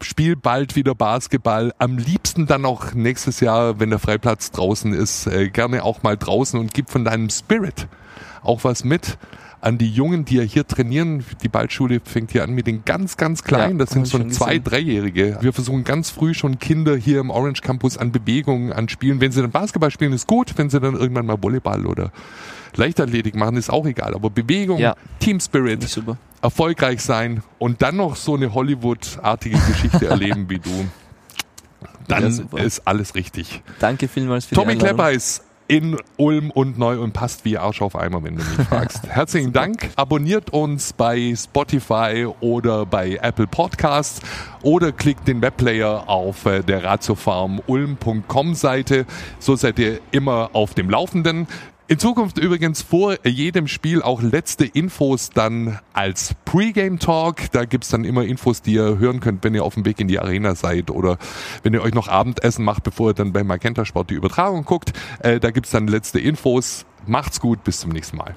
Spiel 0.00 0.36
bald 0.36 0.76
wieder 0.76 0.94
Basketball. 0.94 1.72
Am 1.78 1.98
liebsten 1.98 2.46
dann 2.46 2.64
auch 2.64 2.94
nächstes 2.94 3.40
Jahr, 3.40 3.80
wenn 3.80 3.90
der 3.90 3.98
Freiplatz 3.98 4.50
draußen 4.50 4.92
ist, 4.92 5.26
äh, 5.26 5.50
gerne 5.50 5.84
auch 5.84 6.02
mal 6.02 6.16
draußen 6.16 6.58
und 6.58 6.72
gib 6.72 6.90
von 6.90 7.04
deinem 7.04 7.30
Spirit 7.30 7.88
auch 8.42 8.64
was 8.64 8.84
mit 8.84 9.18
an 9.60 9.76
die 9.76 9.90
Jungen, 9.90 10.24
die 10.24 10.36
ja 10.36 10.42
hier 10.42 10.66
trainieren. 10.66 11.24
Die 11.42 11.48
Ballschule 11.48 12.00
fängt 12.04 12.30
hier 12.30 12.44
an 12.44 12.52
mit 12.52 12.66
den 12.66 12.84
ganz, 12.84 13.16
ganz 13.16 13.42
Kleinen. 13.42 13.78
Ja, 13.78 13.84
das 13.84 13.90
sind 13.90 14.08
schon 14.08 14.30
zwei, 14.30 14.58
dreijährige. 14.58 15.38
Wir 15.40 15.52
versuchen 15.52 15.84
ganz 15.84 16.10
früh 16.10 16.34
schon 16.34 16.58
Kinder 16.58 16.96
hier 16.96 17.20
im 17.20 17.30
Orange 17.30 17.62
Campus 17.62 17.98
an 17.98 18.12
Bewegungen, 18.12 18.72
an 18.72 18.88
Spielen. 18.88 19.20
Wenn 19.20 19.32
sie 19.32 19.42
dann 19.42 19.50
Basketball 19.50 19.90
spielen, 19.90 20.12
ist 20.12 20.26
gut. 20.26 20.52
Wenn 20.56 20.70
sie 20.70 20.80
dann 20.80 20.94
irgendwann 20.94 21.26
mal 21.26 21.42
Volleyball 21.42 21.86
oder 21.86 22.12
Leichtathletik 22.76 23.34
machen, 23.34 23.56
ist 23.56 23.70
auch 23.70 23.86
egal. 23.86 24.14
Aber 24.14 24.30
Bewegung, 24.30 24.78
Ja. 24.78 24.94
Team 25.20 25.40
Spirit, 25.40 25.86
erfolgreich 26.42 27.00
sein 27.02 27.42
und 27.58 27.82
dann 27.82 27.96
noch 27.96 28.16
so 28.16 28.36
eine 28.36 28.54
Hollywood-artige 28.54 29.58
Geschichte 29.58 30.06
erleben 30.10 30.48
wie 30.48 30.58
du, 30.58 30.86
dann 32.06 32.48
Ja, 32.52 32.62
ist 32.62 32.86
alles 32.86 33.14
richtig. 33.14 33.62
Danke 33.80 34.08
vielmals 34.08 34.46
für 34.46 34.54
Tommy 34.54 34.68
die 34.76 34.80
Einladung. 34.80 34.96
Klepper 34.96 35.10
ist 35.12 35.44
in 35.70 35.98
Ulm 36.16 36.50
und 36.50 36.78
neu 36.78 36.98
und 36.98 37.12
passt 37.12 37.44
wie 37.44 37.58
Arsch 37.58 37.82
auf 37.82 37.94
Eimer, 37.94 38.24
wenn 38.24 38.36
du 38.36 38.42
mich 38.42 38.66
fragst. 38.68 39.06
Herzlichen 39.06 39.52
Dank. 39.52 39.90
Abonniert 39.96 40.48
uns 40.50 40.94
bei 40.94 41.34
Spotify 41.36 42.26
oder 42.40 42.86
bei 42.86 43.18
Apple 43.20 43.46
Podcasts 43.46 44.22
oder 44.62 44.92
klickt 44.92 45.28
den 45.28 45.42
Webplayer 45.42 46.08
auf 46.08 46.46
äh, 46.46 46.62
der 46.62 46.84
Ratiofarm 46.84 47.60
ulm.com 47.66 48.54
Seite. 48.54 49.04
So 49.40 49.56
seid 49.56 49.78
ihr 49.78 50.00
immer 50.10 50.48
auf 50.54 50.72
dem 50.72 50.88
Laufenden. 50.88 51.46
In 51.90 51.98
Zukunft 51.98 52.36
übrigens 52.36 52.82
vor 52.82 53.16
jedem 53.26 53.66
Spiel 53.66 54.02
auch 54.02 54.20
letzte 54.20 54.66
Infos 54.66 55.30
dann 55.30 55.78
als 55.94 56.34
Pre-Game 56.44 56.98
Talk. 56.98 57.50
Da 57.52 57.64
gibt's 57.64 57.88
dann 57.88 58.04
immer 58.04 58.24
Infos, 58.24 58.60
die 58.60 58.74
ihr 58.74 58.98
hören 58.98 59.20
könnt, 59.20 59.42
wenn 59.42 59.54
ihr 59.54 59.64
auf 59.64 59.72
dem 59.72 59.86
Weg 59.86 59.98
in 59.98 60.06
die 60.06 60.18
Arena 60.18 60.54
seid 60.54 60.90
oder 60.90 61.16
wenn 61.62 61.72
ihr 61.72 61.80
euch 61.80 61.94
noch 61.94 62.08
Abendessen 62.08 62.62
macht, 62.62 62.82
bevor 62.82 63.12
ihr 63.12 63.14
dann 63.14 63.32
bei 63.32 63.42
Magenta 63.42 63.86
Sport 63.86 64.10
die 64.10 64.16
Übertragung 64.16 64.66
guckt. 64.66 64.92
Äh, 65.20 65.40
da 65.40 65.50
gibt's 65.50 65.70
dann 65.70 65.88
letzte 65.88 66.20
Infos. 66.20 66.84
Macht's 67.06 67.40
gut, 67.40 67.64
bis 67.64 67.80
zum 67.80 67.90
nächsten 67.90 68.18
Mal. 68.18 68.36